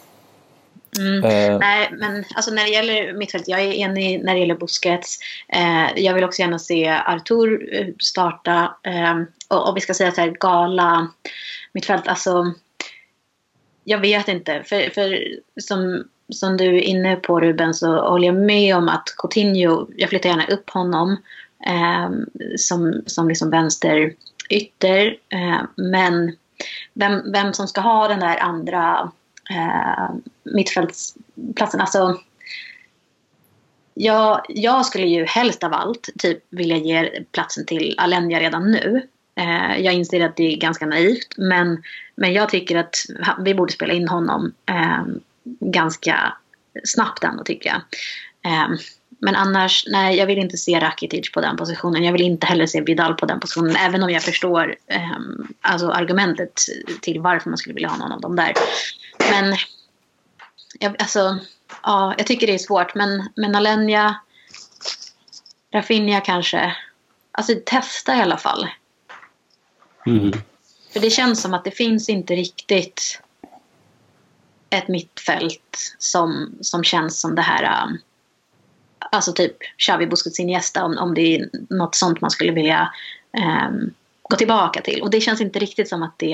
Mm. 0.99 1.23
Eh, 1.23 1.59
Nej, 1.59 1.89
men 1.91 2.23
alltså 2.35 2.51
när 2.51 2.63
det 2.63 2.69
gäller 2.69 3.13
mittfält, 3.13 3.47
jag 3.47 3.61
är 3.61 3.73
enig 3.73 4.23
när 4.23 4.33
det 4.33 4.39
gäller 4.39 4.55
Busquets. 4.55 5.19
Eh, 5.47 6.03
jag 6.03 6.13
vill 6.13 6.23
också 6.23 6.41
gärna 6.41 6.59
se 6.59 6.87
Artur 6.87 7.69
eh, 7.73 7.87
starta. 7.99 8.75
Eh, 8.83 9.15
och, 9.47 9.69
och 9.69 9.77
vi 9.77 9.81
ska 9.81 9.93
säga 9.93 10.11
så 10.11 10.21
här, 10.21 10.29
gala 10.39 11.07
mittfält. 11.73 12.07
Alltså, 12.07 12.53
jag 13.83 13.99
vet 13.99 14.27
inte. 14.27 14.63
För, 14.63 14.89
för 14.89 15.27
som, 15.61 16.03
som 16.29 16.57
du 16.57 16.77
är 16.77 16.81
inne 16.81 17.15
på 17.15 17.39
Ruben 17.39 17.73
så 17.73 18.09
håller 18.09 18.27
jag 18.27 18.35
med 18.35 18.75
om 18.75 18.89
att 18.89 19.13
Coutinho, 19.17 19.87
jag 19.95 20.09
flyttar 20.09 20.29
gärna 20.29 20.45
upp 20.45 20.69
honom 20.69 21.17
eh, 21.67 22.09
som, 22.57 23.01
som 23.05 23.27
liksom 23.27 23.49
vänster 23.49 24.13
ytter. 24.49 25.17
Eh, 25.29 25.61
men 25.75 26.35
vem, 26.93 27.31
vem 27.31 27.53
som 27.53 27.67
ska 27.67 27.81
ha 27.81 28.07
den 28.07 28.19
där 28.19 28.39
andra 28.39 29.11
eh, 29.49 30.09
mittfältsplatsen. 30.43 31.81
Alltså, 31.81 32.19
jag, 33.93 34.41
jag 34.49 34.85
skulle 34.85 35.07
ju 35.07 35.25
helst 35.25 35.63
av 35.63 35.73
allt 35.73 36.09
typ 36.19 36.43
vilja 36.49 36.77
ge 36.77 37.23
platsen 37.31 37.65
till 37.65 37.95
Alenya 37.97 38.39
redan 38.39 38.71
nu. 38.71 39.07
Eh, 39.35 39.81
jag 39.81 39.93
inser 39.93 40.25
att 40.25 40.35
det 40.35 40.53
är 40.53 40.57
ganska 40.57 40.85
naivt 40.85 41.37
men, 41.37 41.83
men 42.15 42.33
jag 42.33 42.49
tycker 42.49 42.77
att 42.77 42.95
vi 43.39 43.53
borde 43.53 43.73
spela 43.73 43.93
in 43.93 44.07
honom 44.07 44.53
eh, 44.69 45.03
ganska 45.59 46.37
snabbt 46.83 47.23
ändå 47.23 47.43
tycker 47.43 47.69
jag. 47.69 47.81
Eh, 48.51 48.67
men 49.19 49.35
annars, 49.35 49.85
nej 49.87 50.17
jag 50.17 50.25
vill 50.25 50.37
inte 50.37 50.57
se 50.57 50.79
Rakitic 50.79 51.31
på 51.31 51.41
den 51.41 51.57
positionen. 51.57 52.03
Jag 52.03 52.13
vill 52.13 52.21
inte 52.21 52.47
heller 52.47 52.65
se 52.65 52.81
Vidal 52.81 53.13
på 53.13 53.25
den 53.25 53.39
positionen. 53.39 53.75
Även 53.75 54.03
om 54.03 54.09
jag 54.09 54.23
förstår 54.23 54.75
eh, 54.87 55.19
alltså 55.61 55.89
argumentet 55.89 56.61
till 57.01 57.21
varför 57.21 57.49
man 57.49 57.57
skulle 57.57 57.73
vilja 57.73 57.89
ha 57.89 57.97
någon 57.97 58.11
av 58.11 58.21
dem 58.21 58.35
där. 58.35 58.53
Men 59.31 59.55
jag, 60.79 61.01
alltså, 61.01 61.37
ja, 61.83 62.13
jag 62.17 62.27
tycker 62.27 62.47
det 62.47 62.53
är 62.53 62.57
svårt. 62.57 62.95
Men, 62.95 63.29
men 63.35 63.55
Alenia, 63.55 64.15
Rafinha 65.73 66.21
kanske. 66.21 66.75
Alltså 67.31 67.53
testa 67.65 68.15
i 68.15 68.21
alla 68.21 68.37
fall. 68.37 68.67
För 70.93 70.99
det 70.99 71.09
känns 71.09 71.41
som 71.41 71.53
att 71.53 71.63
det 71.63 71.71
finns 71.71 72.09
inte 72.09 72.35
riktigt 72.35 73.21
ett 74.77 74.87
mittfält 74.87 75.95
som, 75.97 76.57
som 76.61 76.83
känns 76.83 77.19
som 77.19 77.35
det 77.35 77.41
här. 77.41 77.85
um, 77.87 77.97
Alltså 79.11 79.33
typ 79.33 79.57
Xavi 79.77 80.07
Busquets 80.07 80.39
Iniesta 80.39 80.83
om, 80.85 80.97
om 80.97 81.13
det 81.13 81.21
är 81.35 81.49
något 81.69 81.95
sånt 81.95 82.21
man 82.21 82.31
skulle 82.31 82.51
vilja 82.51 82.89
um, 83.69 83.93
gå 84.29 84.37
tillbaka 84.37 84.81
till. 84.81 85.01
Och 85.01 85.09
det 85.09 85.21
känns 85.21 85.41
inte 85.41 85.59
riktigt 85.59 85.89
som 85.89 86.03
att 86.03 86.13
det 86.17 86.33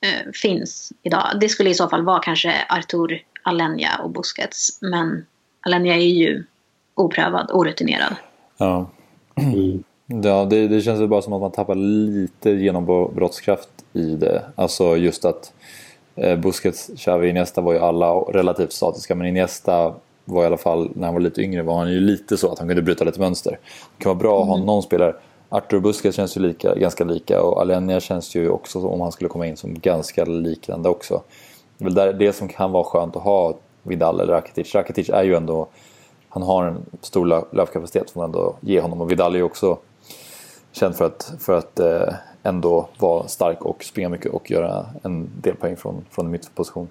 eh, 0.00 0.30
finns 0.34 0.92
idag. 1.02 1.28
Det 1.40 1.48
skulle 1.48 1.70
i 1.70 1.74
så 1.74 1.88
fall 1.88 2.04
vara 2.04 2.18
kanske 2.18 2.54
Artur, 2.68 3.22
Alenia 3.42 4.00
och 4.02 4.10
Busquets. 4.10 4.78
Men 4.82 5.26
Alenia 5.60 5.94
är 5.94 6.00
ju 6.00 6.44
oprövad, 6.94 7.50
orutinerad. 7.52 8.16
ja. 8.56 8.90
Mm. 9.36 9.84
Ja, 10.22 10.44
det, 10.44 10.68
det 10.68 10.80
känns 10.80 11.00
ju 11.00 11.06
bara 11.06 11.22
som 11.22 11.32
att 11.32 11.40
man 11.40 11.52
tappar 11.52 11.74
lite 11.74 12.50
genombrottskraft 12.50 13.68
i 13.92 14.16
det. 14.16 14.42
Alltså 14.54 14.96
just 14.96 15.24
att 15.24 15.52
Busquets, 16.38 16.90
Xavi, 16.96 17.28
Iniesta 17.28 17.60
var 17.60 17.72
ju 17.72 17.78
alla 17.78 18.12
relativt 18.14 18.72
statiska 18.72 19.14
men 19.14 19.26
Iniesta 19.26 19.94
var 20.24 20.42
i 20.42 20.46
alla 20.46 20.56
fall, 20.56 20.90
när 20.94 21.06
han 21.06 21.14
var 21.14 21.20
lite 21.20 21.42
yngre 21.42 21.62
var 21.62 21.74
han 21.74 21.90
ju 21.92 22.00
lite 22.00 22.36
så 22.36 22.52
att 22.52 22.58
han 22.58 22.68
kunde 22.68 22.82
bryta 22.82 23.04
lite 23.04 23.20
mönster. 23.20 23.58
Det 23.96 24.02
kan 24.04 24.10
vara 24.10 24.18
bra 24.18 24.40
att 24.42 24.48
ha 24.48 24.56
någon 24.56 24.82
spelare. 24.82 25.14
Arthur 25.48 25.80
Busquets 25.80 26.16
känns 26.16 26.36
ju 26.36 26.40
lika, 26.40 26.74
ganska 26.74 27.04
lika 27.04 27.42
och 27.42 27.60
Alenia 27.60 28.00
känns 28.00 28.34
ju 28.34 28.50
också 28.50 28.88
om 28.88 29.00
han 29.00 29.12
skulle 29.12 29.28
komma 29.28 29.46
in 29.46 29.56
som 29.56 29.78
ganska 29.78 30.24
liknande 30.24 30.88
också. 30.88 31.22
Det 31.78 31.84
är 31.84 31.90
väl 31.90 32.18
det 32.18 32.32
som 32.32 32.48
kan 32.48 32.72
vara 32.72 32.84
skönt 32.84 33.16
att 33.16 33.22
ha 33.22 33.54
Vidal 33.82 34.20
eller 34.20 34.32
Rakitic. 34.32 34.74
Rakitic 34.74 35.08
är 35.08 35.22
ju 35.22 35.34
ändå, 35.34 35.68
han 36.28 36.42
har 36.42 36.64
en 36.64 36.78
stor 37.00 37.26
lö- 37.26 37.44
löpkapacitet 37.52 38.10
får 38.10 38.20
man 38.20 38.28
ändå 38.28 38.54
ge 38.60 38.80
honom 38.80 39.00
och 39.00 39.10
Vidal 39.10 39.34
är 39.34 39.38
ju 39.38 39.44
också 39.44 39.78
känd 40.72 40.96
för 40.96 41.04
att, 41.06 41.32
för 41.40 41.58
att 41.58 41.78
eh, 41.80 42.14
ändå 42.42 42.88
vara 42.98 43.28
stark 43.28 43.64
och 43.64 43.84
springa 43.84 44.08
mycket 44.08 44.32
och 44.32 44.50
göra 44.50 44.86
en 45.02 45.28
del 45.40 45.54
poäng 45.54 45.76
från, 45.76 46.04
från 46.10 46.24
en 46.26 46.32
mittposition. 46.32 46.88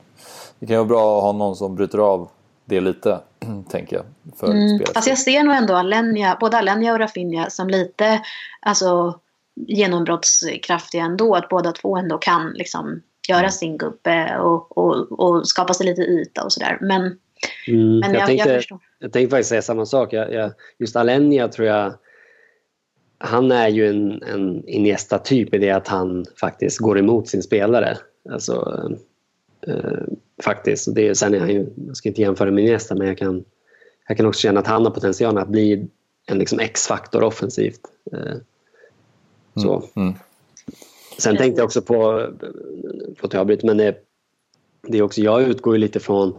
Det 0.60 0.66
kan 0.66 0.76
vara 0.78 0.86
bra 0.88 1.18
att 1.18 1.24
ha 1.24 1.32
någon 1.32 1.56
som 1.56 1.76
bryter 1.76 1.98
av 1.98 2.30
det 2.66 2.82
lite, 2.82 3.20
tänker 3.70 3.96
jag, 3.96 4.06
för 4.40 4.48
Mm. 4.48 4.78
spelet. 4.78 4.94
Fast 4.94 5.08
jag 5.08 5.18
ser 5.18 5.44
nog 5.44 5.56
ändå 5.56 5.74
Alenia, 5.76 6.38
både 6.40 6.58
Alenia 6.58 6.94
och 6.94 7.00
Rafinha 7.00 7.50
som 7.50 7.68
lite 7.68 8.22
alltså, 8.60 9.20
genombrottskraftiga 9.56 11.04
ändå. 11.04 11.36
Att 11.36 11.50
båda 11.50 11.72
två 11.72 11.98
ändå 11.98 12.18
kan 12.18 12.52
liksom, 12.56 13.02
göra 13.30 13.50
sin 13.50 13.78
gubbe 13.78 14.38
och, 14.40 14.78
och, 14.78 15.20
och 15.20 15.48
skapa 15.48 15.74
sig 15.74 15.86
lite 15.86 16.02
yta 16.02 16.44
och 16.44 16.54
sådär. 16.54 16.78
Men, 16.82 17.20
Mm. 17.68 18.00
men 18.00 18.14
jag, 18.14 18.22
jag, 18.22 18.28
tänkte, 18.28 18.50
jag 18.50 18.58
förstår. 18.58 18.80
jag 19.00 19.14
tänkte 19.14 19.32
faktiskt 19.36 19.50
säga 19.50 19.62
samma 19.62 19.86
sak. 19.86 20.14
Jag, 20.14 20.34
jag, 20.34 20.52
just 20.80 20.96
Alenia 20.96 21.48
tror 21.48 21.68
jag... 21.68 21.94
Han 23.18 23.52
är 23.52 23.68
ju 23.68 23.90
en, 23.90 24.24
en 24.24 24.68
Iniesta-typ 24.68 25.54
i 25.54 25.58
det 25.58 25.72
att 25.72 25.88
han 25.88 26.26
faktiskt 26.40 26.78
går 26.78 27.00
emot 27.00 27.28
sin 27.28 27.44
spelare. 27.44 27.98
Alltså, 28.30 28.84
eh, 29.68 30.04
faktiskt. 30.44 30.96
Det, 30.96 31.16
sen 31.16 31.34
är 31.34 31.40
han 31.40 31.50
ju, 31.50 31.70
jag 31.88 31.98
ska 31.98 32.10
inte 32.10 32.22
jämföra 32.22 32.52
med 32.52 32.64
Iniesta, 32.64 32.96
men 32.96 33.08
jag 33.08 33.18
kan, 33.18 33.44
jag 34.08 34.18
kan 34.18 34.26
också 34.26 34.40
känna 34.40 34.60
att 34.60 34.68
han 34.68 34.86
har 34.86 34.92
potentialen 34.92 35.44
att 35.44 35.50
bli 35.50 35.88
en 36.28 36.40
liksom 36.40 36.60
X-faktor 36.60 37.24
offensivt. 37.24 37.82
Eh, 38.12 38.36
så. 39.56 39.84
Mm. 39.96 40.14
Sen 41.18 41.38
tänkte 41.38 41.60
jag 41.60 41.66
också 41.66 41.82
på, 41.82 42.30
på 43.22 43.28
jag 43.32 43.36
avbryter, 43.36 43.68
men 43.68 43.78
det, 43.78 43.98
det 44.88 44.98
är 44.98 45.02
också, 45.02 45.22
jag 45.22 45.42
utgår 45.42 45.76
ju 45.76 45.80
lite 45.80 46.00
från 46.00 46.38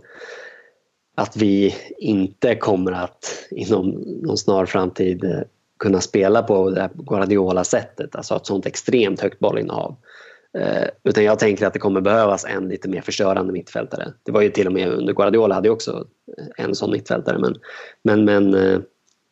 att 1.14 1.36
vi 1.36 1.74
inte 1.98 2.54
kommer 2.54 2.92
att 2.92 3.46
inom 3.50 3.90
någon 4.22 4.38
snar 4.38 4.66
framtid 4.66 5.24
eh, 5.24 5.40
kunna 5.78 6.00
spela 6.00 6.42
på 6.42 6.70
det 6.70 6.90
Guardiola-sättet, 6.94 8.16
alltså 8.16 8.36
ett 8.36 8.46
sånt 8.46 8.66
extremt 8.66 9.20
högt 9.20 9.38
bollinnehav. 9.38 9.96
Eh, 10.58 10.88
utan 11.04 11.24
jag 11.24 11.38
tänker 11.38 11.66
att 11.66 11.72
det 11.72 11.78
kommer 11.78 12.00
behövas 12.00 12.44
en 12.44 12.68
lite 12.68 12.88
mer 12.88 13.00
förstörande 13.00 13.52
mittfältare. 13.52 14.12
Det 14.22 14.32
var 14.32 14.40
ju 14.40 14.50
till 14.50 14.66
och 14.66 14.72
med 14.72 14.88
under 14.88 15.12
Guardiola 15.12 15.54
hade 15.54 15.68
jag 15.68 15.74
också 15.74 16.06
en 16.56 16.74
sån 16.74 16.90
mittfältare, 16.90 17.38
men, 17.38 17.54
men, 18.02 18.24
men 18.24 18.54
eh, 18.54 18.80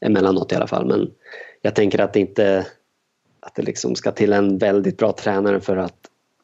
emellanåt 0.01 0.53
i 0.53 0.55
alla 0.55 0.67
fall. 0.67 0.87
Men 0.87 1.11
jag 1.63 1.75
tänker 1.75 2.01
att 2.01 2.13
det 2.13 2.21
inte 2.21 2.67
att 3.41 3.55
det 3.55 3.63
liksom 3.63 3.95
ska 3.95 4.13
till 4.13 4.33
en 4.33 4.59
väldigt 4.59 4.99
bra 4.99 5.13
tränare 5.13 5.61
för 5.61 5.77
att 5.77 5.99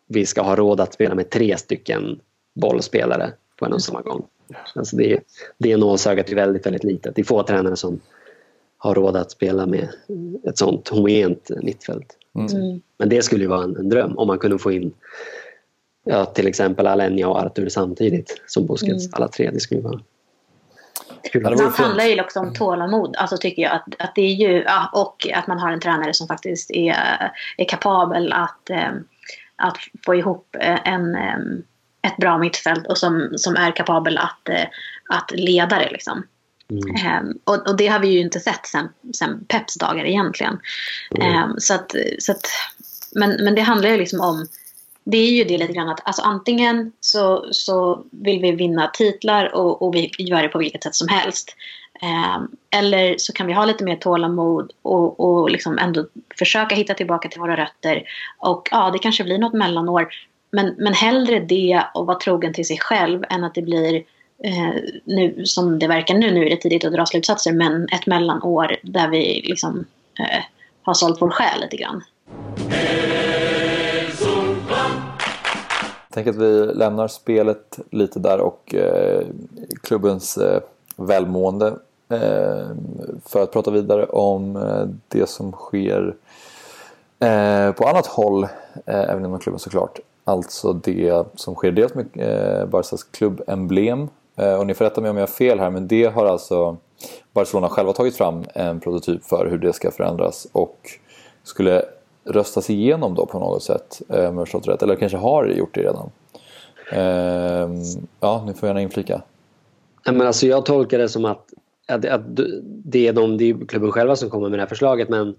vi 0.06 0.26
ska 0.26 0.42
ha 0.42 0.56
råd 0.56 0.80
att 0.80 0.94
spela 0.94 1.14
med 1.14 1.30
tre 1.30 1.56
stycken 1.56 2.20
bollspelare 2.54 3.32
på 3.58 3.66
en 3.66 3.72
och 3.72 3.82
samma 3.82 4.02
gång. 4.02 4.26
Alltså 4.74 4.96
det, 4.96 5.20
det 5.58 5.76
nålsögat 5.76 6.30
är 6.30 6.34
väldigt, 6.34 6.66
väldigt 6.66 6.84
litet. 6.84 7.14
Det 7.14 7.22
är 7.22 7.24
få 7.24 7.42
tränare 7.42 7.76
som 7.76 8.00
har 8.82 8.94
råd 8.94 9.16
att 9.16 9.30
spela 9.30 9.66
med 9.66 9.88
ett 10.48 10.58
sånt 10.58 10.88
homogent 10.88 11.50
mittfält. 11.62 12.16
Mm. 12.34 12.46
mm. 12.46 12.80
Men 12.98 13.08
det 13.08 13.22
skulle 13.22 13.42
ju 13.42 13.48
vara 13.48 13.64
en, 13.64 13.76
en, 13.76 13.88
dröm 13.88 14.18
om 14.18 14.26
man 14.26 14.38
kunde 14.38 14.58
få 14.58 14.72
in 14.72 14.92
ja, 16.04 16.24
till 16.24 16.46
exempel 16.46 16.86
Alenia 16.86 17.28
och 17.28 17.38
Artur 17.38 17.68
samtidigt 17.68 18.42
som 18.46 18.66
Busquets, 18.66 19.04
mm. 19.04 19.14
alla 19.14 19.28
tre. 19.28 19.50
Det 19.50 19.60
skulle 19.60 19.80
vara 19.80 20.00
kul. 21.32 21.42
Det 21.42 21.82
handlar 21.82 22.04
ju 22.04 22.20
också 22.20 22.40
om 22.40 22.54
tålamod, 22.54 23.16
alltså 23.16 23.36
tycker 23.36 23.62
jag. 23.62 23.72
Att, 23.72 23.94
att 23.98 24.14
det 24.14 24.22
är 24.22 24.34
ju, 24.34 24.62
ja, 24.62 24.90
och 24.92 25.26
att 25.34 25.46
man 25.46 25.58
har 25.58 25.72
en 25.72 25.80
tränare 25.80 26.14
som 26.14 26.28
faktiskt 26.28 26.70
är, 26.70 26.96
är 27.56 27.64
kapabel 27.68 28.32
att, 28.32 28.70
eh, 28.70 28.92
att 29.56 29.78
få 30.04 30.14
ihop 30.14 30.56
en, 30.84 31.14
eh, 31.14 31.38
ett 32.06 32.16
bra 32.16 32.38
mittfält 32.38 32.86
och 32.86 32.98
som, 32.98 33.28
som 33.36 33.56
är 33.56 33.70
kapabel 33.70 34.18
att, 34.18 34.48
eh, 34.48 34.66
att 35.08 35.30
leda 35.30 35.78
det. 35.78 35.90
Liksom. 35.90 36.22
Mm. 36.70 37.26
Um, 37.28 37.38
och, 37.44 37.68
och, 37.68 37.76
det 37.76 37.86
har 37.86 37.98
vi 37.98 38.08
ju 38.08 38.20
inte 38.20 38.40
sett 38.40 38.66
sen, 38.66 38.88
sen 39.14 39.44
Peps 39.48 39.74
dagar 39.74 40.04
egentligen. 40.04 40.58
Mm. 41.20 41.50
Um, 41.50 41.54
så 41.58 41.74
att, 41.74 41.94
så 42.18 42.32
att, 42.32 42.46
men, 43.12 43.44
men 43.44 43.54
det 43.54 43.60
handlar 43.60 43.90
ju 43.90 43.96
liksom 43.96 44.20
om 44.20 44.46
det 45.04 45.16
är 45.16 45.30
ju 45.30 45.44
det 45.44 45.58
lite 45.58 45.72
grann 45.72 45.88
att 45.88 46.00
alltså 46.04 46.22
antingen 46.22 46.92
så, 47.00 47.46
så 47.50 48.04
vill 48.10 48.40
vi 48.40 48.52
vinna 48.52 48.90
titlar 48.94 49.54
och, 49.54 49.82
och 49.82 49.94
vi 49.94 50.10
gör 50.18 50.42
det 50.42 50.48
på 50.48 50.58
vilket 50.58 50.82
sätt 50.82 50.94
som 50.94 51.08
helst. 51.08 51.56
Um, 52.02 52.56
eller 52.70 53.14
så 53.18 53.32
kan 53.32 53.46
vi 53.46 53.52
ha 53.52 53.64
lite 53.64 53.84
mer 53.84 53.96
tålamod 53.96 54.72
och, 54.82 55.20
och 55.20 55.50
liksom 55.50 55.78
ändå 55.78 56.06
försöka 56.38 56.74
hitta 56.74 56.94
tillbaka 56.94 57.28
till 57.28 57.40
våra 57.40 57.56
rötter. 57.56 58.02
Och 58.38 58.68
ja, 58.70 58.90
det 58.90 58.98
kanske 58.98 59.24
blir 59.24 59.38
något 59.38 59.52
mellanår. 59.52 60.08
Men, 60.50 60.74
men 60.78 60.94
hellre 60.94 61.40
det 61.40 61.84
och 61.94 62.06
vara 62.06 62.18
trogen 62.18 62.54
till 62.54 62.66
sig 62.66 62.78
själv 62.78 63.24
än 63.30 63.44
att 63.44 63.54
det 63.54 63.62
blir 63.62 64.02
eh, 64.44 64.82
nu 65.04 65.46
som 65.46 65.78
det 65.78 65.88
verkar 65.88 66.14
nu, 66.14 66.30
nu 66.30 66.46
är 66.46 66.50
det 66.50 66.56
tidigt 66.56 66.84
att 66.84 66.92
dra 66.92 67.06
slutsatser, 67.06 67.52
men 67.52 67.84
ett 67.84 68.06
mellanår 68.06 68.76
där 68.82 69.08
vi 69.08 69.42
liksom 69.44 69.84
eh, 70.18 70.44
har 70.82 70.94
sålt 70.94 71.22
vår 71.22 71.30
själ 71.30 71.60
lite 71.60 71.76
grann. 71.76 72.02
Jag 76.08 76.14
tänker 76.14 76.30
att 76.30 76.36
vi 76.36 76.74
lämnar 76.74 77.08
spelet 77.08 77.78
lite 77.90 78.18
där 78.18 78.40
och 78.40 78.74
eh, 78.74 79.26
klubbens 79.82 80.36
eh, 80.36 80.60
välmående 80.96 81.66
eh, 82.08 82.66
för 83.26 83.42
att 83.42 83.52
prata 83.52 83.70
vidare 83.70 84.06
om 84.06 84.56
eh, 84.56 84.84
det 85.08 85.28
som 85.28 85.52
sker 85.52 86.14
eh, 87.20 87.72
på 87.72 87.88
annat 87.88 88.06
håll, 88.06 88.44
eh, 88.86 89.00
även 89.10 89.24
inom 89.24 89.38
klubben 89.38 89.58
såklart. 89.58 89.98
Alltså 90.24 90.72
det 90.72 91.26
som 91.34 91.54
sker 91.54 91.72
dels 91.72 91.94
med 91.94 92.06
eh, 92.14 92.66
Barcas 92.66 93.04
klubbemblem. 93.04 94.08
Eh, 94.36 94.54
och 94.54 94.66
ni 94.66 94.74
får 94.74 94.84
rätta 94.84 95.00
mig 95.00 95.10
om 95.10 95.16
jag 95.16 95.22
har 95.22 95.26
fel 95.26 95.60
här 95.60 95.70
men 95.70 95.88
det 95.88 96.04
har 96.04 96.26
alltså 96.26 96.76
Barcelona 97.32 97.68
själva 97.68 97.92
tagit 97.92 98.16
fram 98.16 98.44
en 98.54 98.80
prototyp 98.80 99.24
för 99.24 99.46
hur 99.46 99.58
det 99.58 99.72
ska 99.72 99.90
förändras 99.90 100.46
och 100.52 100.90
skulle 101.42 101.84
röstas 102.24 102.70
igenom 102.70 103.14
då 103.14 103.26
på 103.26 103.38
något 103.38 103.62
sätt 103.62 104.02
eh, 104.08 104.28
om 104.28 104.38
jag 104.38 104.46
förstått 104.46 104.68
rätt. 104.68 104.82
Eller 104.82 104.96
kanske 104.96 105.18
har 105.18 105.46
gjort 105.46 105.74
det 105.74 105.80
redan. 105.80 106.10
Ehm, 106.92 107.82
ja, 108.20 108.44
ni 108.46 108.54
får 108.54 108.66
gärna 108.66 108.80
inflika. 108.80 109.22
Men 110.04 110.26
alltså 110.26 110.46
jag 110.46 110.66
tolkar 110.66 110.98
det 110.98 111.08
som 111.08 111.24
att, 111.24 111.46
att, 111.88 112.04
att 112.04 112.22
det, 112.84 113.08
är 113.08 113.12
de, 113.12 113.36
det 113.36 113.50
är 113.50 113.66
klubben 113.66 113.92
själva 113.92 114.16
som 114.16 114.30
kommer 114.30 114.48
med 114.48 114.58
det 114.58 114.62
här 114.62 114.68
förslaget 114.68 115.08
men 115.08 115.34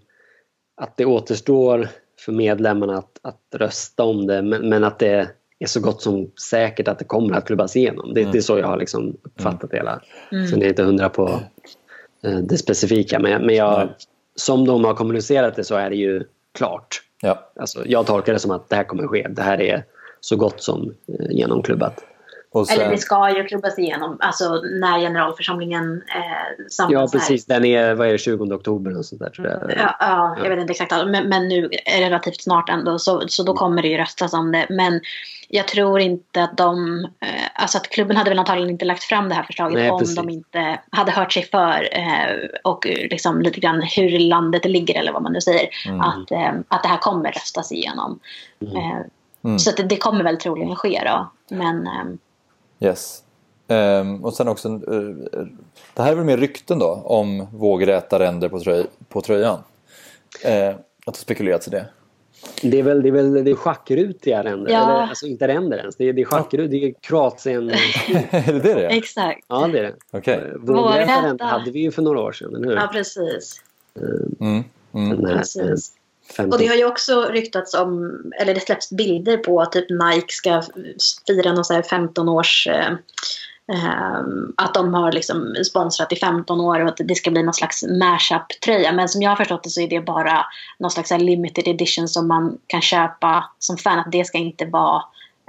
att 0.75 0.97
det 0.97 1.05
återstår 1.05 1.87
för 2.19 2.31
medlemmarna 2.31 2.97
att, 2.97 3.19
att 3.21 3.41
rösta 3.55 4.03
om 4.03 4.27
det 4.27 4.41
men, 4.41 4.69
men, 4.69 4.83
att 4.83 4.99
det 4.99 5.29
är 5.63 5.67
så 5.67 5.79
gott 5.79 6.01
som 6.01 6.31
säkert 6.49 6.87
att 6.87 6.99
det 6.99 7.05
kommer 7.05 7.37
att 7.37 7.45
klubbas 7.45 7.75
igenom. 7.75 8.13
Det, 8.13 8.21
mm. 8.21 8.31
det 8.31 8.37
är 8.37 8.41
så 8.41 8.59
jag 8.59 8.67
har 8.67 8.77
liksom 8.77 9.17
uppfattat 9.23 9.71
det 9.71 9.77
hela. 9.77 10.01
Mm. 10.31 10.47
Sen 10.47 10.59
är 10.59 10.63
jag 10.63 10.71
inte 10.71 10.83
hundra 10.83 11.09
på 11.09 11.39
eh, 12.23 12.37
det 12.37 12.57
specifika 12.57 13.19
men, 13.19 13.45
men 13.45 13.55
jag, 13.55 13.89
som 14.35 14.67
de 14.67 14.83
har 14.83 14.93
kommunicerat 14.93 15.55
det 15.55 15.63
så 15.63 15.75
är 15.75 15.89
det 15.89 15.95
ju 15.95 16.23
klart. 16.53 17.01
Ja. 17.21 17.49
Alltså, 17.59 17.83
jag 17.85 18.05
tolkar 18.05 18.33
det 18.33 18.39
som 18.39 18.51
att 18.51 18.69
det 18.69 18.75
här 18.75 18.83
kommer 18.83 19.07
ske. 19.07 19.27
Det 19.29 19.41
här 19.41 19.61
är 19.61 19.83
så 20.19 20.35
gott 20.35 20.63
som 20.63 20.93
eh, 21.07 21.31
genomklubbat. 21.31 22.03
Sen... 22.53 22.79
Eller 22.79 22.91
det 22.91 22.97
ska 22.97 23.37
ju 23.37 23.43
klubbas 23.43 23.79
igenom, 23.79 24.17
alltså 24.19 24.61
när 24.79 24.99
generalförsamlingen 24.99 26.03
eh, 26.15 26.65
samlas 26.69 27.13
Ja, 27.13 27.19
precis. 27.19 27.49
Här. 27.49 27.59
Den 27.59 27.65
är, 27.65 27.93
vad 27.93 28.07
är 28.07 28.11
det, 28.11 28.17
20 28.17 28.53
oktober 28.55 28.97
och 28.97 29.05
sånt 29.05 29.21
där 29.21 29.29
tror 29.29 29.47
jag. 29.47 29.73
Ja, 29.77 29.95
ja 29.99 30.37
jag 30.43 30.49
vet 30.49 30.59
inte 30.59 30.71
exakt. 30.71 30.91
Men, 30.91 31.29
men 31.29 31.47
nu 31.47 31.69
relativt 31.99 32.41
snart 32.41 32.69
ändå, 32.69 32.99
så, 32.99 33.23
så 33.27 33.43
då 33.43 33.53
kommer 33.53 33.81
det 33.81 33.87
ju 33.87 33.97
röstas 33.97 34.33
om 34.33 34.51
det. 34.51 34.65
Men 34.69 35.01
jag 35.55 35.67
tror 35.67 35.99
inte 35.99 36.43
att 36.43 36.57
de, 36.57 37.03
eh, 37.19 37.43
alltså 37.55 37.77
att 37.77 37.89
klubben 37.89 38.17
hade 38.17 38.29
väl 38.29 38.39
antagligen 38.39 38.69
inte 38.69 38.85
lagt 38.85 39.03
fram 39.03 39.29
det 39.29 39.35
här 39.35 39.43
förslaget 39.43 39.79
Nej, 39.79 39.91
om 39.91 39.99
precis. 39.99 40.15
de 40.15 40.29
inte 40.29 40.79
hade 40.89 41.11
hört 41.11 41.33
sig 41.33 41.43
för 41.43 41.89
eh, 41.91 42.49
och 42.63 42.85
liksom 42.85 43.41
lite 43.41 43.59
grann 43.59 43.81
hur 43.81 44.19
landet 44.19 44.65
ligger 44.65 44.99
eller 44.99 45.11
vad 45.11 45.21
man 45.21 45.33
nu 45.33 45.41
säger. 45.41 45.69
Mm. 45.87 46.01
Att, 46.01 46.31
eh, 46.31 46.53
att 46.67 46.83
det 46.83 46.89
här 46.89 46.97
kommer 46.97 47.31
röstas 47.31 47.71
igenom. 47.71 48.19
Mm. 48.61 48.75
Eh, 48.75 48.99
mm. 49.43 49.59
Så 49.59 49.71
det, 49.71 49.83
det 49.83 49.97
kommer 49.97 50.23
väl 50.23 50.37
troligen 50.37 50.75
ske 50.75 51.01
då. 51.05 51.31
Men 51.55 51.87
ehm, 51.87 52.17
Yes. 52.79 53.23
Um, 53.67 54.25
och 54.25 54.33
sen 54.33 54.47
också, 54.47 54.69
uh, 54.69 55.15
det 55.93 56.01
här 56.01 56.11
är 56.11 56.15
väl 56.15 56.25
mer 56.25 56.37
rykten 56.37 56.79
då 56.79 57.03
om 57.05 57.47
vågräta 57.51 58.19
ränder 58.19 58.49
på, 58.49 58.59
tröj, 58.59 58.85
på 59.09 59.21
tröjan. 59.21 59.59
Uh, 60.45 60.75
att 61.05 61.13
det 61.13 61.19
spekulerats 61.19 61.67
i 61.67 61.71
det. 61.71 61.85
Det 62.61 62.79
är 62.79 62.83
väl, 62.83 63.01
det 63.01 63.07
är 63.09 63.11
väl 63.11 63.43
det 63.43 63.51
är 63.51 63.55
schackrutiga 63.55 64.43
ränder, 64.43 64.71
ja. 64.71 64.83
eller 64.83 65.07
alltså 65.07 65.25
inte 65.25 65.47
ränder 65.47 65.77
ens. 65.77 65.95
Det 65.95 66.09
är, 66.09 66.13
det 66.13 66.21
är 66.21 66.25
schackrut, 66.25 66.71
det 66.71 66.85
är 66.85 66.93
Kroatien. 67.01 67.69
är 68.31 68.53
det 68.53 68.59
det 68.59 68.73
det 68.73 68.87
Exakt. 68.87 69.45
Ja 69.47 69.67
det 69.67 69.79
är 69.79 69.83
det. 69.83 70.17
Okay. 70.17 70.39
Vågräta 70.55 71.27
ränder 71.27 71.45
hade 71.45 71.71
vi 71.71 71.79
ju 71.79 71.91
för 71.91 72.01
några 72.01 72.19
år 72.21 72.31
sedan, 72.31 72.55
eller 72.55 72.67
hur? 72.67 72.75
Ja 72.75 72.89
precis. 72.93 73.61
Mm. 74.39 74.63
Mm. 74.93 75.21
precis. 75.21 75.93
15. 76.37 76.53
Och 76.53 76.59
det 76.59 76.67
har 76.67 76.75
ju 76.75 76.85
också 76.85 77.25
ryktats 77.31 77.73
om, 77.73 78.11
eller 78.41 78.53
det 78.53 78.59
släpps 78.59 78.89
bilder 78.89 79.37
på 79.37 79.61
att 79.61 79.71
typ 79.71 79.89
Nike 79.89 80.33
ska 80.33 80.61
fira 81.27 81.53
någon 81.53 81.65
så 81.65 81.81
15 81.83 82.29
års 82.29 82.67
eh, 82.67 82.75
eh, 82.75 82.97
att 84.57 84.73
de 84.73 84.93
har 84.93 85.11
liksom 85.11 85.55
sponsrat 85.65 86.11
i 86.11 86.15
15 86.15 86.61
år 86.61 86.79
och 86.79 86.89
att 86.89 87.01
det 87.03 87.15
ska 87.15 87.31
bli 87.31 87.43
någon 87.43 87.53
slags 87.53 87.83
mashup-tröja. 87.83 88.91
Men 88.91 89.09
som 89.09 89.21
jag 89.21 89.31
har 89.31 89.35
förstått 89.35 89.63
det 89.63 89.69
så 89.69 89.81
är 89.81 89.87
det 89.87 90.01
bara 90.01 90.45
någon 90.79 90.91
slags 90.91 91.11
limited 91.11 91.67
edition 91.67 92.07
som 92.07 92.27
man 92.27 92.57
kan 92.67 92.81
köpa 92.81 93.45
som 93.59 93.77
fan. 93.77 93.99
Att 93.99 94.11
det 94.11 94.25
ska 94.25 94.37
inte 94.37 94.65
vara 94.65 95.03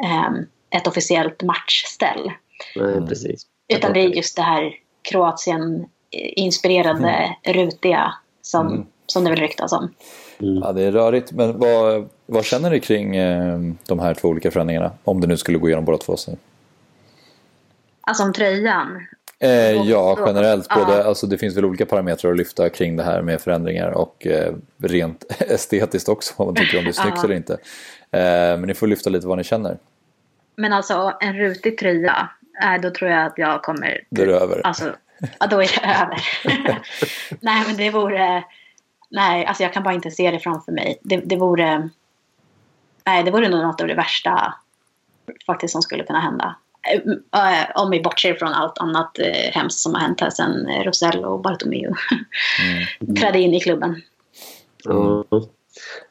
eh, 0.05 0.31
ett 0.79 0.87
officiellt 0.87 1.43
matchställ. 1.43 2.33
Nej, 2.77 3.07
precis. 3.09 3.47
Utan 3.75 3.93
det 3.93 4.01
är 4.01 4.09
just 4.09 4.37
det 4.37 4.43
här 4.43 4.75
Kroatien-inspirerade, 5.03 7.37
mm. 7.45 7.67
rutiga 7.67 8.15
som, 8.43 8.67
mm. 8.67 8.87
som 9.07 9.25
det 9.25 9.31
väl 9.31 9.39
ryktas 9.39 9.73
om. 9.73 9.89
Mm. 10.39 10.63
Ja, 10.63 10.73
det 10.73 10.83
är 10.83 10.93
rörigt. 10.93 11.33
Men 11.33 11.59
vad, 11.59 12.09
vad 12.27 12.45
känner 12.45 12.71
ni 12.71 12.81
kring 12.81 13.17
eh, 13.17 13.59
de 13.89 13.99
här 13.99 14.15
två 14.15 14.29
olika 14.29 14.51
förändringarna? 14.51 14.91
Om 15.05 15.21
det 15.21 15.27
nu 15.27 15.37
skulle 15.37 15.59
gå 15.59 15.69
igenom 15.69 15.85
båda 15.85 15.99
två. 15.99 16.17
Så. 16.17 16.37
Alltså 18.07 18.23
om 18.23 18.33
tröjan? 18.33 19.07
Eh, 19.39 19.73
ja, 19.73 20.19
generellt. 20.27 20.69
Både, 20.69 21.05
alltså, 21.05 21.27
det 21.27 21.39
finns 21.39 21.57
väl 21.57 21.65
olika 21.65 21.87
parametrar 21.87 22.31
att 22.31 22.39
lyfta 22.39 22.69
kring 22.69 22.97
det 22.97 23.03
här 23.03 23.23
med 23.23 23.41
förändringar 23.41 23.91
och 23.91 24.27
eh, 24.27 24.55
rent 24.83 25.25
estetiskt 25.41 26.09
också. 26.09 26.35
Vad 26.37 26.47
man 26.47 26.55
tycker 26.55 26.79
om 26.79 26.85
det 26.85 26.91
är 26.91 26.93
snyggt 26.93 27.25
eller 27.25 27.35
inte. 27.35 27.53
Eh, 28.11 28.59
men 28.59 28.63
ni 28.63 28.75
får 28.75 28.87
lyfta 28.87 29.11
lite 29.11 29.27
vad 29.27 29.39
ni 29.39 29.45
känner. 29.45 29.79
Men 30.57 30.73
alltså 30.73 31.13
en 31.21 31.35
rutig 31.37 31.79
tröja, 31.79 32.29
äh, 32.63 32.81
då 32.81 32.91
tror 32.91 33.11
jag 33.11 33.27
att 33.27 33.39
jag 33.39 33.63
kommer... 33.63 34.01
Det 34.11 34.23
är 34.23 34.27
över. 34.27 34.61
Alltså, 34.65 34.95
ja, 35.41 35.47
då 35.47 35.63
är 35.63 35.81
det 35.81 35.87
över. 36.03 36.23
Nej, 37.41 37.65
men 37.67 37.77
det 37.77 37.91
vore 37.91 38.45
nej, 39.15 39.47
alltså 39.47 39.63
jag 39.63 39.73
kan 39.73 39.83
bara 39.83 39.95
inte 39.95 40.11
se 40.11 40.31
det 40.31 40.39
framför 40.39 40.73
mig. 40.73 40.99
Det, 41.03 41.17
det 41.17 41.37
vore... 41.37 41.89
Nej, 43.05 43.23
det 43.23 43.31
vore 43.31 43.49
nog 43.49 43.63
något 43.63 43.81
av 43.81 43.89
det 43.89 43.95
värsta 43.95 44.55
faktiskt 45.47 45.73
som 45.73 45.83
skulle 45.83 46.05
kunna 46.05 46.21
hända. 46.21 46.57
Eh, 46.93 47.67
om 47.75 47.91
vi 47.91 48.01
bortser 48.01 48.35
från 48.35 48.53
allt 48.53 48.79
annat 48.79 49.19
eh, 49.19 49.53
hemskt 49.53 49.79
som 49.79 49.95
har 49.95 50.01
hänt 50.01 50.21
här 50.21 50.31
sen 50.31 50.67
Rosell 50.85 51.25
och 51.25 51.41
Bartomeu 51.41 51.87
mm. 53.03 53.17
trädde 53.17 53.39
in 53.39 53.55
i 53.55 53.61
klubben. 53.61 54.03
Mm. 54.91 55.25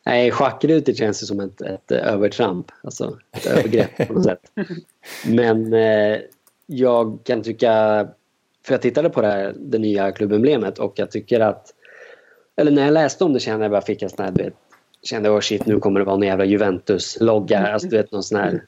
Nej, 0.05 0.31
schackrutor 0.31 0.93
känns 0.93 1.23
ju 1.23 1.27
som 1.27 1.39
ett, 1.39 1.61
ett 1.61 1.91
övertramp. 1.91 2.71
Alltså 2.83 3.17
ett 3.31 3.45
övergrepp 3.45 4.07
på 4.07 4.13
något 4.13 4.23
sätt. 4.23 4.51
Men 5.25 5.73
eh, 5.73 6.19
jag 6.65 7.19
kan 7.23 7.41
tycka... 7.41 8.07
För 8.65 8.73
jag 8.73 8.81
tittade 8.81 9.09
på 9.09 9.21
det, 9.21 9.27
här, 9.27 9.53
det 9.57 9.77
nya 9.77 10.11
klubbemblemet 10.11 10.79
och 10.79 10.93
jag 10.95 11.11
tycker 11.11 11.39
att... 11.39 11.73
Eller 12.55 12.71
när 12.71 12.85
jag 12.85 12.93
läste 12.93 13.23
om 13.23 13.33
det 13.33 13.39
kände 13.39 13.65
jag 13.65 13.71
bara 13.71 13.81
fick 13.81 14.01
en 14.01 14.09
sån 14.09 14.25
här, 14.25 14.31
du 14.31 14.43
vet, 14.43 14.53
kände 15.03 15.29
oh 15.29 15.39
shit 15.39 15.65
nu 15.65 15.79
kommer 15.79 15.99
det 15.99 16.05
vara 16.05 16.15
en 16.15 16.21
jävla 16.21 16.45
Juventus-logga. 16.45 17.73
Alltså 17.73 17.87
du 17.87 17.97
vet 17.97 18.11
någon 18.11 18.23
sån 18.23 18.39
här 18.39 18.63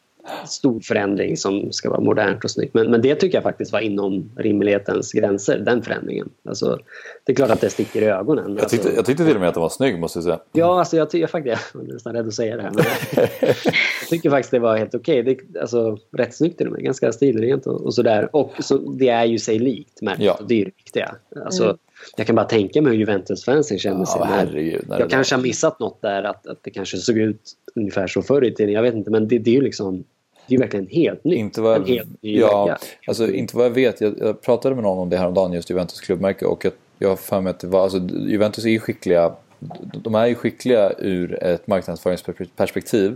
stor 0.47 0.80
förändring 0.80 1.38
som 1.38 1.71
ska 1.71 1.89
vara 1.89 1.99
modernt 2.01 2.43
och 2.43 2.51
snyggt. 2.51 2.73
Men, 2.73 2.91
men 2.91 3.01
det 3.01 3.15
tycker 3.15 3.38
jag 3.38 3.43
faktiskt 3.43 3.71
var 3.71 3.80
inom 3.80 4.32
rimlighetens 4.38 5.11
gränser, 5.13 5.59
den 5.59 5.82
förändringen. 5.82 6.30
Alltså, 6.47 6.80
det 7.23 7.32
är 7.32 7.36
klart 7.36 7.49
att 7.49 7.61
det 7.61 7.69
sticker 7.69 8.01
i 8.01 8.05
ögonen. 8.05 8.57
Jag 8.59 8.69
tyckte, 8.69 8.88
alltså, 8.88 8.99
jag 8.99 9.05
tyckte 9.05 9.26
till 9.26 9.36
och 9.36 9.39
med 9.39 9.49
att 9.49 9.55
den 9.55 9.61
var 9.61 9.69
snygg 9.69 9.99
måste 9.99 10.17
jag 10.19 10.23
säga. 10.23 10.39
Ja, 10.51 10.80
alltså 10.80 10.97
jag 10.97 11.09
tycker 11.09 11.28
faktiskt, 11.28 11.71
jag 11.73 11.84
är 11.89 11.93
nästan 11.93 12.13
rädd 12.13 12.28
att 12.28 12.34
säga 12.34 12.55
det 12.55 12.61
här. 12.61 12.71
Men 12.71 12.86
jag 13.41 14.09
tycker 14.09 14.30
faktiskt 14.30 14.51
det 14.51 14.59
var 14.59 14.78
helt 14.78 14.95
okej. 14.95 15.21
Okay. 15.21 15.38
Det, 15.49 15.59
alltså, 15.59 15.97
rätt 16.17 16.36
snyggt 16.36 16.61
är 16.61 16.65
det 16.65 16.71
med, 16.71 16.84
ganska 16.84 17.11
stilrent 17.11 17.67
och, 17.67 17.82
och 17.82 17.93
sådär. 17.93 18.30
Och 18.36 18.51
så, 18.59 18.78
det 18.78 19.09
är 19.09 19.26
ju 19.26 19.39
sig 19.39 19.59
likt 19.59 20.01
märket 20.01 20.26
Ja. 20.26 20.34
och 20.34 20.47
det 20.47 20.61
är 20.61 20.65
det 20.65 20.71
viktiga. 20.78 21.15
Alltså, 21.45 21.63
Mm. 21.63 21.78
Jag 22.17 22.28
kan 22.28 22.36
bara 22.36 22.45
tänka 22.45 22.82
mig 22.82 22.91
hur 22.91 22.99
Juventus-fansen 22.99 23.80
kände 23.80 23.99
Ja, 23.99 24.05
sig. 24.05 24.19
när- 24.19 24.28
herregud. 24.28 24.86
när 24.89 24.99
jag 24.99 25.09
kanske 25.09 25.36
har 25.36 25.41
missat 25.41 25.80
något 25.80 26.01
där, 26.01 26.23
att, 26.23 26.47
att 26.47 26.63
det 26.63 26.69
kanske 26.69 26.97
såg 26.97 27.17
ut 27.17 27.41
ungefär 27.76 28.07
så 28.07 28.21
förr 28.21 28.43
i 28.45 28.51
tiden. 28.53 28.73
Jag 28.73 28.82
vet 28.82 28.93
inte, 28.93 29.11
men 29.11 29.28
det, 29.28 29.39
det 29.39 29.49
är 29.51 29.55
ju 29.55 29.61
liksom... 29.61 30.03
Det 30.48 30.54
är 30.54 30.58
ju 30.58 30.62
verkligen 30.62 30.88
helt 30.88 31.24
nytt. 31.24 31.38
Inte 31.38 31.62
vad, 31.62 31.76
En 31.76 31.86
helt 31.86 32.22
ny 32.22 32.39
ja, 32.39 32.78
alltså, 33.08 33.32
inte 33.32 33.58
vad 33.58 33.66
jag 33.66 33.72
vet. 33.72 34.02
Jag, 34.02 34.14
jag 34.20 34.41
pratade 34.41 34.76
med 34.76 34.84
någon 34.84 34.98
om 35.00 35.10
det 35.10 35.18
här 35.18 35.28
om 35.28 35.34
dagen 35.34 35.54
just 35.54 35.70
Juventus 35.70 36.02
klubbmärke 36.02 36.46
och 36.46 36.66
jag, 36.66 36.74
jag 37.00 37.10
har 37.10 37.16
för 37.16 37.41
mig 37.41 37.50
att 37.52 37.60
det 37.60 37.68
var, 37.68 37.84
alltså, 37.84 37.98
Juventus 38.28 38.66
är 38.66 38.70
ju 38.70 38.80
skickliga. 38.80 39.32
De 39.93 40.16
är 40.16 40.26
ju 40.26 40.36
skickliga 40.36 40.91
ur 40.98 41.43
ett 41.43 41.68
marknadsföringsperspektiv. 41.68 43.16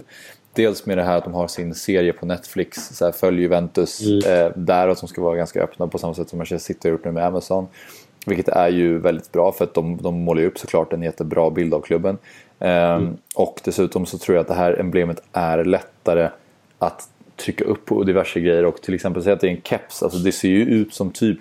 Dels 0.54 0.86
med 0.86 0.98
det 0.98 1.04
här 1.04 1.18
att 1.18 1.24
de 1.24 1.34
har 1.34 1.48
sin 1.48 1.76
serie 1.76 2.14
på 2.14 2.26
Netflix, 2.26 2.98
så 2.98 3.06
här, 3.06 3.12
följ 3.12 3.42
Juventus, 3.42 4.02
eh, 4.26 4.52
där 4.56 4.88
att 4.88 5.00
de 5.00 5.08
ska 5.08 5.22
vara 5.22 5.36
ganska 5.36 5.64
öppna 5.64 5.88
på 5.88 5.98
samma 5.98 6.14
sätt 6.14 6.30
som 6.30 6.38
Manchester 6.38 6.74
City 6.74 6.88
har 6.88 6.92
gjort 6.92 7.06
nu 7.06 7.12
med 7.12 7.26
Amazon. 7.26 7.68
Vilket 8.26 8.48
är 8.48 8.70
ju 8.70 8.98
väldigt 9.00 9.32
bra 9.32 9.52
för 9.52 9.64
att 9.66 9.74
de, 9.74 9.98
de 10.02 10.20
målar 10.22 10.42
ju 10.42 10.48
upp 10.48 10.58
såklart 10.60 10.94
en 10.94 11.02
jättebra 11.04 11.50
bild 11.50 11.74
av 11.74 11.82
klubben. 11.82 12.18
Ehm, 12.60 13.18
Och 13.36 13.62
dessutom 13.64 14.06
så 14.06 14.18
tror 14.18 14.36
jag 14.36 14.42
att 14.42 14.48
det 14.48 14.54
här 14.54 14.80
emblemet 14.80 15.22
är 15.34 15.64
lättare 15.66 16.30
att 16.80 17.10
trycka 17.40 17.66
upp 17.66 17.86
på 17.86 18.04
diverse 18.04 18.40
grejer 18.40 18.66
och 18.66 18.82
till 18.82 18.94
exempel 18.94 19.24
säga 19.24 19.34
att 19.34 19.40
det 19.42 19.48
är 19.48 19.52
en 19.52 19.62
keps. 19.64 20.04
Alltså 20.04 20.20
det 20.20 20.32
ser 20.32 20.50
ju 20.50 20.62
ut 20.66 20.94
som 20.94 21.12
typ 21.12 21.40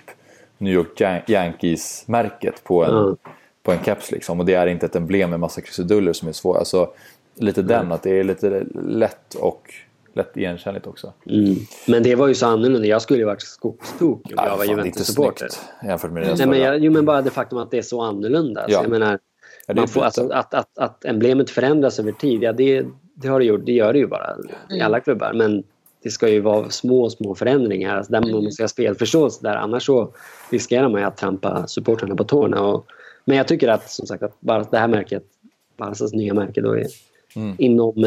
New 0.58 0.72
York 0.74 1.00
Yan- 1.00 1.22
Yankees-märket 1.26 2.64
på 2.64 2.84
en, 2.84 2.96
Mm. 2.96 3.16
på 3.62 3.72
en 3.72 3.78
keps 3.84 4.10
liksom. 4.10 4.40
Och 4.40 4.46
det 4.46 4.54
är 4.54 4.66
inte 4.66 4.86
ett 4.86 4.96
emblem 4.96 5.30
med 5.30 5.40
massa 5.40 5.60
krusiduller 5.60 6.12
som 6.12 6.28
är 6.28 6.32
svåra. 6.32 6.58
Alltså 6.58 6.90
lite 7.34 7.62
den, 7.62 7.92
att 7.92 8.02
det 8.02 8.10
är 8.20 8.24
lite 8.24 8.64
lätt 8.86 9.34
och 9.34 9.62
lätt 10.14 10.36
igenkännligt 10.36 10.86
också. 10.86 11.12
Mm. 11.30 11.54
Men 11.88 12.02
det 12.02 12.14
var 12.14 12.28
ju 12.28 12.34
så 12.34 12.46
annorlunda. 12.46 12.86
Jag 12.88 13.02
skulle 13.02 13.18
ju 13.18 13.24
varit 13.24 13.42
skogstokig 13.42 14.38
om 14.38 14.44
jag 14.44 14.56
var 14.56 14.64
Juventus-supporter. 14.64 15.48
jämfört 15.84 16.10
med 16.12 16.22
det 16.22 16.34
Nej, 16.38 16.46
men 16.46 16.58
jag, 16.60 16.78
jo, 16.78 16.92
men 16.92 17.04
bara 17.04 17.22
det 17.22 17.30
faktum 17.30 17.58
att 17.58 17.70
det 17.70 17.78
är 17.78 17.82
så 17.82 18.00
annorlunda. 18.02 18.64
Så 18.64 18.72
Ja. 18.72 18.82
jag 18.82 18.90
menar, 18.90 19.18
Ja, 19.66 19.74
man 19.74 19.88
får, 19.88 20.00
alltså, 20.02 20.28
att, 20.28 20.54
att, 20.54 20.78
att 20.78 21.04
emblemet 21.04 21.50
förändras 21.50 21.98
över 21.98 22.12
tid, 22.12 22.42
ja, 22.42 22.52
det, 22.52 22.86
det 23.14 23.28
har 23.28 23.38
det 23.40 23.46
gjort. 23.46 23.66
Det 23.66 23.72
gör 23.72 23.92
det 23.92 23.98
ju 23.98 24.06
bara 24.06 24.36
i 24.70 24.80
alla 24.80 25.00
klubbar. 25.00 25.32
Men 25.34 25.62
det 26.02 26.10
ska 26.10 26.28
ju 26.28 26.40
vara 26.40 26.70
små, 26.70 27.10
små 27.10 27.34
förändringar. 27.34 27.96
Alltså, 27.96 28.12
där 28.12 28.20
man 28.20 28.44
måste 28.44 28.62
ha 28.62 28.68
spelförståelse 28.68 29.38
där. 29.42 29.56
Annars 29.56 29.86
så 29.86 30.12
riskerar 30.50 30.88
man 30.88 31.00
ju 31.00 31.06
att 31.06 31.16
trampa 31.16 31.66
supportrarna 31.66 32.14
på 32.14 32.24
tårna. 32.24 32.62
Och, 32.62 32.86
men 33.24 33.36
jag 33.36 33.48
tycker 33.48 33.68
att 33.68 33.90
som 33.90 34.06
sagt 34.06 34.22
att 34.22 34.40
bara 34.40 34.62
det 34.62 34.78
här 34.78 34.88
märket, 34.88 35.24
Barcas 35.76 36.12
nya 36.12 36.34
märke, 36.34 36.60
då 36.60 36.72
är 36.72 36.86
Mm. 37.36 37.54
inom, 37.58 38.04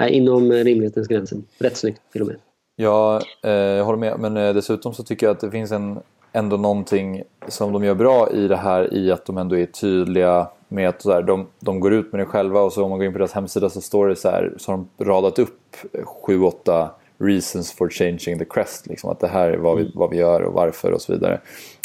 eh, 0.00 0.16
inom 0.16 0.52
rimlighetens 0.52 1.08
gränser. 1.08 1.38
Rätt 1.58 1.76
snyggt 1.76 2.00
till 2.12 2.20
och 2.20 2.26
med. 2.26 2.36
Ja, 2.76 3.20
eh, 3.42 3.50
jag 3.50 3.84
håller 3.84 3.98
med. 3.98 4.18
Men 4.18 4.36
eh, 4.36 4.54
dessutom 4.54 4.94
så 4.94 5.02
tycker 5.02 5.26
jag 5.26 5.34
att 5.34 5.40
det 5.40 5.50
finns 5.50 5.72
en, 5.72 5.98
ändå 6.32 6.56
någonting 6.56 7.22
som 7.48 7.72
de 7.72 7.84
gör 7.84 7.94
bra 7.94 8.30
i 8.30 8.48
det 8.48 8.56
här 8.56 8.94
i 8.94 9.12
att 9.12 9.26
de 9.26 9.38
ändå 9.38 9.56
är 9.56 9.66
tydliga 9.66 10.48
med 10.74 10.88
att 10.88 11.02
så 11.02 11.12
här, 11.12 11.22
de, 11.22 11.46
de 11.60 11.80
går 11.80 11.92
ut 11.92 12.12
med 12.12 12.20
det 12.20 12.24
själva 12.24 12.60
och 12.60 12.72
så 12.72 12.84
om 12.84 12.90
man 12.90 12.98
går 12.98 13.06
in 13.06 13.12
på 13.12 13.18
deras 13.18 13.32
hemsida 13.32 13.70
så 13.70 13.80
står 13.80 14.08
det 14.08 14.16
så 14.16 14.30
här 14.30 14.54
så 14.58 14.72
har 14.72 14.84
de 14.96 15.04
radat 15.04 15.38
upp 15.38 15.76
sju, 16.04 16.42
åtta 16.42 16.90
reasons 17.18 17.72
for 17.72 17.90
changing 17.90 18.38
the 18.38 18.44
crest. 18.44 18.86
Liksom, 18.86 19.10
att 19.10 19.20
det 19.20 19.28
här 19.28 19.50
är 19.50 19.56
vad 19.56 19.76
vi, 19.76 19.92
vad 19.94 20.10
vi 20.10 20.16
gör 20.16 20.40
och 20.40 20.52
varför 20.52 20.92
och 20.92 21.02
så 21.02 21.12
vidare. 21.12 21.40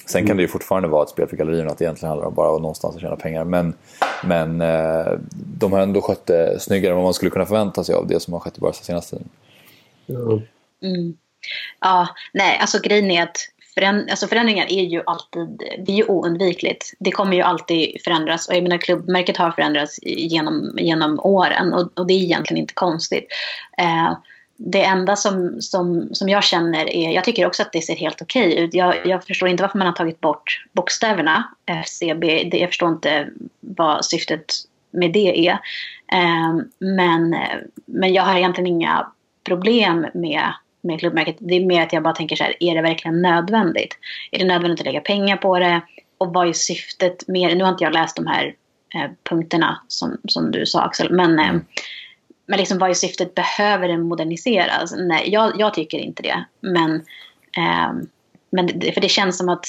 Sen 0.05 0.27
kan 0.27 0.37
det 0.37 0.41
ju 0.41 0.47
fortfarande 0.47 0.87
vara 0.87 1.03
ett 1.03 1.09
spel 1.09 1.27
för 1.27 1.37
gallerierna 1.37 1.71
att 1.71 1.77
det 1.77 1.85
egentligen 1.85 2.09
handlar 2.09 2.27
om 2.27 2.33
bara 2.33 2.55
att 2.55 2.61
någonstans 2.61 2.95
att 2.95 3.01
tjäna 3.01 3.15
pengar. 3.15 3.43
Men, 3.43 3.73
men 4.23 4.61
eh, 4.61 5.19
de 5.59 5.73
har 5.73 5.79
ändå 5.79 6.01
skött 6.01 6.25
det 6.25 6.61
snyggare 6.61 6.91
än 6.91 6.95
vad 6.95 7.03
man 7.03 7.13
skulle 7.13 7.31
kunna 7.31 7.45
förvänta 7.45 7.83
sig 7.83 7.95
av 7.95 8.07
det 8.07 8.19
som 8.19 8.33
har 8.33 8.39
skett 8.39 8.57
i 8.57 8.61
Barca 8.61 8.83
senaste 8.83 9.15
tiden. 9.15 9.29
Ja. 10.05 10.41
Mm. 10.87 11.17
Ja, 11.81 12.07
nej, 12.33 12.57
alltså 12.61 12.79
grejen 12.83 13.11
är 13.11 13.23
att 13.23 13.37
föränd 13.79 14.09
alltså 14.09 14.27
förändringar 14.27 14.65
är 14.69 14.83
ju 14.83 15.01
alltid, 15.05 15.63
det 15.85 15.91
är 15.91 15.95
ju 15.95 16.03
oundvikligt. 16.03 16.93
Det 16.99 17.11
kommer 17.11 17.35
ju 17.35 17.41
alltid 17.41 18.01
förändras 18.03 18.47
och 18.47 18.55
jag 18.55 18.63
menar 18.63 18.77
klubbmärket 18.77 19.37
har 19.37 19.51
förändrats 19.51 19.99
genom, 20.03 20.75
genom 20.77 21.19
åren 21.19 21.73
och, 21.73 21.99
och 21.99 22.07
det 22.07 22.13
är 22.13 22.17
egentligen 22.23 22.61
inte 22.61 22.73
konstigt. 22.73 23.27
Eh, 23.77 24.13
det 24.61 24.83
enda 24.83 25.15
som, 25.15 25.61
som, 25.61 26.09
som 26.11 26.29
jag 26.29 26.43
känner 26.43 26.89
är, 26.89 27.11
jag 27.11 27.23
tycker 27.23 27.45
också 27.45 27.61
att 27.61 27.71
det 27.71 27.81
ser 27.81 27.95
helt 27.95 28.21
okej 28.21 28.59
ut. 28.59 28.73
Jag, 28.73 28.95
jag 29.05 29.23
förstår 29.23 29.49
inte 29.49 29.63
varför 29.63 29.77
man 29.77 29.87
har 29.87 29.93
tagit 29.93 30.21
bort 30.21 30.65
bokstäverna 30.73 31.43
eh, 31.65 31.79
FCB. 31.79 32.49
Det, 32.51 32.57
jag 32.57 32.69
förstår 32.69 32.89
inte 32.89 33.27
vad 33.59 34.05
syftet 34.05 34.53
med 34.91 35.11
det 35.11 35.47
är. 35.47 35.51
Eh, 36.13 36.57
men, 36.79 37.33
eh, 37.33 37.57
men 37.85 38.13
jag 38.13 38.23
har 38.23 38.37
egentligen 38.37 38.67
inga 38.67 39.11
problem 39.43 40.07
med, 40.13 40.53
med 40.81 40.99
klubbmärket. 40.99 41.37
Det 41.39 41.55
är 41.55 41.65
mer 41.65 41.83
att 41.83 41.93
jag 41.93 42.03
bara 42.03 42.13
tänker 42.13 42.35
så 42.35 42.43
här, 42.43 42.55
är 42.59 42.75
det 42.75 42.81
verkligen 42.81 43.21
nödvändigt? 43.21 43.97
Är 44.31 44.39
det 44.39 44.45
nödvändigt 44.45 44.79
att 44.79 44.85
lägga 44.85 45.01
pengar 45.01 45.37
på 45.37 45.59
det? 45.59 45.81
Och 46.17 46.33
vad 46.33 46.47
är 46.47 46.53
syftet 46.53 47.27
med? 47.27 47.57
Nu 47.57 47.63
har 47.63 47.71
inte 47.71 47.83
jag 47.83 47.93
läst 47.93 48.15
de 48.15 48.27
här 48.27 48.55
eh, 48.95 49.11
punkterna 49.23 49.81
som, 49.87 50.17
som 50.27 50.51
du 50.51 50.65
sa 50.65 50.81
Axel, 50.81 51.11
men, 51.11 51.39
eh, 51.39 51.53
men 52.45 52.59
liksom 52.59 52.77
vad 52.77 52.89
är 52.89 52.93
syftet? 52.93 53.35
Behöver 53.35 53.87
den 53.87 54.01
moderniseras? 54.01 54.93
Nej, 54.97 55.29
jag, 55.29 55.59
jag 55.59 55.73
tycker 55.73 55.97
inte 55.97 56.23
det. 56.23 56.45
Men, 56.61 56.95
eh, 57.57 57.93
men 58.51 58.69
det, 58.75 58.91
för 58.91 59.01
det 59.01 59.09
känns 59.09 59.37
som 59.37 59.49
att 59.49 59.65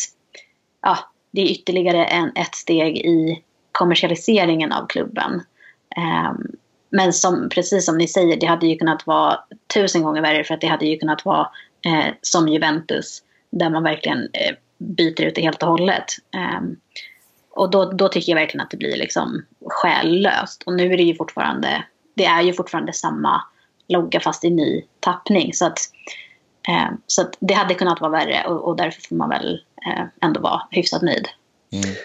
ja, 0.83 0.99
det 1.31 1.41
är 1.41 1.51
ytterligare 1.51 2.05
en, 2.05 2.33
ett 2.35 2.55
steg 2.55 2.97
i 2.99 3.43
kommersialiseringen 3.73 4.73
av 4.73 4.87
klubben. 4.87 5.43
Men 6.91 7.12
som, 7.12 7.49
precis 7.49 7.86
som 7.86 7.99
ni 7.99 8.09
säger, 8.09 8.36
det 8.36 8.47
hade 8.47 8.66
ju 8.66 8.76
kunnat 8.76 9.07
vara 9.07 9.38
tusen 9.74 10.03
gånger 10.03 10.22
värre 10.22 10.45
för 10.45 10.55
att 10.55 10.61
det 10.61 10.66
hade 10.66 10.86
ju 10.86 10.99
kunnat 10.99 11.24
vara 11.24 11.51
eh, 11.86 12.14
som 12.20 12.49
Juventus 12.49 13.22
där 13.51 13.70
man 13.70 13.82
verkligen 13.82 14.18
eh, 14.18 14.55
byter 14.78 15.24
ut 15.24 15.34
det 15.34 15.43
helt 15.43 15.62
och 15.62 15.68
hållet. 15.68 16.05
Eh, 16.34 16.61
och 17.51 17.70
då, 17.70 17.84
då 17.84 18.09
tycker 18.09 18.32
jag 18.32 18.41
verkligen 18.41 18.64
att 18.64 18.70
det 18.70 18.76
blir 18.76 18.97
liksom 18.97 19.45
själlöst. 19.66 20.62
Och 20.66 20.72
nu 20.72 20.93
är 20.93 20.97
det 20.97 21.03
ju 21.03 21.14
fortfarande, 21.14 21.84
det 22.14 22.24
är 22.24 22.43
ju 22.43 22.53
fortfarande 22.53 22.93
samma 22.93 23.43
logga 23.88 24.20
fast 24.20 24.45
i 24.45 24.51
ny 24.51 24.84
tappning. 25.01 25.55
Så 25.55 25.66
att, 25.66 25.78
eh, 26.68 26.91
så 27.07 27.22
att 27.22 27.36
det 27.41 27.55
hade 27.55 27.74
kunnat 27.74 28.01
vara 28.01 28.11
värre 28.11 28.45
och, 28.47 28.68
och 28.68 28.76
därför 28.76 29.03
får 29.09 29.16
man 29.16 29.28
väl 29.28 29.61
eh, 29.86 30.05
ändå 30.20 30.41
vara 30.41 30.62
hyfsat 30.70 31.03
nöjd. 31.03 31.28
Mm. 31.72 31.97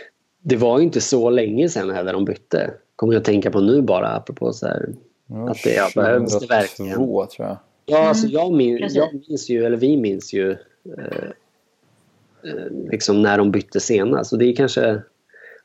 Det 0.42 0.56
var 0.56 0.80
ju 0.80 0.84
inte 0.84 1.02
så 1.02 1.30
länge 1.30 1.70
sedan 1.70 1.96
heller 1.96 2.14
de 2.14 2.26
bytte. 2.26 2.74
Kommer 2.96 3.14
jag 3.14 3.20
att 3.20 3.26
tänka 3.26 3.52
på 3.52 3.60
nu 3.62 3.82
bara 3.82 4.08
apropå 4.08 4.54
så 4.54 4.68
här. 4.68 4.90
Ja, 5.28 5.50
Att 5.52 5.64
det- 5.64 5.74
ja, 5.76 5.90
behövs 5.96 6.40
det 6.40 6.48
verkligen? 6.48 6.92
2002, 6.96 7.26
tror 7.26 7.48
jag. 7.48 7.58
Ja, 7.86 7.98
Mm, 7.98 8.10
alltså 8.10 8.28
jag, 8.28 8.54
min, 8.54 8.88
jag 8.92 9.10
minns 9.30 9.50
ju, 9.50 9.66
eller 9.66 9.78
vi 9.78 9.98
minns 9.98 10.34
ju 10.34 10.52
eh, 10.52 11.30
eh, 12.44 12.72
liksom 12.92 13.22
när 13.22 13.38
de 13.38 13.52
bytte 13.52 13.80
senast. 13.80 14.34
Och 14.34 14.40
det 14.40 14.46
är 14.46 14.56
kanske, 14.56 14.82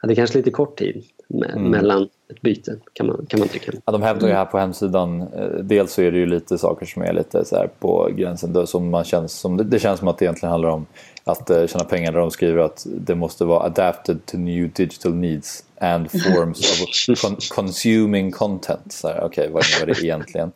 ja, 0.03 0.07
det 0.09 0.13
är 0.13 0.17
kanske 0.17 0.39
lite 0.39 0.51
kort 0.51 0.79
tid 0.79 1.05
me- 1.29 1.53
Mm. 1.53 1.71
mellan 1.71 2.09
ett 2.31 2.41
byte 2.43 2.77
kan 2.93 3.07
man, 3.07 3.27
kan 3.29 3.41
man 3.41 3.49
tycka. 3.49 3.73
Ja, 3.85 3.93
de 3.93 4.03
hävdar 4.03 4.29
ju 4.29 4.35
här 4.35 4.45
på 4.45 4.59
hemsidan, 4.59 5.21
eh, 5.21 5.45
dels 5.63 5.93
så 5.93 6.03
är 6.03 6.13
det 6.13 6.19
ju 6.19 6.27
lite 6.27 6.59
saker 6.59 6.87
som 6.87 7.03
är 7.03 7.13
lite 7.13 7.45
så 7.45 7.57
här 7.57 7.69
på 7.79 8.09
gränsen, 8.17 8.53
då, 8.53 8.67
som 8.67 8.91
man 8.91 9.05
känns 9.05 9.33
som, 9.33 9.57
det- 9.71 9.79
känns 9.79 9.99
som 9.99 10.09
att 10.09 10.19
det 10.19 10.25
egentligen 10.25 10.51
handlar 10.51 10.69
om 10.71 10.87
att 11.25 11.51
eh, 11.51 11.67
tjäna 11.67 11.85
pengar 11.85 12.13
där 12.13 12.19
de 12.21 12.31
skriver 12.31 12.63
att 12.63 12.87
det 12.91 13.15
måste 13.15 13.45
vara 13.45 13.67
adapted 13.67 14.27
to 14.27 14.37
new 14.39 14.71
digital 14.73 15.15
needs 15.15 15.65
and 15.81 16.11
forms 16.11 16.83
of 16.83 17.23
con 17.23 17.37
consuming 17.57 18.31
content. 18.33 18.93
Så 18.93 19.09
här, 19.09 19.21
Okej, 19.25 19.51
vad 19.53 19.65
innebär 19.65 19.95
det 19.95 20.05
egentligen? 20.05 20.53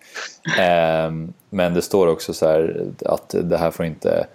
Um, 1.09 1.33
men 1.51 1.75
det 1.75 1.83
står 1.83 2.07
också 2.07 2.35
så 2.35 2.47
här 2.47 2.87
att 3.07 3.35
det 3.43 3.57
här 3.57 3.71
får 3.71 3.87
inte 3.87 4.27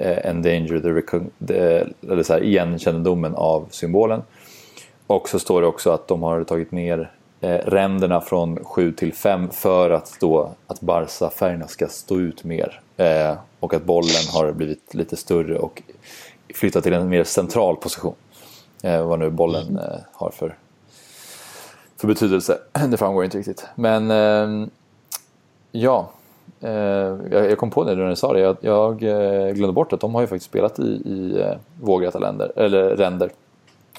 uh, 0.00 0.26
endanger 0.26 0.80
the, 0.80 1.46
the 1.46 1.84
eller 2.12 2.22
så 2.22 2.32
här, 2.32 2.42
igenkännedomen 2.44 3.34
av 3.34 3.66
symbolen. 3.70 4.22
Och 5.06 5.28
så 5.28 5.38
står 5.38 5.60
det 5.60 5.66
också 5.66 5.90
att 5.90 6.08
de 6.08 6.22
har 6.22 6.44
tagit 6.44 6.72
ner 6.72 7.12
eh, 7.40 7.54
ränderna 7.54 8.20
från 8.20 8.64
7 8.64 8.92
till 8.92 9.12
5 9.12 9.50
för 9.50 9.90
att, 9.90 10.16
då, 10.20 10.50
att 10.66 10.80
Barca-färgerna 10.80 11.68
ska 11.68 11.88
stå 11.88 12.18
ut 12.18 12.44
mer. 12.44 12.80
Eh, 12.96 13.34
och 13.60 13.74
att 13.74 13.84
bollen 13.84 14.26
har 14.32 14.52
blivit 14.52 14.94
lite 14.94 15.16
större 15.16 15.58
och 15.58 15.82
flyttat 16.54 16.84
till 16.84 16.92
en 16.92 17.08
mer 17.08 17.24
central 17.24 17.76
position. 17.76 18.14
Eh, 18.82 19.06
vad 19.06 19.18
nu 19.18 19.30
bollen 19.30 19.78
eh, 19.78 19.98
har 20.12 20.30
för 20.30 20.56
för 21.96 22.06
betydelse. 22.06 22.58
Det 22.90 22.96
framgår 22.96 23.24
inte 23.24 23.38
riktigt. 23.38 23.66
Men 23.74 24.10
eh, 24.10 24.68
ja, 25.72 26.10
eh, 26.60 26.70
jag, 27.30 27.58
kom 27.58 27.70
på 27.70 27.84
det 27.84 27.94
när 27.94 28.08
du 28.08 28.16
sa 28.16 28.32
det. 28.32 28.40
Jag, 28.40 28.56
jag 28.60 29.02
eh, 29.02 29.52
glömde 29.52 29.72
bort 29.72 29.92
att 29.92 30.00
de 30.00 30.14
har 30.14 30.20
ju 30.20 30.26
faktiskt 30.26 30.50
spelat 30.50 30.78
i, 30.78 30.82
i 30.82 31.44
vågräta 31.80 32.18
länder, 32.18 32.52
eller 32.56 32.96
ränder. 32.96 33.30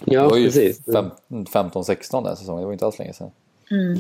Ja, 0.06 0.22
det 0.22 0.28
var 0.28 0.38
ju 0.38 0.46
precis. 0.46 0.88
15-16 0.88 2.24
den 2.24 2.36
säsongen, 2.38 2.62
det 2.62 2.66
var 2.66 2.74
inte 2.74 2.86
alls 2.86 3.00
länge 3.00 3.14
sedan. 3.14 3.32
Mm. 3.72 4.00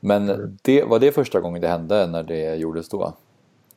Men 0.00 0.58
det, 0.62 0.84
var 0.84 0.98
det 0.98 1.12
första 1.12 1.40
gången 1.40 1.62
det 1.62 1.68
hände 1.68 2.06
när 2.06 2.22
det 2.22 2.54
gjordes 2.54 2.88
då? 2.88 3.12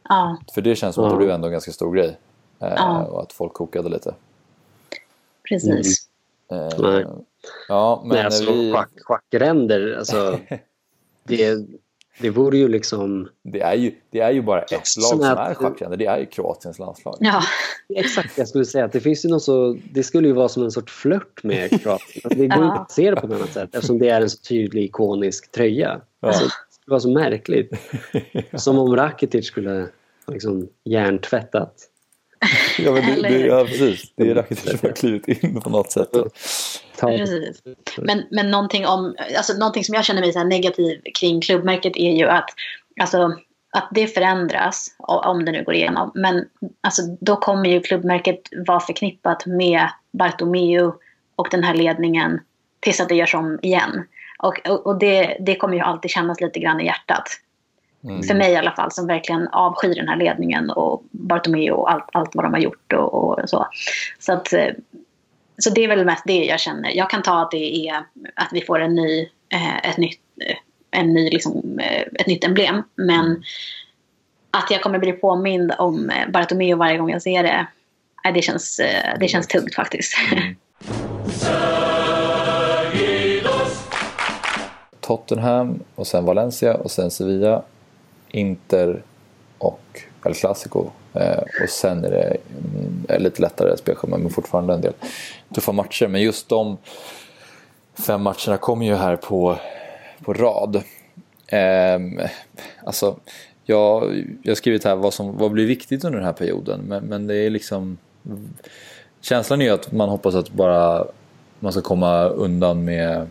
Ja. 0.10 0.38
För 0.54 0.62
det 0.62 0.76
känns 0.76 0.96
som 0.96 1.04
att 1.04 1.12
det 1.12 1.18
blev 1.18 1.30
ändå 1.30 1.48
en 1.48 1.52
ganska 1.52 1.72
stor 1.72 1.96
grej. 1.96 2.18
Eh, 2.60 2.74
Ja. 2.76 3.04
Och 3.04 3.22
att 3.22 3.34
folk 3.34 3.54
kokade 3.54 3.90
lite. 3.90 4.16
Precis. 5.50 6.08
Eh, 6.52 6.70
Nej. 6.80 7.06
Ja, 7.68 8.02
men 8.06 8.16
Nej, 8.16 8.26
alltså, 8.26 8.52
vi, 8.54 8.74
schack, 8.74 8.90
schackränder, 9.02 9.96
alltså, 9.98 10.40
det, 11.24 11.66
det 12.20 12.30
vore 12.30 12.58
ju 12.58 12.68
liksom... 12.68 13.30
det, 13.44 13.62
är 13.62 13.74
ju, 13.76 13.92
det 14.12 14.20
är 14.20 14.32
ju 14.32 14.42
bara 14.42 14.62
ett 14.62 14.72
lag 14.72 14.88
som 14.88 15.22
är 15.22 15.54
schackränder. 15.54 15.98
Det 15.98 16.06
är 16.06 16.18
ju 16.20 16.26
Kroatiens 16.26 16.80
landslag. 16.80 17.18
Ja. 17.20 17.44
Exakt, 17.96 18.38
jag 18.38 18.48
skulle 18.48 18.66
säga 18.66 18.86
att 18.86 18.92
det 18.92 19.00
finns 19.00 19.26
ju 19.26 19.30
något 19.30 19.44
så... 19.44 19.78
Det 19.92 20.04
skulle 20.04 20.28
ju 20.28 20.34
vara 20.34 20.50
som 20.50 20.64
en 20.64 20.72
sorts 20.72 20.94
flört 20.94 21.44
med 21.44 21.70
Kroatien. 21.82 22.22
Alltså, 22.24 22.40
det 22.40 22.48
går 22.48 22.64
Ja. 22.64 22.66
inte 22.70 22.80
att 22.80 22.92
se 22.92 23.10
det 23.12 23.16
på 23.22 23.28
något 23.28 23.38
annat 23.38 23.54
sätt 23.54 23.70
eftersom 23.76 24.00
det 24.00 24.10
är 24.10 24.22
en 24.22 24.30
så 24.30 24.38
tydlig 24.38 24.84
ikonisk 24.84 25.52
tröja. 25.52 26.02
Ja. 26.22 26.28
Alltså, 26.28 26.44
det 26.46 26.52
skulle 26.82 26.92
vara 26.92 27.00
så 27.00 27.10
märkligt. 27.10 27.72
Som 28.54 28.80
om 28.80 28.96
Rakitic 28.96 29.46
skulle 29.48 29.70
ha 29.70 29.88
liksom 30.34 30.68
hjärntvättat. 30.86 31.74
Ja, 32.80 32.92
men 32.92 33.22
det, 33.22 33.22
det, 33.22 33.40
ja 33.40 33.66
precis. 33.66 34.14
Det 34.16 34.30
är 34.32 34.36
Rakitic 34.36 34.80
som 34.80 34.90
har 34.90 34.96
klivit 34.96 35.44
in 35.44 35.62
på 35.62 35.70
något 35.70 35.92
sätt. 35.92 36.10
Precis. 37.00 37.62
Men, 37.98 38.24
men 38.32 38.52
någonting, 38.52 38.88
om, 38.88 39.16
alltså, 39.38 39.54
någonting 39.54 39.84
som 39.84 39.96
jag 39.96 40.06
känner 40.06 40.22
mig 40.22 40.34
så 40.34 40.40
här 40.40 40.46
negativ 40.46 41.02
kring 41.20 41.42
klubbmärket 41.42 41.98
är 41.98 42.12
ju 42.12 42.26
att, 42.26 42.50
alltså, 43.02 43.34
att 43.72 43.88
det 43.92 44.08
förändras, 44.08 44.88
om 45.00 45.46
det 45.46 45.52
nu 45.52 45.64
går 45.64 45.74
igenom. 45.74 46.12
Men 46.16 46.46
alltså, 46.82 47.02
då 47.20 47.36
kommer 47.36 47.70
ju 47.70 47.82
klubbmärket 47.82 48.40
vara 48.68 48.80
förknippat 48.80 49.46
med 49.46 49.90
Bartomeu 50.12 50.92
och 51.36 51.48
den 51.52 51.64
här 51.64 51.74
ledningen 51.74 52.40
tills 52.80 53.02
att 53.02 53.10
det 53.10 53.16
görs 53.16 53.36
om 53.36 53.60
igen. 53.62 54.08
Och, 54.40 54.70
och, 54.70 54.88
och 54.88 55.00
det, 55.00 55.38
det 55.40 55.56
kommer 55.56 55.76
ju 55.76 55.82
alltid 55.82 56.12
kännas 56.12 56.42
lite 56.42 56.60
grann 56.60 56.82
i 56.82 56.86
hjärtat. 56.86 57.24
Mm. 58.04 58.24
För 58.24 58.36
mig 58.36 58.52
i 58.52 58.56
alla 58.56 58.72
fall, 58.72 58.92
som 58.92 59.08
verkligen 59.08 59.48
avskyr 59.48 59.96
den 59.96 60.08
här 60.08 60.18
ledningen 60.18 60.70
och 60.70 61.04
Bartomeu 61.12 61.72
och 61.72 61.92
allt, 61.92 62.10
allt 62.12 62.36
vad 62.36 62.46
de 62.46 62.54
har 62.54 62.60
gjort 62.60 62.94
och, 62.94 63.14
och 63.14 63.50
så. 63.50 63.68
Så, 64.20 64.34
att, 64.34 64.54
eh, 64.54 64.68
så 65.58 65.70
det 65.70 65.84
är 65.84 65.88
väl 65.88 66.06
mest 66.06 66.24
det 66.26 66.46
jag 66.46 66.60
känner. 66.60 66.90
Jag 66.90 67.10
kan 67.10 67.22
ta 67.22 67.42
att 67.42 67.52
det 67.52 67.88
är 67.88 67.96
att 68.36 68.50
vi 68.52 68.62
får 68.62 68.80
en 68.80 68.96
ny, 68.96 69.30
eh, 69.50 69.90
ett 69.90 69.98
nytt, 69.98 70.20
eh, 70.42 70.56
en 71.00 71.14
ny 71.14 71.30
liksom, 71.30 71.80
eh, 71.80 72.02
ett 72.02 72.28
nytt 72.28 72.44
emblem. 72.44 72.84
Men 72.96 73.44
att 74.52 74.72
jag 74.72 74.82
kommer 74.82 75.00
bli 75.00 75.12
påmind 75.12 75.74
om 75.78 76.10
eh, 76.10 76.30
Bartomeu 76.30 76.76
varje 76.76 76.98
gång 76.98 77.10
jag 77.10 77.22
ser 77.22 77.44
det, 77.44 77.68
det, 78.34 78.42
känns, 78.42 78.82
det 79.20 79.28
känns 79.28 79.48
tungt 79.48 79.76
faktiskt. 79.76 80.18
Mm. 80.32 80.56
Tottenham 85.00 85.80
och 85.96 86.08
sen 86.08 86.26
Valencia 86.26 86.76
och 86.76 86.92
sen 86.92 87.12
Sevilla, 87.12 87.62
Inter 88.32 89.04
och 89.58 90.02
El 90.26 90.34
Clasico. 90.34 90.90
Eh, 91.14 91.44
och 91.64 91.70
sen 91.70 92.06
är 92.06 92.12
det 92.12 92.38
mm, 93.08 93.24
lite 93.24 93.42
lättare 93.42 93.78
spelschema 93.78 94.18
men 94.18 94.30
fortfarande 94.30 94.74
en 94.74 94.82
del 94.82 94.94
tuffa 95.56 95.72
matcher. 95.72 96.08
Men 96.08 96.22
just 96.22 96.50
de 96.50 96.78
fem 98.08 98.22
matcherna 98.22 98.58
kommer 98.58 98.86
ju 98.86 98.96
här 98.96 99.16
på, 99.16 99.58
på 100.22 100.34
rad. 100.34 100.84
Ehm, 101.48 102.20
alltså, 102.84 103.16
jag, 103.64 104.16
jag 104.44 104.52
har 104.52 104.56
skrivit 104.56 104.84
här 104.84 104.96
vad 104.96 105.14
som 105.14 105.38
vad 105.38 105.52
blir 105.52 105.66
viktigt 105.66 106.04
under 106.04 106.20
den 106.20 106.26
här 106.26 106.34
perioden. 106.34 106.80
Men, 106.88 107.04
men 107.04 107.28
det 107.28 107.36
är 107.36 107.50
liksom... 107.50 107.98
Känslan 109.22 109.62
är 109.62 109.66
ju 109.66 109.72
att 109.72 109.92
man 109.92 110.10
hoppas 110.10 110.36
att 110.36 110.50
bara 110.50 111.06
man 111.60 111.72
ska 111.72 111.82
komma 111.82 112.24
undan 112.26 112.86
med, 112.86 113.28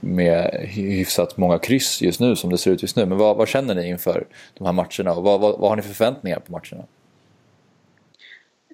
med 0.00 0.66
hyfsat 0.68 1.36
många 1.36 1.58
kryss 1.58 2.02
just 2.02 2.20
nu 2.20 2.36
som 2.36 2.50
det 2.50 2.58
ser 2.58 2.70
ut 2.70 2.82
just 2.82 2.96
nu. 2.96 3.06
Men 3.06 3.18
vad, 3.18 3.36
vad 3.36 3.48
känner 3.48 3.74
ni 3.74 3.88
inför 3.88 4.26
de 4.54 4.64
här 4.64 4.72
matcherna 4.72 5.12
och 5.12 5.22
vad, 5.22 5.40
vad, 5.40 5.58
vad 5.58 5.70
har 5.70 5.76
ni 5.76 5.82
för 5.82 5.94
förväntningar 5.94 6.38
på 6.38 6.52
matcherna? 6.52 6.84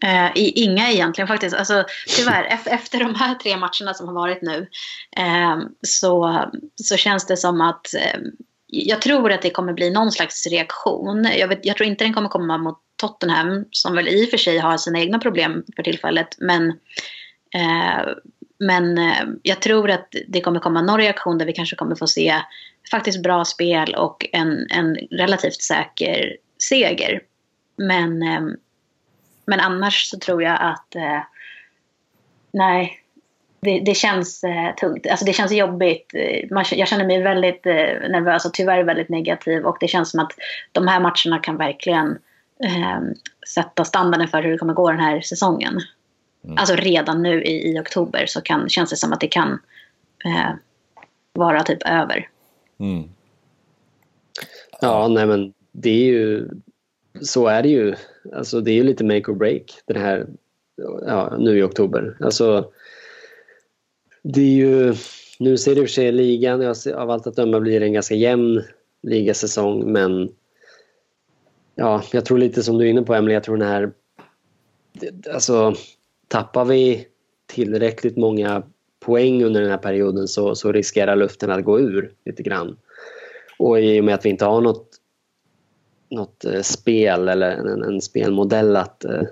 Eh, 0.04 0.30
i, 0.34 0.62
inga 0.64 0.90
egentligen 0.90 1.28
faktiskt. 1.28 1.56
Alltså, 1.56 1.84
tyvärr, 2.16 2.58
efter 2.66 2.98
de 2.98 3.14
här 3.14 3.34
tre 3.34 3.56
matcherna 3.56 3.94
som 3.94 4.06
har 4.06 4.14
varit 4.14 4.42
nu 4.42 4.68
eh, 5.16 5.58
så, 5.82 6.44
så 6.74 6.96
känns 6.96 7.26
det 7.26 7.36
som 7.36 7.60
att 7.60 7.94
eh, 7.94 8.20
jag 8.66 9.02
tror 9.02 9.32
att 9.32 9.42
det 9.42 9.50
kommer 9.50 9.72
bli 9.72 9.90
någon 9.90 10.12
slags 10.12 10.46
reaktion. 10.46 11.28
Jag, 11.38 11.48
vet, 11.48 11.66
jag 11.66 11.76
tror 11.76 11.88
inte 11.88 12.04
den 12.04 12.14
kommer 12.14 12.28
komma 12.28 12.58
mot 12.58 12.78
Tottenham 12.96 13.64
som 13.70 13.94
väl 13.94 14.08
i 14.08 14.24
och 14.24 14.30
för 14.30 14.36
sig 14.36 14.58
har 14.58 14.76
sina 14.76 15.00
egna 15.00 15.18
problem 15.18 15.64
för 15.76 15.82
tillfället. 15.82 16.28
Men, 16.38 16.68
eh, 17.54 18.08
men 18.58 18.98
eh, 18.98 19.24
jag 19.42 19.62
tror 19.62 19.90
att 19.90 20.14
det 20.28 20.40
kommer 20.40 20.60
komma 20.60 20.82
någon 20.82 21.00
reaktion 21.00 21.38
där 21.38 21.46
vi 21.46 21.52
kanske 21.52 21.76
kommer 21.76 21.94
få 21.94 22.06
se 22.06 22.34
faktiskt 22.90 23.22
bra 23.22 23.44
spel 23.44 23.94
och 23.94 24.26
en, 24.32 24.66
en 24.70 24.94
relativt 24.94 25.62
säker 25.62 26.36
seger. 26.58 27.20
Men 27.76 28.22
eh, 28.22 28.40
men 29.50 29.60
annars 29.60 30.10
så 30.10 30.18
tror 30.18 30.42
jag 30.42 30.58
att 30.60 30.96
eh, 30.96 31.20
nej, 32.52 33.00
det, 33.60 33.80
det 33.80 33.94
känns 33.94 34.44
eh, 34.44 34.74
tungt. 34.74 35.06
Alltså 35.06 35.24
det 35.24 35.32
känns 35.32 35.52
jobbigt. 35.52 36.14
Eh, 36.14 36.48
Man, 36.50 36.64
jag 36.72 36.88
känner 36.88 37.06
mig 37.06 37.22
väldigt 37.22 37.66
eh, 37.66 38.10
nervös 38.10 38.44
och 38.44 38.54
tyvärr 38.54 38.84
väldigt 38.84 39.08
negativ. 39.08 39.64
Och 39.64 39.76
det 39.80 39.88
känns 39.88 40.10
som 40.10 40.20
att 40.20 40.32
de 40.72 40.88
här 40.88 41.00
matcherna 41.00 41.42
kan 41.42 41.56
verkligen 41.56 42.18
eh, 42.64 43.00
sätta 43.54 43.84
standarden 43.84 44.28
för 44.28 44.42
hur 44.42 44.52
det 44.52 44.58
kommer 44.58 44.74
gå 44.74 44.90
den 44.90 45.00
här 45.00 45.20
säsongen. 45.20 45.80
Mm. 46.44 46.58
Alltså 46.58 46.74
redan 46.74 47.22
nu 47.22 47.42
i, 47.42 47.72
i 47.72 47.80
oktober 47.80 48.26
så 48.26 48.40
kan, 48.40 48.68
känns 48.68 48.90
det 48.90 48.96
som 48.96 49.12
att 49.12 49.20
det 49.20 49.28
kan 49.28 49.58
eh, 50.24 50.50
vara 51.32 51.62
typ 51.62 51.82
över. 51.82 52.28
Mm. 52.80 53.08
Ja, 54.80 55.08
nej 55.08 55.26
men 55.26 55.52
det 55.72 55.90
är 55.90 56.06
ju... 56.06 56.48
Så 57.20 57.46
är 57.46 57.62
det 57.62 57.68
ju. 57.68 57.94
Alltså 58.32 58.60
det 58.60 58.70
är 58.70 58.74
ju 58.74 58.82
lite 58.84 59.04
make 59.04 59.30
or 59.30 59.34
break 59.34 59.64
den 59.86 59.96
här... 59.96 60.26
Ja, 61.06 61.36
nu 61.38 61.58
i 61.58 61.62
oktober. 61.62 62.16
Alltså... 62.20 62.72
Det 64.22 64.40
är 64.40 64.54
ju... 64.54 64.94
Nu 65.38 65.56
ser 65.58 65.74
det 65.74 65.80
i 65.80 65.84
och 65.84 65.88
för 65.88 65.92
sig 65.92 66.12
ligan, 66.12 66.60
jag 66.60 66.76
ser, 66.76 66.92
av 66.94 67.10
allt 67.10 67.26
att 67.26 67.36
döma 67.36 67.60
blir 67.60 67.80
det 67.80 67.86
en 67.86 67.92
ganska 67.92 68.14
jämn 68.14 68.62
ligasäsong 69.02 69.92
men... 69.92 70.32
Ja, 71.74 72.02
jag 72.12 72.24
tror 72.24 72.38
lite 72.38 72.62
som 72.62 72.78
du 72.78 72.86
är 72.86 72.90
inne 72.90 73.02
på 73.02 73.14
Emelie, 73.14 73.34
jag 73.34 73.42
tror 73.44 73.56
den 73.56 73.68
här... 73.68 73.92
det- 74.92 75.28
Alltså, 75.32 75.74
tappar 76.28 76.64
vi 76.64 77.06
tillräckligt 77.46 78.16
många 78.16 78.62
poäng 79.00 79.44
under 79.44 79.60
den 79.60 79.70
här 79.70 79.78
perioden 79.78 80.28
så, 80.28 80.54
så 80.54 80.72
riskerar 80.72 81.16
luften 81.16 81.50
att 81.50 81.64
gå 81.64 81.80
ur 81.80 82.12
lite 82.24 82.42
grann. 82.42 82.76
Och 83.58 83.80
i 83.80 84.00
och 84.00 84.04
med 84.04 84.14
att 84.14 84.24
vi 84.24 84.28
inte 84.28 84.44
har 84.44 84.60
något, 84.60 84.89
något 86.10 86.44
eh, 86.44 86.62
spel 86.62 87.28
eller 87.28 87.50
en, 87.50 87.82
en 87.82 88.00
spelmodell 88.00 88.76
att 88.76 89.04
eh, 89.04 89.22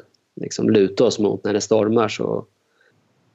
liksom 0.40 0.70
luta 0.70 1.04
oss 1.04 1.18
mot 1.18 1.44
när 1.44 1.52
det 1.52 1.60
stormar 1.60 2.08
så 2.08 2.46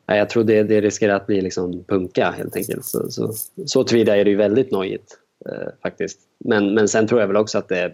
ja, 0.05 0.15
jag 0.15 0.29
tror 0.29 0.43
det, 0.43 0.63
det 0.63 0.81
riskerar 0.81 1.15
att 1.15 1.27
bli 1.27 1.41
liksom 1.41 1.83
punka 1.83 2.33
helt 2.37 2.55
enkelt. 2.55 2.85
Så, 2.85 3.11
så, 3.11 3.33
så 3.65 3.83
tillvida 3.83 4.17
är 4.17 4.23
det 4.23 4.31
ju 4.31 4.37
väldigt 4.37 4.71
nojigt 4.71 5.17
eh, 5.45 5.67
faktiskt. 5.81 6.19
Men, 6.37 6.73
men 6.73 6.87
sen 6.87 7.07
tror 7.07 7.21
jag 7.21 7.27
väl 7.27 7.37
också 7.37 7.57
att 7.57 7.69
det, 7.69 7.93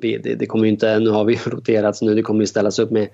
vi, 0.00 0.18
det, 0.18 0.34
det 0.34 0.46
kommer 0.46 0.64
ju 0.64 0.70
inte, 0.70 0.98
nu 0.98 1.10
har 1.10 1.24
vi 1.24 1.32
ju 1.32 1.38
roterats 1.50 2.02
nu, 2.02 2.14
det 2.14 2.22
kommer 2.22 2.40
ju 2.40 2.46
ställas 2.46 2.78
upp 2.78 2.90
med, 2.90 3.08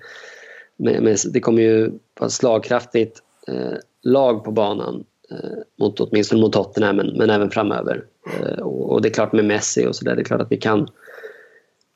med, 0.77 1.03
med 1.03 1.17
det 1.33 1.39
kommer 1.39 1.61
ju 1.61 1.91
vara 2.19 2.29
slagkraftigt 2.29 3.19
eh, 3.47 3.77
lag 4.03 4.43
på 4.43 4.51
banan 4.51 5.03
eh, 5.31 5.59
mot, 5.79 5.99
åtminstone 5.99 6.41
mot 6.41 6.53
Tottenham 6.53 6.95
men, 6.95 7.17
men 7.17 7.29
även 7.29 7.51
framöver. 7.51 8.05
Eh, 8.39 8.59
och, 8.59 8.91
och 8.91 9.01
det 9.01 9.07
är 9.07 9.13
klart 9.13 9.33
med 9.33 9.45
Messi 9.45 9.87
och 9.87 9.95
sådär, 9.95 10.15
det 10.15 10.21
är 10.21 10.25
klart 10.25 10.41
att 10.41 10.51
vi 10.51 10.57
kan 10.57 10.87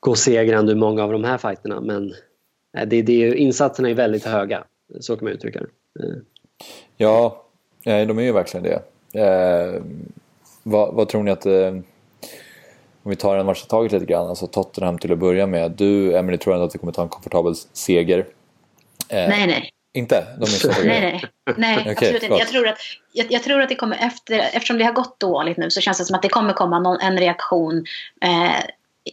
gå 0.06 0.16
segrande 0.16 0.72
ur 0.72 0.76
många 0.76 1.04
av 1.04 1.12
de 1.12 1.24
här 1.24 1.38
fighterna 1.38 1.82
men 1.82 2.14
eh, 2.78 2.88
det, 2.88 3.02
det 3.02 3.24
är, 3.24 3.34
insatserna 3.34 3.90
är 3.90 3.94
väldigt 3.94 4.26
höga, 4.26 4.64
så 5.00 5.16
kan 5.16 5.26
man 5.26 5.34
uttrycka 5.34 5.60
det. 5.60 6.04
Eh, 6.04 6.16
Ja, 6.98 7.46
de 7.84 8.20
är 8.20 8.24
ju 8.24 8.32
verkligen 8.32 8.64
det. 8.64 8.82
Eh, 9.22 9.82
vad, 10.64 10.94
vad 10.94 11.10
tror 11.10 11.24
ni 11.24 11.32
att... 11.32 11.46
Eh, 11.46 11.68
om 13.04 13.10
vi 13.10 13.16
tar 13.16 13.38
en 13.38 13.46
match 13.46 13.64
i 13.64 13.68
taget 13.68 13.92
lite 13.92 14.06
grann, 14.06 14.28
alltså 14.28 14.48
Tottenham 14.48 14.98
till 14.98 15.12
att 15.12 15.18
börja 15.18 15.48
med. 15.48 15.72
Du, 15.72 16.18
Emily, 16.18 16.38
tror 16.38 16.54
ändå 16.54 16.66
att 16.66 16.76
vi 16.76 16.80
kommer 16.80 16.94
ta 16.94 17.02
en 17.02 17.10
komfortabel 17.10 17.56
seger? 17.74 18.20
Eh, 18.20 18.26
Nej, 19.30 19.48
nej. 19.48 19.70
Inte? 19.94 20.26
De 20.38 20.44
är 20.44 20.46
så 20.46 20.72
höga. 20.72 20.90
Nej, 20.90 21.02
nej. 21.02 21.56
Nej, 21.58 21.78
Okej, 21.80 21.92
absolut 21.92 22.24
inte. 22.24 22.36
Jag 22.36 22.48
tror, 22.48 22.68
att, 22.68 22.78
jag, 23.14 23.26
jag 23.30 23.44
tror 23.44 23.62
att 23.62 23.70
det 23.70 23.76
kommer 23.76 23.98
efter, 24.02 24.40
eftersom 24.40 24.78
det 24.78 24.84
har 24.84 24.94
gått 24.94 25.20
dåligt 25.20 25.58
nu 25.58 25.70
så 25.70 25.82
känns 25.82 25.98
det 25.98 26.06
som 26.06 26.16
att 26.16 26.22
det 26.22 26.30
kommer 26.30 26.54
komma 26.54 26.80
någon, 26.80 27.00
en 27.00 27.18
reaktion 27.18 27.86
eh, 28.22 28.64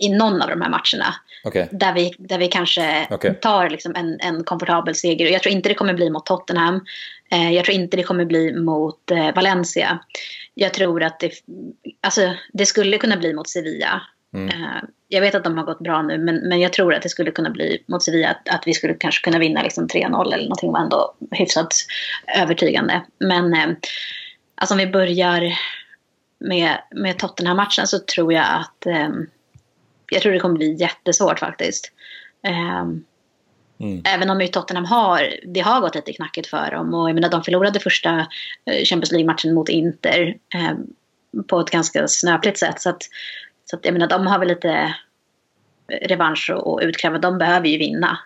i 0.01 0.09
någon 0.09 0.43
av 0.43 0.49
de 0.49 0.61
här 0.61 0.71
matcherna. 0.71 1.15
Okej. 1.45 1.69
Där 1.73 1.93
vi, 1.93 2.15
där 2.19 2.39
vi 2.39 2.49
kanske 2.49 3.07
Okej. 3.11 3.35
tar 3.35 3.71
liksom 3.71 3.95
en, 3.97 4.21
en 4.21 4.45
komfortabel 4.45 4.95
seger. 4.95 5.27
Jag 5.27 5.43
tror 5.43 5.55
inte 5.55 5.69
det 5.69 5.75
kommer 5.75 5.95
bli 5.95 6.11
mot 6.11 6.27
Tottenham. 6.27 6.85
Eh, 7.31 7.53
jag 7.53 7.65
tror 7.65 7.75
inte 7.75 7.97
det 7.97 8.03
kommer 8.03 8.25
bli 8.25 8.53
mot 8.53 9.11
eh, 9.11 9.35
Valencia. 9.35 9.99
Jag 10.55 10.75
tror 10.75 11.03
att 11.03 11.21
det, 11.21 11.33
alltså, 12.01 12.35
det 12.53 12.67
skulle 12.67 12.99
kunna 12.99 13.17
bli 13.17 13.35
mot 13.35 13.49
Sevilla. 13.49 14.03
Mm. 14.35 14.49
Eh, 14.49 14.83
jag 15.09 15.21
vet 15.21 15.35
att 15.35 15.45
de 15.45 15.59
har 15.59 15.65
gått 15.65 15.81
bra 15.81 16.03
nu, 16.03 16.19
men, 16.19 16.37
men 16.37 16.61
jag 16.61 16.73
tror 16.73 16.95
att 16.95 17.03
det 17.03 17.09
skulle 17.09 17.31
kunna 17.31 17.51
bli 17.51 17.85
mot 17.87 18.03
Sevilla 18.03 18.29
att, 18.29 18.49
att 18.49 18.63
vi 18.67 18.75
skulle 18.75 18.95
kanske 18.95 19.25
kunna 19.25 19.39
vinna 19.39 19.63
liksom 19.63 19.89
3-0 19.89 20.35
eller 20.35 20.43
någonting 20.43 20.73
var 20.73 20.81
ändå 20.81 21.15
hyfsat 21.31 21.75
övertygande. 22.37 23.03
Men 23.19 23.55
eh, 23.55 23.69
alltså 24.55 24.75
om 24.75 24.79
vi 24.79 24.87
börjar 24.87 25.59
med, 26.39 26.79
med 26.91 27.19
Tottenham-matchen 27.19 27.87
så 27.87 27.99
tror 27.99 28.33
jag 28.33 28.47
att 28.49 28.87
eh, 28.87 29.09
jag 30.13 30.23
tror 30.23 30.33
det 30.33 30.41
kommer 30.41 30.57
bli 30.57 30.75
jättesvårt 30.75 31.39
faktiskt. 31.39 31.93
Eh, 32.47 32.81
mm. 33.81 34.03
Även 34.05 34.31
om 34.31 34.41
ju 34.41 34.49
Tottenham 34.49 34.85
har, 34.85 35.35
det 35.47 35.61
har 35.61 35.81
gått 35.81 35.95
lite 35.95 36.13
knackigt 36.13 36.47
för 36.47 36.71
dem 36.71 36.95
och 36.95 37.09
jag 37.09 37.15
menar 37.15 37.31
de 37.31 37.43
förlorade 37.43 37.81
första 37.81 38.27
eh, 38.65 38.85
Champions 38.85 39.13
League-matchen 39.13 39.55
mot 39.55 39.69
Inter 39.69 40.37
eh, 40.55 40.75
på 41.47 41.61
ett 41.61 41.71
ganska 41.71 42.09
snöpligt 42.09 42.59
sätt. 42.59 42.81
Så 42.81 42.91
att, 42.91 43.03
så 43.65 43.77
att 43.77 43.85
jag 43.85 43.93
menar 43.93 44.09
de 44.09 44.27
har 44.27 44.39
väl 44.39 44.49
lite 44.49 44.95
revansch 46.03 46.51
och 46.51 46.81
utkräva. 46.83 47.19
De 47.19 47.39
behöver 47.39 47.69
ju 47.69 47.79
vinna. 47.79 48.19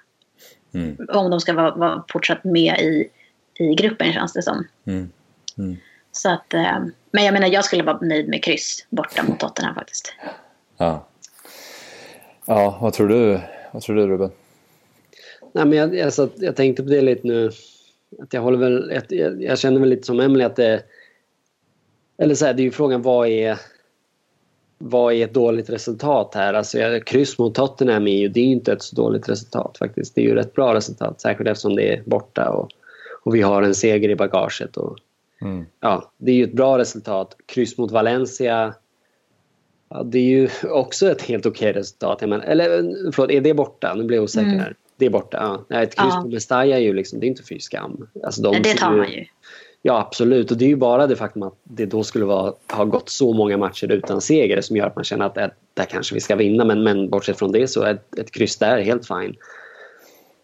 Mm. 0.75 0.97
Om 1.09 1.31
de 1.31 1.41
ska 1.41 1.53
vara, 1.53 1.75
vara 1.75 2.05
fortsatt 2.09 2.45
med 2.45 2.81
i, 2.81 3.11
i 3.59 3.75
gruppen 3.75 4.13
känns 4.13 4.33
det 4.33 4.43
som. 4.43 4.69
Mm. 4.87 5.11
Mm. 5.59 5.77
Så 6.13 6.31
att, 6.31 6.55
eh, 6.55 6.79
men 7.11 7.25
jag 7.25 7.33
menar 7.33 7.49
jag 7.49 7.65
skulle 7.65 7.83
vara 7.83 7.99
nöjd 8.01 8.29
med 8.29 8.45
kryss 8.45 8.87
borta 8.91 9.23
mot 9.23 9.41
Tottenham 9.41 9.75
faktiskt. 9.75 10.15
Ja. 10.77 11.09
Ja, 12.47 12.79
vad 12.81 12.93
tror 12.93 13.09
du, 13.09 13.41
vad 13.73 13.83
tror 13.83 13.97
du 13.97 14.07
Ruben? 14.07 14.31
Nej, 15.53 15.65
men 15.67 15.79
jag, 15.79 16.01
alltså, 16.01 16.29
jag 16.37 16.57
tänkte 16.57 16.83
på 16.83 16.89
det 16.89 17.01
lite 17.01 17.27
nu. 17.27 17.51
Att 18.23 18.33
jag, 18.33 18.41
håller 18.41 18.59
väl, 18.59 19.01
jag, 19.09 19.43
jag 19.43 19.59
känner 19.59 19.81
väl 19.81 19.89
lite 19.89 20.07
som 20.07 20.21
Emelie 20.21 20.47
att 20.47 20.57
det... 20.57 20.83
Eller 22.19 22.35
så 22.35 22.47
här, 22.47 22.55
det 22.55 22.63
är 22.63 22.65
ju 22.65 22.71
frågan 22.71 23.03
vad 23.03 23.29
är 23.29 23.59
vad 24.79 25.15
är 25.15 25.25
ett 25.25 25.35
dåligt 25.35 25.71
resultat 25.71 26.35
här? 26.35 26.55
Alltså, 26.55 26.79
kryss 27.07 27.39
mot 27.39 27.55
Tottenham 27.55 28.07
är 28.07 28.17
ju, 28.17 28.29
det 28.29 28.41
är 28.41 28.45
inte 28.45 28.73
ett 28.73 28.83
så 28.83 28.97
dåligt 28.97 29.29
resultat 29.29 29.79
faktiskt. 29.79 30.15
Det 30.15 30.21
är 30.21 30.25
ju 30.25 30.39
ett 30.39 30.55
bra 30.55 30.75
resultat, 30.75 31.21
särskilt 31.21 31.51
eftersom 31.51 31.77
det 31.77 31.93
är 31.93 32.03
borta 32.07 32.51
och, 32.51 32.69
och 33.23 33.35
vi 33.35 33.43
har 33.43 33.63
en 33.63 33.75
seger 33.75 34.09
i 34.09 34.17
bagaget. 34.17 34.77
Och, 34.77 34.99
mm. 35.41 35.67
ja, 35.81 36.13
det 36.17 36.31
är 36.31 36.35
ju 36.35 36.45
ett 36.45 36.53
bra 36.53 36.79
resultat. 36.79 37.37
Kryss 37.47 37.79
mot 37.79 37.91
Valencia, 37.91 38.75
ja, 39.89 40.03
det 40.03 40.19
är 40.19 40.23
ju 40.23 40.49
också 40.63 41.11
ett 41.11 41.23
helt 41.23 41.47
okej 41.47 41.73
resultat. 41.73 42.21
Men, 42.21 42.41
eller 42.41 42.69
förlåt, 43.13 43.31
är 43.31 43.41
det 43.41 43.55
borta? 43.55 43.95
Nu 43.95 44.05
blir 44.05 44.17
jag 44.17 44.25
osäker 44.25 44.49
mm. 44.49 44.61
här. 44.61 44.75
Det 44.97 45.07
är 45.07 45.11
borta, 45.11 45.65
ja. 45.69 45.83
Ett 45.83 45.95
kryss 45.95 46.15
ja. 46.15 46.21
på 46.23 46.29
Mestalla 46.29 46.77
är 46.77 46.81
ju 46.81 46.93
liksom, 46.93 47.21
det 47.21 47.27
är 47.27 47.29
inte 47.29 47.43
fy 47.43 47.61
skam. 47.61 48.09
Alltså, 48.25 48.43
de 48.43 48.63
det 48.63 48.75
tar 48.75 48.97
man 48.97 49.11
ju. 49.11 49.25
Ja, 49.83 49.99
absolut. 49.99 50.51
Och 50.51 50.57
det 50.57 50.65
är 50.65 50.69
ju 50.69 50.77
bara 50.77 51.07
det 51.07 51.17
faktum 51.17 51.43
att 51.43 51.55
det 51.63 51.87
då 51.87 52.05
skulle 52.05 52.25
vara, 52.25 52.53
ha 52.73 52.85
gått 52.85 53.09
så 53.09 53.33
många 53.33 53.57
matcher 53.57 53.93
utan 53.93 54.21
seger 54.21 54.61
som 54.61 54.77
gör 54.77 54.87
att 54.87 54.97
man 54.97 55.05
känner 55.05 55.27
att 55.27 55.37
äh, 55.37 55.47
där 55.75 55.85
kanske 55.85 56.15
vi 56.15 56.21
ska 56.21 56.37
vinna. 56.37 56.65
Men, 56.65 56.83
men 56.83 57.11
bortsett 57.11 57.39
från 57.39 57.53
det 57.53 57.69
så 57.69 57.83
är 57.83 57.95
ett, 57.95 58.19
ett 58.19 58.31
kryss 58.31 58.57
där 58.57 58.81
helt 58.81 59.07
fine. 59.07 59.37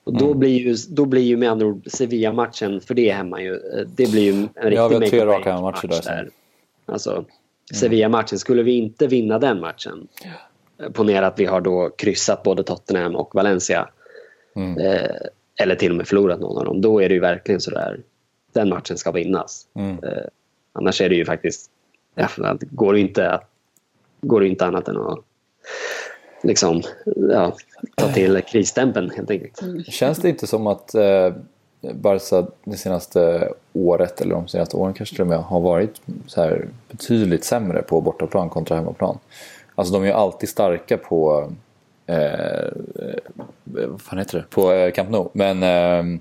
Och 0.04 0.18
då, 0.18 0.26
mm. 0.26 0.38
blir 0.38 0.58
ju, 0.58 0.76
då 0.88 1.04
blir 1.04 1.22
ju 1.22 1.36
med 1.36 1.50
andra 1.50 1.66
ord 1.66 1.82
Sevilla-matchen, 1.86 2.80
för 2.80 2.94
det 2.94 3.10
är 3.10 3.14
hemma 3.14 3.42
ju, 3.42 3.60
det 3.86 4.10
blir 4.10 4.22
ju 4.22 4.32
en 4.32 4.40
riktig 4.42 4.76
ja, 4.76 4.88
vi 4.88 4.94
har 4.94 5.06
tre 5.06 5.26
raka 5.26 5.60
matcher 5.60 5.88
där. 5.88 6.02
där. 6.02 6.30
Alltså. 6.86 7.24
Sevilla-matchen, 7.74 8.38
skulle 8.38 8.62
vi 8.62 8.72
inte 8.72 9.06
vinna 9.06 9.38
den 9.38 9.60
matchen, 9.60 10.08
ponera 10.92 11.26
att 11.26 11.38
vi 11.38 11.44
har 11.44 11.60
då 11.60 11.90
kryssat 11.90 12.42
både 12.42 12.62
Tottenham 12.62 13.16
och 13.16 13.34
Valencia, 13.34 13.88
mm. 14.56 14.78
eh, 14.78 15.16
eller 15.60 15.74
till 15.74 15.90
och 15.90 15.96
med 15.96 16.08
förlorat 16.08 16.40
någon 16.40 16.58
av 16.58 16.64
dem, 16.64 16.80
då 16.80 17.02
är 17.02 17.08
det 17.08 17.14
ju 17.14 17.20
verkligen 17.20 17.60
sådär 17.60 18.00
den 18.52 18.68
matchen 18.68 18.98
ska 18.98 19.10
vinnas. 19.10 19.66
Mm. 19.74 20.04
Eh, 20.04 20.24
annars 20.72 21.00
är 21.00 21.08
det 21.08 21.14
ju 21.14 21.24
faktiskt, 21.24 21.70
ja, 22.14 22.28
går 22.60 22.92
det 22.92 23.00
inte, 23.00 23.40
går 24.20 24.40
det 24.40 24.48
inte 24.48 24.66
annat 24.66 24.88
än 24.88 24.96
att 24.96 25.18
liksom, 26.42 26.82
ja, 27.16 27.56
ta 27.96 28.12
till 28.12 28.42
krisstämpeln 28.42 29.10
helt 29.10 29.30
enkelt. 29.30 29.62
Mm. 29.62 29.84
Känns 29.84 30.18
det 30.18 30.28
inte 30.28 30.46
som 30.46 30.66
att 30.66 30.94
eh, 30.94 31.34
Barca 31.82 32.46
det 32.64 32.76
senaste 32.76 33.48
året 33.72 34.20
eller 34.20 34.34
de 34.34 34.48
senaste 34.48 34.76
åren 34.76 34.94
kanske 34.94 35.14
till 35.14 35.22
och 35.22 35.28
med 35.28 35.38
har 35.38 35.60
varit 35.60 36.00
så 36.26 36.42
här 36.42 36.68
betydligt 36.90 37.44
sämre 37.44 37.82
på 37.82 38.00
bortaplan 38.00 38.48
kontra 38.48 38.76
hemmaplan? 38.76 39.18
Alltså 39.74 39.94
de 39.94 40.02
är 40.02 40.06
ju 40.06 40.12
alltid 40.12 40.48
starka 40.48 40.96
på 40.96 41.50
eh, 42.06 42.68
vad 43.64 44.00
fan 44.00 44.18
heter 44.18 44.38
det? 44.38 44.44
På 44.50 44.72
eh, 44.72 44.92
Camp 44.92 45.10
Nou. 45.10 45.28
Men, 45.32 45.62
eh, 45.62 46.20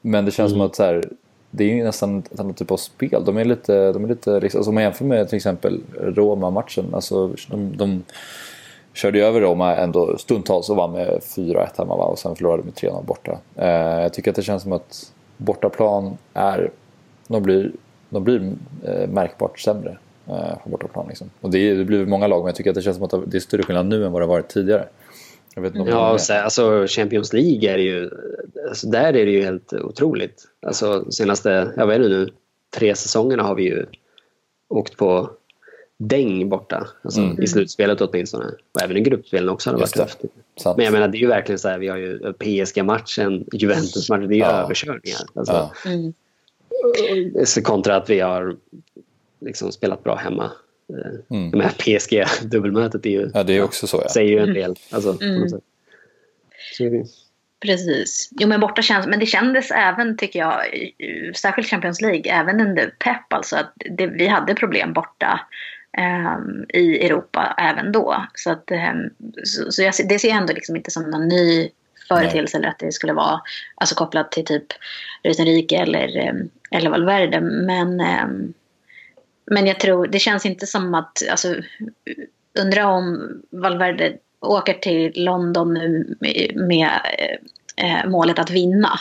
men 0.00 0.24
det 0.24 0.30
känns 0.30 0.52
mm. 0.52 0.58
som 0.58 0.60
att 0.60 0.76
så 0.76 0.82
här, 0.82 1.04
det 1.50 1.64
är 1.64 1.68
ju 1.68 1.84
nästan 1.84 2.18
ett 2.32 2.40
annat 2.40 2.56
typ 2.56 2.70
av 2.70 2.76
spel. 2.76 3.24
De 3.24 3.36
är 3.36 3.44
lite, 3.44 3.92
de 3.92 4.04
är 4.04 4.08
lite 4.08 4.40
liksom, 4.40 4.58
alltså 4.58 4.70
om 4.70 4.74
man 4.74 4.84
jämför 4.84 5.04
med 5.04 5.28
till 5.28 5.36
exempel 5.36 5.80
Roma-matchen. 6.00 6.94
Alltså, 6.94 7.36
de, 7.50 7.76
de 7.76 8.02
körde 8.92 9.26
över 9.26 9.40
Roma 9.40 9.76
ändå 9.76 10.18
stundtals 10.18 10.70
och 10.70 10.76
vann 10.76 10.92
med 10.92 11.20
4-1 11.36 11.68
hemma 11.78 11.96
va? 11.96 12.04
och 12.04 12.18
sen 12.18 12.36
förlorade 12.36 12.62
med 12.62 12.72
3-0 12.72 13.04
borta. 13.04 13.38
Eh, 13.56 14.02
jag 14.02 14.12
tycker 14.12 14.30
att 14.30 14.36
det 14.36 14.42
känns 14.42 14.62
som 14.62 14.72
att 14.72 15.12
bortaplan 15.36 16.16
är, 16.34 16.70
de 17.28 17.42
blir, 17.42 17.72
de 18.08 18.24
blir 18.24 18.52
eh, 18.84 19.08
märkbart 19.08 19.58
sämre 19.60 19.98
eh, 20.28 20.58
på 20.64 20.70
bortaplan. 20.70 21.06
Liksom. 21.08 21.30
Och 21.40 21.50
det, 21.50 21.74
det 21.74 21.84
blir 21.84 22.06
många 22.06 22.26
lag 22.26 22.38
men 22.38 22.46
jag 22.46 22.54
tycker 22.56 22.70
att 22.70 22.76
det 22.76 22.82
känns 22.82 22.96
som 22.96 23.04
att 23.04 23.30
det 23.30 23.38
är 23.38 23.40
större 23.40 23.62
skillnad 23.62 23.86
nu 23.86 24.06
än 24.06 24.12
vad 24.12 24.22
det 24.22 24.26
varit 24.26 24.48
tidigare. 24.48 24.88
Jag 25.54 25.62
vet 25.62 25.74
inte 25.74 25.90
ja, 25.90 26.18
så, 26.18 26.34
alltså 26.34 26.86
Champions 26.88 27.32
League 27.32 27.70
är 27.70 27.78
ju, 27.78 28.10
alltså, 28.68 28.86
där 28.86 29.16
är 29.16 29.26
det 29.26 29.30
ju 29.30 29.42
helt 29.42 29.72
otroligt. 29.72 30.44
Alltså 30.66 31.10
senaste, 31.10 31.72
jag 31.76 31.86
vet 31.86 31.96
inte 31.96 32.08
nu, 32.08 32.28
tre 32.76 32.94
säsongerna 32.94 33.42
har 33.42 33.54
vi 33.54 33.62
ju 33.62 33.86
åkt 34.68 34.96
på 34.96 35.30
däng 36.08 36.48
borta. 36.48 36.88
Alltså, 37.02 37.20
mm. 37.20 37.42
I 37.42 37.46
slutspelet 37.46 38.00
åtminstone. 38.00 38.44
Och 38.44 38.82
även 38.82 38.96
i 38.96 39.00
gruppspelen 39.00 39.48
också 39.48 39.70
har 39.70 39.74
det 39.74 39.80
varit 39.80 39.94
tufft. 39.94 40.22
Men 40.76 40.84
jag 40.84 40.92
menar 40.92 41.08
det 41.08 41.18
är 41.18 41.20
ju 41.20 41.26
verkligen 41.26 41.58
så 41.58 41.68
här, 41.68 41.78
vi 41.78 41.88
har 41.88 41.96
ju 41.96 42.32
PSG-matchen, 42.32 43.44
Juventus-matchen, 43.52 44.28
det 44.28 44.34
är 44.34 44.36
ju 44.36 44.42
ja. 44.42 44.50
överkörningar. 44.50 45.20
Alltså, 45.34 45.52
ja. 45.52 45.90
mm. 45.90 46.12
Kontra 47.64 47.96
att 47.96 48.10
vi 48.10 48.20
har 48.20 48.56
liksom 49.40 49.72
spelat 49.72 50.04
bra 50.04 50.14
hemma. 50.14 50.50
Mm. 51.30 51.50
Men 51.50 51.68
PSG-dubbelmötet 51.68 53.06
är 53.06 53.10
ju, 53.10 53.30
ja, 53.34 53.42
det 53.42 53.56
är 53.56 53.62
också 53.62 53.86
så, 53.86 54.00
ja. 54.04 54.08
säger 54.08 54.30
ju 54.30 54.38
en 54.38 54.54
del. 54.54 54.74
Alltså, 54.90 55.18
mm. 55.22 55.48
Precis. 57.62 58.30
Jo 58.40 58.48
men 58.48 58.60
borta 58.60 58.82
känns, 58.82 59.06
men 59.06 59.18
det 59.18 59.26
kändes 59.26 59.70
även 59.70 60.16
tycker 60.16 60.38
jag, 60.38 60.62
särskilt 61.36 61.68
Champions 61.68 62.00
League, 62.00 62.32
även 62.32 62.60
under 62.60 62.86
Pep 62.86 63.32
alltså 63.32 63.56
att 63.56 63.72
det, 63.90 64.06
vi 64.06 64.26
hade 64.26 64.54
problem 64.54 64.92
borta 64.92 65.40
i 66.68 67.06
Europa 67.06 67.54
även 67.58 67.92
då. 67.92 68.26
Så, 68.34 68.50
att, 68.50 68.70
um, 68.70 69.10
så, 69.44 69.72
så 69.72 69.82
jag, 69.82 69.94
det 70.08 70.18
ser 70.18 70.28
jag 70.28 70.36
ändå 70.36 70.52
liksom 70.52 70.76
inte 70.76 70.90
som 70.90 71.10
någon 71.10 71.28
ny 71.28 71.70
företeelse 72.08 72.56
eller 72.56 72.68
att 72.68 72.78
det 72.78 72.92
skulle 72.92 73.12
vara 73.12 73.40
alltså, 73.74 73.94
kopplat 73.94 74.32
till 74.32 74.44
typ 74.44 74.66
Luis 75.24 75.40
Enrique 75.40 75.76
eller, 75.76 76.28
um, 76.30 76.50
eller 76.70 76.90
Valverde. 76.90 77.40
Men 77.40 78.02
men 79.46 79.66
jag 79.66 79.80
tror, 79.80 80.06
det 80.06 80.18
känns 80.18 80.46
inte 80.46 80.66
som 80.66 80.94
att, 80.94 81.22
alltså, 81.30 81.54
undra 82.58 82.86
om 82.86 83.32
Valverde 83.50 84.16
åker 84.40 84.74
till 84.74 85.24
London 85.24 85.74
nu 85.74 86.16
med, 86.20 86.52
med 86.56 86.90
eh, 87.76 88.10
målet 88.10 88.38
att 88.38 88.50
vinna. 88.50 89.00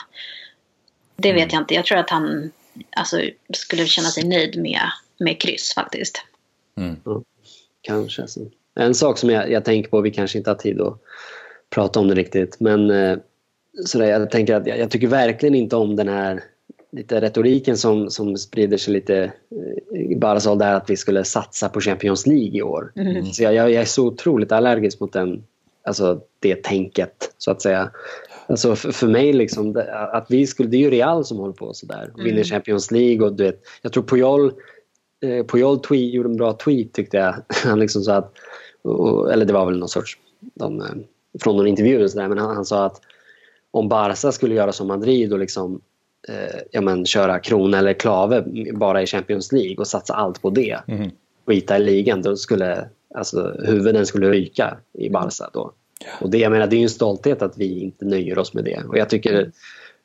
Det 1.15 1.33
vet 1.33 1.41
mm. 1.41 1.53
jag 1.53 1.61
inte. 1.61 1.73
Jag 1.73 1.85
tror 1.85 1.97
att 1.97 2.09
han 2.09 2.51
alltså, 2.95 3.21
skulle 3.53 3.85
känna 3.85 4.07
sig 4.07 4.23
nöjd 4.23 4.57
med, 4.57 4.81
med 5.17 5.41
kryss 5.41 5.73
faktiskt. 5.73 6.25
Mm. 6.77 6.95
Ja, 7.05 7.23
kanske. 7.81 8.21
Alltså. 8.21 8.39
En 8.75 8.95
sak 8.95 9.17
som 9.17 9.29
jag, 9.29 9.51
jag 9.51 9.65
tänker 9.65 9.89
på, 9.89 10.01
vi 10.01 10.11
kanske 10.11 10.37
inte 10.37 10.49
har 10.49 10.55
tid 10.55 10.81
att 10.81 11.01
prata 11.69 11.99
om 11.99 12.07
det 12.07 12.15
riktigt, 12.15 12.59
men 12.59 12.91
eh, 12.91 13.17
sådär, 13.85 14.05
jag 14.05 14.31
tänker 14.31 14.55
att 14.55 14.67
jag, 14.67 14.79
jag, 14.79 14.91
tycker 14.91 15.07
verkligen 15.07 15.55
inte 15.55 15.75
om 15.75 15.95
den 15.95 16.07
här 16.07 16.43
lite 16.91 17.21
retoriken 17.21 17.77
som, 17.77 18.09
som 18.09 18.37
sprider 18.37 18.77
sig 18.77 18.93
lite 18.93 19.31
eh, 19.95 20.01
i 20.01 20.15
Barsal 20.15 20.57
där 20.57 20.73
att 20.73 20.89
vi 20.89 20.97
skulle 20.97 21.23
satsa 21.23 21.69
på 21.69 21.81
Champions 21.81 22.27
League 22.27 22.57
i 22.57 22.61
år. 22.61 22.91
Mm. 22.95 23.25
Så 23.25 23.43
jag, 23.43 23.53
jag, 23.53 23.71
är 23.71 23.85
så 23.85 24.07
otroligt 24.07 24.51
allergisk 24.51 24.99
mot 24.99 25.13
den, 25.13 25.43
alltså 25.83 26.21
det 26.39 26.63
tänket 26.63 27.33
så 27.37 27.51
att 27.51 27.61
säga. 27.61 27.91
Alltså 28.47 28.75
för, 28.75 28.91
för 28.91 29.07
mig 29.07 29.33
liksom, 29.33 29.83
att 30.13 30.25
vi 30.29 30.47
skulle, 30.47 30.69
det 30.69 30.77
är 30.77 30.81
ju 30.81 30.89
Real 30.89 31.25
som 31.25 31.37
håller 31.37 31.53
på 31.53 31.73
sådär 31.73 32.11
och 32.13 32.19
vinner 32.19 32.31
mm. 32.31 32.43
Champions 32.43 32.91
League 32.91 33.27
och 33.27 33.33
du 33.33 33.43
vet, 33.43 33.61
jag 33.81 33.93
tror 33.93 34.03
Puyol, 34.03 34.53
eh, 35.21 35.45
Puyol 35.45 35.79
tweet, 35.79 36.13
gjorde 36.13 36.29
en 36.29 36.37
bra 36.37 36.53
tweet 36.53 36.93
tyckte 36.93 37.17
jag. 37.17 37.35
Han 37.63 37.79
liksom 37.79 38.03
sa 38.03 38.15
att, 38.15 38.33
och, 38.81 39.33
eller 39.33 39.45
det 39.45 39.53
var 39.53 39.65
väl 39.65 39.79
någon 39.79 39.89
sorts, 39.89 40.17
de, 40.39 40.81
eh, 40.81 40.87
från 41.39 41.57
någon 41.57 41.67
intervju 41.67 42.09
så 42.09 42.19
där, 42.19 42.27
men 42.27 42.37
han, 42.37 42.55
han 42.55 42.65
sa 42.65 42.85
att 42.85 43.01
om 43.71 43.89
Barca 43.89 44.31
skulle 44.31 44.55
göra 44.55 44.71
som 44.71 44.87
Madrid 44.87 45.33
och 45.33 45.39
liksom 45.39 45.81
eh, 46.27 46.59
ja, 46.71 46.81
men, 46.81 47.05
köra 47.05 47.39
krona 47.39 47.77
eller 47.77 47.93
klave 47.93 48.43
bara 48.73 49.01
i 49.01 49.05
Champions 49.05 49.51
League 49.51 49.75
och 49.77 49.87
satsa 49.87 50.13
allt 50.13 50.41
på 50.41 50.49
det. 50.49 50.79
Mm. 50.87 51.11
Skita 51.45 51.77
i 51.77 51.79
ligan, 51.79 52.21
då 52.21 52.35
skulle 52.35 52.89
alltså, 53.15 53.55
huvuden 53.65 54.05
skulle 54.05 54.29
ryka 54.29 54.77
i 54.93 55.09
Barca 55.09 55.49
då. 55.53 55.71
Och 56.21 56.29
det, 56.29 56.37
jag 56.37 56.51
menar, 56.51 56.67
det 56.67 56.75
är 56.75 56.77
ju 56.77 56.83
en 56.83 56.89
stolthet 56.89 57.41
att 57.41 57.57
vi 57.57 57.79
inte 57.79 58.05
nöjer 58.05 58.37
oss 58.37 58.53
med 58.53 58.63
det. 58.63 58.83
Och 58.87 58.97
jag 58.97 59.09
tycker, 59.09 59.51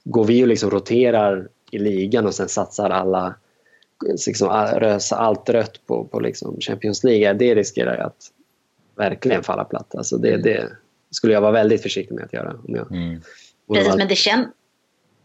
går 0.05 0.25
vi 0.25 0.45
och 0.45 0.49
liksom 0.49 0.71
roterar 0.71 1.49
i 1.71 1.79
ligan 1.79 2.27
och 2.27 2.35
sen 2.35 2.49
satsar 2.49 2.91
alla 2.91 3.35
liksom, 4.27 4.49
rösa 4.75 5.17
allt 5.17 5.49
rött 5.49 5.87
på, 5.87 6.05
på 6.05 6.21
liksom 6.21 6.61
Champions 6.61 7.05
League, 7.05 7.33
det 7.33 7.55
riskerar 7.55 7.99
att 7.99 8.17
verkligen 8.97 9.43
falla 9.43 9.65
platt. 9.65 9.95
Alltså 9.95 10.17
det, 10.17 10.37
det 10.37 10.69
skulle 11.11 11.33
jag 11.33 11.41
vara 11.41 11.53
väldigt 11.53 11.83
försiktig 11.83 12.15
med 12.15 12.25
att 12.25 12.33
göra. 12.33 12.55
Om 12.69 12.75
jag, 12.75 12.91
Mm. 12.93 13.23
Precis, 13.75 13.97
men 13.97 14.09
det, 14.09 14.17
kän... 14.17 14.49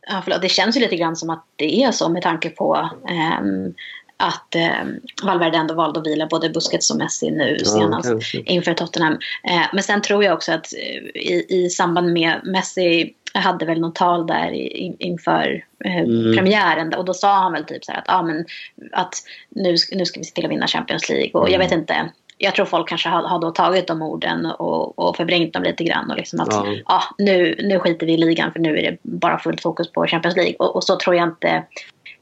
ja, 0.08 0.22
förlåt, 0.24 0.42
det 0.42 0.50
känns 0.50 0.78
ju 0.78 0.80
lite 0.80 0.96
grann 0.96 1.16
som 1.16 1.30
att 1.30 1.46
det 1.56 1.84
är 1.84 1.92
så 1.92 2.10
med 2.10 2.22
tanke 2.22 2.50
på 2.50 2.90
ehm, 3.10 3.74
att 4.18 4.56
um, 4.84 5.00
Valverde 5.24 5.58
ändå 5.58 5.74
valde 5.74 6.00
att 6.00 6.08
vila 6.08 6.28
både 6.28 6.50
Busquets 6.50 6.92
och 6.92 6.98
Messi 6.98 7.32
nu 7.32 7.58
Ja, 7.60 7.66
senast 7.66 8.10
kanske. 8.10 8.38
inför 8.46 8.74
Tottenham. 8.74 9.14
Eh, 9.44 9.66
men 9.74 9.84
sen 9.84 10.02
tror 10.02 10.24
jag 10.24 10.34
också 10.34 10.52
att 10.52 10.74
eh, 10.74 11.22
i, 11.22 11.46
i 11.50 11.70
samband 11.70 12.14
med 12.14 12.42
Messi 12.44 13.14
hade 13.40 13.66
väl 13.66 13.80
något 13.82 13.96
tal 13.96 14.28
där 14.28 14.52
i, 14.52 14.96
inför 15.00 15.64
eh, 15.86 15.98
Mm. 15.98 16.36
premiären 16.38 16.94
och 16.94 17.06
då 17.06 17.14
sa 17.14 17.34
han 17.34 17.52
väl 17.54 17.64
typ 17.66 17.86
så 17.86 17.92
här 17.92 18.00
att, 18.00 18.06
ah, 18.10 18.22
men, 18.24 18.46
att 18.92 19.14
nu, 19.50 19.78
ska- 19.78 19.96
nu 19.96 20.06
ska 20.06 20.20
vi 20.20 20.24
se 20.24 20.34
till 20.36 20.46
att 20.46 20.52
vinna 20.52 20.68
Champions 20.68 21.10
League 21.10 21.32
och 21.34 21.50
jag 21.50 21.56
Mm. 21.56 21.60
vet 21.68 21.72
inte 21.78 22.10
jag 22.38 22.56
tror 22.56 22.66
folk 22.66 22.90
kanske 22.90 23.10
har, 23.10 23.24
har 23.24 23.40
då 23.40 23.52
tagit 23.52 23.88
de 23.88 24.02
orden 24.02 24.46
och, 24.46 25.00
och 25.00 25.16
förvrängt 25.18 25.54
dem 25.54 25.64
lite 25.64 25.84
grann 25.84 26.12
och 26.12 26.18
liksom 26.18 26.40
att 26.40 26.48
Ja. 26.52 26.66
ja. 26.88 27.02
nu, 27.18 27.56
nu 27.64 27.80
skiter 27.80 28.06
vi 28.06 28.14
i 28.14 28.18
ligan 28.18 28.52
för 28.52 28.60
nu 28.60 28.78
är 28.78 28.92
det 28.92 28.98
bara 29.02 29.40
fullt 29.40 29.62
fokus 29.62 29.92
på 29.92 30.08
Champions 30.08 30.36
League 30.36 30.56
och, 30.60 30.76
och 30.76 30.84
så 30.84 30.96
tror 30.98 31.16
jag 31.16 31.28
inte 31.28 31.64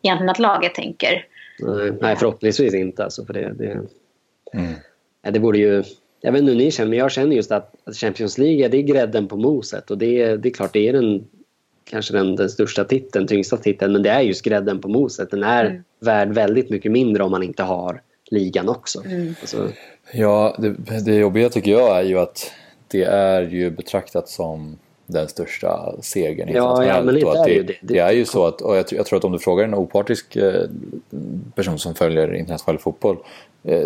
egentligen 0.02 0.30
att 0.30 0.40
laget 0.40 0.76
tänker. 0.76 1.26
Nej, 1.60 1.92
nej, 2.02 2.16
förhoppningsvis 2.16 2.74
inte. 2.74 3.04
Alltså, 3.04 3.26
för 3.26 3.34
det, 3.34 3.54
det, 3.54 3.72
Mm. 4.54 4.74
ja, 5.24 5.32
det 5.32 5.40
borde 5.40 5.58
ju... 5.58 5.84
Jag 6.22 6.32
vet 6.32 6.40
inte 6.40 6.52
hur 6.52 6.58
ni 6.58 6.72
känner, 6.72 6.90
men 6.90 7.00
jag 7.00 7.12
känner 7.12 7.36
just 7.36 7.52
att 7.52 7.74
Champions 8.02 8.38
League 8.38 8.68
det 8.68 8.78
är 8.78 8.82
grädden 8.82 9.28
på 9.28 9.38
moset. 9.38 9.92
Och 9.92 9.98
det, 9.98 10.22
är- 10.22 10.38
det 10.38 10.50
är 10.50 10.54
klart, 10.54 10.74
det 10.74 10.88
är 10.90 10.94
den, 10.94 11.28
kanske 11.90 12.14
den, 12.14 12.36
den 12.36 12.50
största 12.50 12.84
titeln, 12.84 13.28
tyngsta 13.28 13.58
titeln, 13.58 13.94
men 13.94 14.04
det 14.04 14.10
är 14.10 14.22
just 14.22 14.42
grädden 14.46 14.82
på 14.82 14.88
moset. 14.88 15.32
Den 15.32 15.44
är 15.44 15.66
Mm. 15.66 15.84
värd 16.00 16.34
väldigt 16.34 16.70
mycket 16.70 16.92
mindre 16.92 17.24
om 17.24 17.32
man 17.32 17.44
inte 17.44 17.64
har 17.64 18.02
ligan 18.32 18.70
också. 18.70 19.06
Mm. 19.06 19.36
Alltså, 19.42 19.68
Ja, 20.14 20.56
det, 20.60 20.76
det 21.06 21.16
jobbiga 21.16 21.50
tycker 21.50 21.72
jag 21.72 21.98
är 22.00 22.04
ju 22.04 22.20
att 22.20 22.52
det 22.88 23.04
är 23.04 23.42
ju 23.42 23.70
betraktat 23.70 24.30
som 24.30 24.78
den 25.06 25.28
största 25.28 25.96
segern 26.02 26.50
Ja, 26.54 26.86
i 26.86 26.90
allmänhet 26.90 27.24
och 27.24 27.32
att 27.32 27.48
är 27.48 27.54
det 27.54 27.54
det, 27.54 27.56
ju 27.56 27.64
det. 27.64 27.94
det 27.94 28.00
är 28.00 28.12
ju 28.12 28.26
så 28.26 28.46
att, 28.46 28.62
och 28.62 28.78
jag, 28.78 28.88
tror- 28.88 28.98
jag 28.98 29.06
tror 29.06 29.18
att 29.18 29.24
om 29.26 29.32
du 29.32 29.40
frågar 29.40 29.64
en 29.64 29.74
opartisk 29.76 30.36
eh, 30.36 30.62
person 31.56 31.80
som 31.80 31.96
följer 31.96 32.34
internationell 32.36 32.80
fotboll 32.80 33.18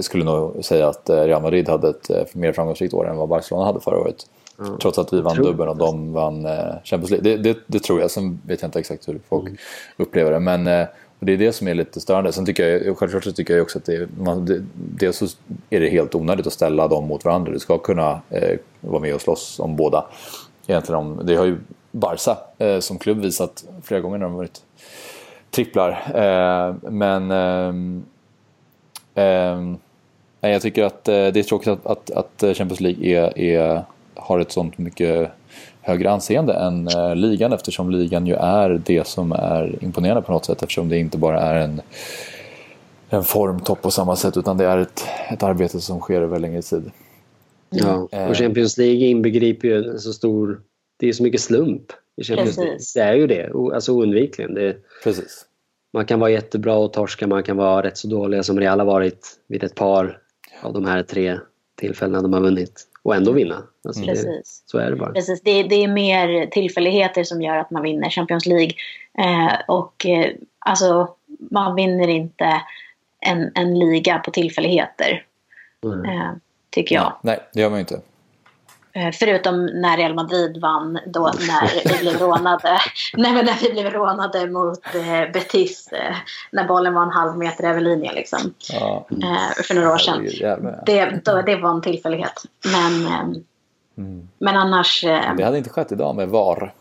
skulle 0.01 0.23
nog 0.23 0.65
säga 0.65 0.87
att 0.87 1.09
eh, 1.09 1.15
Real 1.21 1.41
Madrid 1.41 1.69
hade 1.69 1.89
ett 1.89 2.09
eh, 2.09 2.23
mer 2.33 2.51
framgångsrikt 2.53 2.93
år 2.93 3.09
än 3.09 3.17
vad 3.17 3.29
Barcelona 3.29 3.65
hade 3.65 3.79
förra 3.79 3.97
året. 3.97 4.15
Ja. 4.57 4.77
Trots 4.81 4.97
att 4.97 5.13
vi 5.13 5.21
vann 5.21 5.35
dubbeln 5.35 5.69
och 5.69 5.77
de 5.77 6.13
vann 6.13 6.45
eh, 6.45 6.75
Champions 6.83 7.09
League. 7.09 7.31
Det, 7.31 7.37
det, 7.37 7.57
det 7.67 7.79
tror 7.79 8.01
jag, 8.01 8.11
sen 8.11 8.41
vet 8.47 8.61
jag 8.61 8.67
inte 8.67 8.79
exakt 8.79 9.07
hur 9.07 9.19
folk 9.29 9.43
Mm. 9.47 9.57
upplever 9.97 10.31
det. 10.31 10.39
Men 10.39 10.67
eh, 10.67 10.87
och 11.19 11.25
det 11.25 11.33
är 11.33 11.37
det 11.37 11.53
som 11.53 11.67
är 11.67 11.73
lite 11.73 11.99
störande. 12.01 12.31
Sen 12.31 12.45
tycker 12.45 12.85
jag, 12.85 12.97
självklart 12.97 13.23
så 13.23 13.31
tycker 13.31 13.53
jag 13.53 13.63
också 13.63 13.77
att 13.77 13.85
det, 13.85 14.09
man, 14.17 14.45
det, 14.45 14.63
dels 14.73 15.17
så 15.17 15.25
är 15.69 15.79
det 15.79 15.89
helt 15.89 16.15
onödigt 16.15 16.47
att 16.47 16.53
ställa 16.53 16.87
dem 16.87 17.07
mot 17.07 17.25
varandra. 17.25 17.51
Du 17.51 17.59
ska 17.59 17.77
kunna 17.77 18.21
eh, 18.29 18.57
vara 18.81 19.01
med 19.01 19.15
och 19.15 19.21
slåss 19.21 19.59
om 19.59 19.75
båda. 19.75 20.05
Egentligen 20.67 20.99
om, 20.99 21.21
det 21.23 21.35
har 21.35 21.45
ju 21.45 21.57
Barca 21.91 22.37
eh, 22.57 22.79
som 22.79 22.97
klubb 22.99 23.21
visat 23.21 23.63
flera 23.83 24.01
gånger 24.01 24.17
när 24.17 24.25
de 24.25 24.31
har 24.31 24.37
varit 24.37 24.61
tripplar. 25.51 25.91
Eh, 26.15 26.75
men 26.91 27.31
ehm, 27.31 28.03
nej, 29.15 30.51
jag 30.51 30.61
tycker 30.61 30.83
att 30.83 31.07
eh, 31.07 31.13
det 31.13 31.39
är 31.39 31.43
tråkigt 31.43 31.67
att, 31.67 31.85
att, 31.85 32.11
att 32.11 32.57
Champions 32.57 32.81
League 32.81 33.07
är, 33.07 33.39
är, 33.39 33.83
har 34.15 34.39
ett 34.39 34.51
sånt 34.51 34.77
mycket 34.77 35.31
högre 35.81 36.11
anseende 36.11 36.53
än 36.53 36.87
eh, 36.87 37.15
ligan 37.15 37.53
eftersom 37.53 37.91
ligan 37.91 38.27
ju 38.27 38.33
är 38.33 38.81
det 38.85 39.07
som 39.07 39.31
är 39.31 39.83
imponerande 39.83 40.21
på 40.21 40.31
något 40.31 40.45
sätt 40.45 40.61
eftersom 40.63 40.89
det 40.89 40.97
inte 40.97 41.17
bara 41.17 41.41
är 41.41 41.55
en, 41.55 41.81
en 43.09 43.23
formtopp 43.23 43.81
på 43.81 43.91
samma 43.91 44.15
sätt 44.15 44.37
utan 44.37 44.57
det 44.57 44.65
är 44.65 44.77
ett, 44.77 45.03
ett 45.29 45.43
arbete 45.43 45.81
som 45.81 45.99
sker 45.99 46.21
över 46.21 46.39
längre 46.39 46.61
tid. 46.61 46.91
ja. 47.69 48.07
Och 48.29 48.37
Champions 48.37 48.77
League 48.77 49.07
inbegriper 49.07 49.67
ju 49.67 49.77
en 49.77 49.99
så 49.99 50.13
stor... 50.13 50.61
Det 50.97 51.07
är 51.07 51.13
så 51.13 51.23
mycket 51.23 51.41
slump 51.41 51.91
i 52.17 52.23
Champions 52.23 52.57
League. 52.57 52.73
Precis. 52.73 52.93
Det 52.93 53.01
är 53.01 53.13
ju 53.13 53.27
det, 53.27 53.51
alltså 53.73 53.91
oundvikligen. 53.91 54.53
Det, 54.53 54.75
Precis. 55.03 55.45
Man 55.93 56.05
kan 56.05 56.19
vara 56.19 56.29
jättebra 56.31 56.75
och 56.75 56.93
torska, 56.93 57.27
man 57.27 57.43
kan 57.43 57.57
vara 57.57 57.83
rätt 57.83 57.97
så 57.97 58.07
dåliga 58.07 58.43
som 58.43 58.59
Real 58.59 58.79
har 58.79 58.85
varit 58.85 59.27
vid 59.47 59.63
ett 59.63 59.75
par 59.75 60.19
av 60.61 60.73
de 60.73 60.85
här 60.85 61.03
tre 61.03 61.39
tillfällena 61.75 62.21
de 62.21 62.33
har 62.33 62.41
vunnit. 62.41 62.87
Och 63.03 63.15
ändå 63.15 63.31
vinna. 63.31 63.63
Alltså 63.87 64.01
det, 64.01 64.07
Precis. 64.07 64.63
så 64.65 64.77
är 64.77 64.89
det 64.89 64.95
bara. 64.95 65.11
Precis, 65.13 65.41
det, 65.41 65.63
det 65.63 65.75
är 65.83 65.87
mer 65.87 66.45
tillfälligheter 66.47 67.23
som 67.23 67.41
gör 67.41 67.57
att 67.57 67.71
man 67.71 67.83
vinner 67.83 68.09
Champions 68.09 68.45
League. 68.45 68.71
Eh, 69.17 69.53
och 69.67 70.05
eh, 70.05 70.31
alltså, 70.59 71.15
man 71.51 71.75
vinner 71.75 72.07
inte 72.07 72.61
en, 73.19 73.51
en 73.55 73.79
liga 73.79 74.19
på 74.19 74.31
tillfälligheter, 74.31 75.25
Mm. 75.85 76.05
eh, 76.05 76.31
tycker 76.69 76.95
jag. 76.95 77.13
Nej, 77.21 77.39
det 77.53 77.61
gör 77.61 77.69
man 77.69 77.77
ju 77.79 77.81
inte. 77.81 78.01
Eh, 78.95 79.11
förutom 79.13 79.65
när 79.65 79.97
Real 79.97 80.13
Madrid 80.13 80.57
vann 80.61 80.99
då 81.05 81.31
när 81.47 81.93
vi 81.93 81.99
blev 81.99 82.19
rånade. 82.19 82.79
Nej, 83.17 83.33
men 83.33 83.45
när 83.45 83.57
vi 83.61 83.71
blev 83.71 83.91
rånade 83.91 84.49
mot 84.49 84.95
eh, 84.95 85.31
Betis. 85.33 85.87
Eh, 85.91 86.15
när 86.51 86.67
bollen 86.67 86.93
var 86.93 87.03
en 87.03 87.09
halv 87.11 87.37
meter 87.37 87.63
över 87.69 87.81
linjen 87.81 88.15
liksom. 88.15 88.53
Ja. 88.71 89.07
Eh, 89.23 89.63
för 89.63 89.75
några 89.75 89.93
år 89.93 89.97
sedan. 89.97 90.27
Det, 90.85 91.19
då, 91.25 91.41
det 91.41 91.55
var 91.55 91.69
en 91.71 91.81
tillfällighet. 91.81 92.43
Men, 92.65 93.05
eh, 93.05 93.41
Mm. 93.97 94.27
men 94.37 94.55
annars... 94.57 95.03
Eh, 95.03 95.35
Det 95.37 95.43
hade 95.43 95.57
inte 95.57 95.69
skett 95.69 95.91
idag 95.91 96.15
med 96.15 96.29
VAR. 96.29 96.73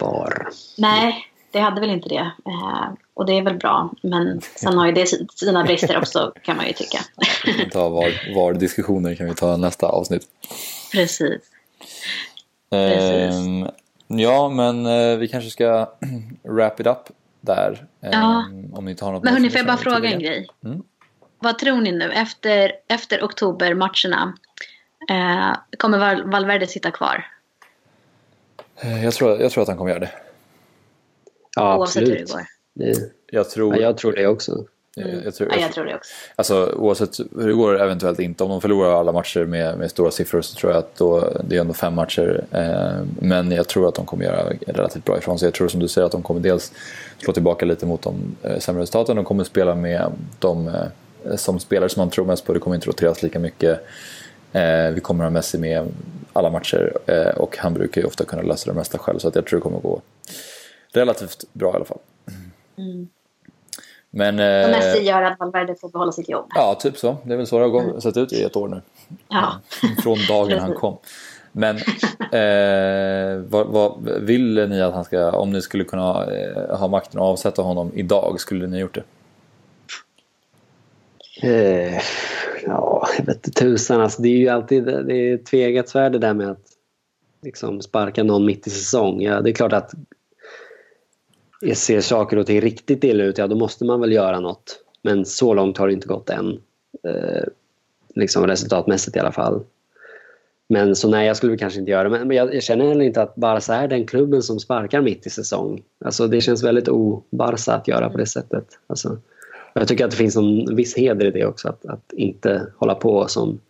Bar. 0.00 0.48
Nej, 0.78 1.26
det 1.52 1.58
hade 1.60 1.80
väl 1.80 1.90
inte 1.90 2.08
det. 2.08 2.30
Eh, 2.46 2.88
och 3.14 3.26
det 3.26 3.32
är 3.38 3.42
väl 3.42 3.56
bra. 3.56 3.90
Men 4.02 4.40
sen 4.40 4.78
har 4.78 4.86
ju 4.86 4.92
det 4.92 5.06
sina 5.34 5.64
brister 5.64 5.98
också 5.98 6.32
kan 6.42 6.56
man 6.56 6.66
ju 6.66 6.72
tycka. 6.72 6.98
Vi 7.44 7.52
kan 7.52 7.70
ta 7.70 7.88
VAR- 7.88 8.34
VAR-diskussioner 8.34 9.14
kan 9.14 9.26
vi 9.26 9.34
ta 9.34 9.56
nästa 9.56 9.86
avsnitt. 9.86 10.22
Precis. 10.92 11.42
Precis. 12.70 13.34
Ehm, 13.36 13.66
ja, 14.06 14.48
men 14.48 14.86
eh, 14.86 15.16
vi 15.18 15.28
kanske 15.28 15.50
ska 15.50 15.92
wrap 16.42 16.80
it 16.80 16.86
up 16.86 16.98
där. 17.40 17.86
Ehm, 18.02 18.10
Ja. 18.12 18.44
Om 18.72 18.84
ni 18.84 18.90
inte 18.90 19.04
har 19.04 19.12
något 19.12 19.22
Men 19.24 19.32
hörni, 19.32 19.50
får 19.50 19.58
jag 19.58 19.66
bara 19.66 19.76
fråga 19.76 20.10
en 20.10 20.18
grej? 20.20 20.48
Mm. 20.64 20.82
Vad 21.38 21.58
tror 21.58 21.80
ni 21.80 21.92
nu 21.92 22.12
efter, 22.12 22.72
efter 22.88 23.22
oktobermatcherna? 23.24 24.34
Eh, 25.10 25.56
kommer 25.78 25.98
Val- 25.98 26.30
Valverde 26.30 26.66
sitta 26.66 26.90
kvar? 26.90 27.26
Eh, 28.80 29.04
Jag 29.04 29.14
tror, 29.14 29.40
jag 29.40 29.52
tror 29.52 29.62
att 29.62 29.68
han 29.68 29.76
kommer 29.78 29.90
göra 29.90 30.00
det. 30.00 30.10
Ja, 31.56 31.76
Oavsett 31.78 32.02
hur 32.02 32.06
det 32.06 32.22
absolut. 32.22 32.32
går. 32.32 32.46
Det, 32.74 33.12
Jag 33.26 33.50
tror, 33.50 33.76
ja, 33.76 33.82
jag 33.82 33.98
tror 33.98 34.12
det 34.12 34.26
också. 34.26 34.64
Jag, 34.96 35.24
jag 35.24 35.34
tror, 35.34 35.48
Ja, 35.52 35.58
jag 35.60 35.72
tror 35.72 35.84
det 35.84 35.94
också. 35.94 36.12
Alltså 36.36 36.74
oavsett 36.76 37.18
hur 37.18 37.48
det 37.48 37.54
går, 37.54 37.80
eventuellt 37.80 38.18
inte. 38.20 38.44
Om 38.44 38.50
de 38.50 38.60
förlorar 38.60 39.00
alla 39.00 39.12
matcher 39.12 39.44
med, 39.44 39.78
med 39.78 39.90
stora 39.90 40.10
siffror 40.10 40.40
så 40.40 40.54
tror 40.54 40.72
jag 40.72 40.78
att 40.78 40.96
då, 40.96 41.32
det 41.44 41.56
är 41.56 41.60
ändå 41.60 41.74
fem 41.74 41.94
matcher. 41.94 42.44
Eh, 42.50 43.06
men 43.20 43.50
jag 43.50 43.68
tror 43.68 43.88
att 43.88 43.94
de 43.94 44.06
kommer 44.06 44.24
göra 44.24 44.52
relativt 44.66 45.04
bra 45.04 45.18
ifrån 45.18 45.38
sig. 45.38 45.46
Jag 45.46 45.54
tror 45.54 45.68
som 45.68 45.80
du 45.80 45.88
säger 45.88 46.06
att 46.06 46.12
de 46.12 46.22
kommer 46.22 46.40
dels 46.40 46.72
slå 47.18 47.32
tillbaka 47.32 47.66
lite 47.66 47.86
mot 47.86 48.02
de 48.02 48.36
eh, 48.42 48.58
sämre 48.58 48.82
resultaten. 48.82 49.16
De 49.16 49.24
kommer 49.24 49.44
spela 49.44 49.74
med 49.74 50.12
de 50.38 50.68
eh, 50.68 51.36
som 51.36 51.60
spelare 51.60 51.88
som 51.88 52.00
man 52.00 52.10
tror 52.10 52.24
mest 52.24 52.46
på. 52.46 52.52
Det 52.52 52.60
kommer 52.60 52.76
inte 52.76 52.88
roteras 52.88 53.22
lika 53.22 53.38
mycket. 53.38 53.86
Eh, 54.52 54.90
vi 54.94 55.00
kommer 55.00 55.24
ha 55.24 55.30
Messi 55.30 55.58
med 55.58 55.86
alla 56.32 56.50
matcher 56.50 56.92
eh, 57.06 57.36
och 57.36 57.56
han 57.56 57.74
brukar 57.74 58.00
ju 58.00 58.06
ofta 58.06 58.24
kunna 58.24 58.42
lösa 58.42 58.70
det 58.70 58.76
mesta 58.76 58.98
själv. 58.98 59.18
Så 59.18 59.28
att 59.28 59.34
jag 59.34 59.46
tror 59.46 59.58
det 59.58 59.62
kommer 59.62 59.80
gå 59.80 60.02
relativt 60.92 61.44
bra 61.52 61.72
i 61.72 61.76
alla 61.76 61.84
fall. 61.84 61.98
Mm. 62.78 63.08
Men, 64.10 64.34
Och 64.64 64.70
Messi 64.70 65.02
gör 65.02 65.22
att 65.22 65.40
Valverde 65.40 65.74
får 65.74 65.88
behålla 65.88 66.12
sitt 66.12 66.28
jobb. 66.28 66.46
Ja, 66.54 66.74
typ 66.80 66.96
så. 66.98 67.16
Det 67.24 67.32
är 67.32 67.36
väl 67.36 67.46
så 67.46 67.58
det 67.58 67.64
har 67.64 67.70
gått- 67.70 68.02
sett 68.02 68.16
ut 68.16 68.32
i 68.32 68.42
ett 68.42 68.56
år 68.56 68.68
nu. 68.68 68.82
Ja. 69.28 69.52
Från 70.02 70.18
dagen 70.28 70.58
han 70.58 70.74
kom. 70.74 70.96
Men 71.52 71.76
eh, 72.32 73.42
vad, 73.48 73.66
vad, 73.66 74.08
vill 74.20 74.68
ni 74.68 74.82
att 74.82 74.94
han 74.94 75.04
ska, 75.04 75.30
om 75.30 75.50
ni 75.50 75.62
skulle 75.62 75.84
kunna 75.84 76.26
eh, 76.32 76.76
ha 76.78 76.88
makten 76.88 77.20
att 77.20 77.26
avsätta 77.26 77.62
honom 77.62 77.90
idag, 77.94 78.40
skulle 78.40 78.66
ni 78.66 78.78
gjort 78.78 78.94
det? 78.94 79.02
Eh, 81.42 82.00
ja, 82.66 83.08
jag 83.18 83.26
vet 83.26 83.36
inte 83.46 83.50
tusan. 83.50 84.00
Alltså, 84.00 84.22
det 84.22 84.28
är 84.28 84.36
ju 84.36 84.48
alltid 84.48 84.84
det 84.84 85.14
är 85.14 85.38
tvegat 85.38 85.88
svärd 85.88 86.12
det 86.12 86.18
där 86.18 86.34
med 86.34 86.50
att 86.50 86.64
liksom, 87.42 87.82
sparka 87.82 88.22
någon 88.24 88.46
mitt 88.46 88.66
i 88.66 88.70
säsong. 88.70 89.22
Ja, 89.22 89.40
det 89.40 89.50
är 89.50 89.54
klart 89.54 89.72
att 89.72 89.94
ser 91.74 92.00
saker 92.00 92.36
och 92.36 92.46
ting 92.46 92.60
riktigt 92.60 93.04
illa 93.04 93.24
ut, 93.24 93.38
ja 93.38 93.46
då 93.46 93.56
måste 93.56 93.84
man 93.84 94.00
väl 94.00 94.12
göra 94.12 94.40
något. 94.40 94.84
Men 95.02 95.24
så 95.24 95.54
långt 95.54 95.78
har 95.78 95.86
det 95.86 95.92
inte 95.92 96.08
gått 96.08 96.30
än. 96.30 96.60
Eh, 97.08 97.44
liksom 98.14 98.46
resultatmässigt 98.46 99.16
i 99.16 99.20
alla 99.20 99.32
fall. 99.32 99.64
Men 100.68 100.96
så 100.96 101.08
nej, 101.08 101.26
jag 101.26 101.36
skulle 101.36 101.50
väl 101.50 101.58
kanske 101.58 101.80
inte 101.80 101.90
göra 101.90 102.08
det. 102.08 102.24
Men, 102.24 102.36
jag, 102.36 102.54
jag 102.54 102.62
känner 102.62 102.88
heller 102.88 103.04
inte 103.04 103.22
att 103.22 103.34
Barca 103.34 103.74
är 103.74 103.88
den 103.88 104.06
klubben 104.06 104.42
som 104.42 104.60
sparkar 104.60 105.00
mitt 105.00 105.26
i 105.26 105.30
säsong. 105.30 105.82
Alltså, 106.04 106.26
det 106.26 106.40
känns 106.40 106.62
väldigt 106.64 106.88
o-Barca 106.88 107.72
att 107.72 107.88
göra 107.88 108.10
på 108.10 108.18
det 108.18 108.26
sättet. 108.26 108.64
Alltså, 108.86 109.18
jag 109.74 109.88
tycker 109.88 110.04
att 110.04 110.10
det 110.10 110.16
finns 110.16 110.36
en 110.36 110.76
viss 110.76 110.96
heder 110.96 111.26
i 111.26 111.30
det 111.30 111.46
också. 111.46 111.68
Att, 111.68 111.86
att 111.86 112.12
inte 112.12 112.66
hålla 112.76 112.94
på 112.94 113.28
som 113.28 113.60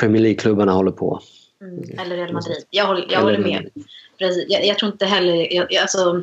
Premier 0.00 0.22
League-klubbarna 0.22 0.72
håller 0.72 0.90
på. 0.90 1.20
Mm. 1.60 1.98
Eller 1.98 2.16
Real 2.16 2.32
Madrid. 2.32 2.64
Jag 2.70 2.86
håller, 2.86 3.06
jag 3.10 3.20
håller 3.20 3.38
med. 3.38 3.70
Precis. 4.18 4.44
Jag, 4.48 4.66
jag 4.66 4.78
tror 4.78 4.92
inte 4.92 5.06
heller... 5.06 5.54
Jag- 5.54 5.76
alltså, 5.76 6.22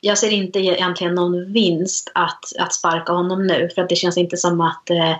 jag 0.00 0.18
ser 0.18 0.30
inte 0.30 0.58
egentligen 0.58 1.14
någon 1.14 1.52
vinst 1.52 2.12
att, 2.14 2.44
att 2.58 2.74
sparka 2.74 3.12
honom 3.12 3.46
nu. 3.46 3.68
För 3.74 3.82
att 3.82 3.88
det 3.88 3.96
känns 3.96 4.18
inte 4.18 4.36
som 4.36 4.60
att 4.60 4.90
eh, 4.90 5.16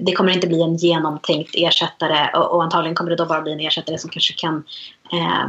det 0.00 0.12
kommer 0.12 0.32
inte 0.32 0.46
bli 0.46 0.62
en 0.62 0.76
genomtänkt 0.76 1.54
ersättare. 1.54 2.38
Och, 2.38 2.54
och, 2.54 2.62
antagligen 2.62 2.94
kommer 2.94 3.10
det 3.10 3.16
då 3.16 3.26
bara 3.26 3.42
bli 3.42 3.52
en 3.52 3.60
ersättare 3.60 3.98
som 3.98 4.10
kanske 4.10 4.34
kan 4.34 4.64
eh, 5.12 5.46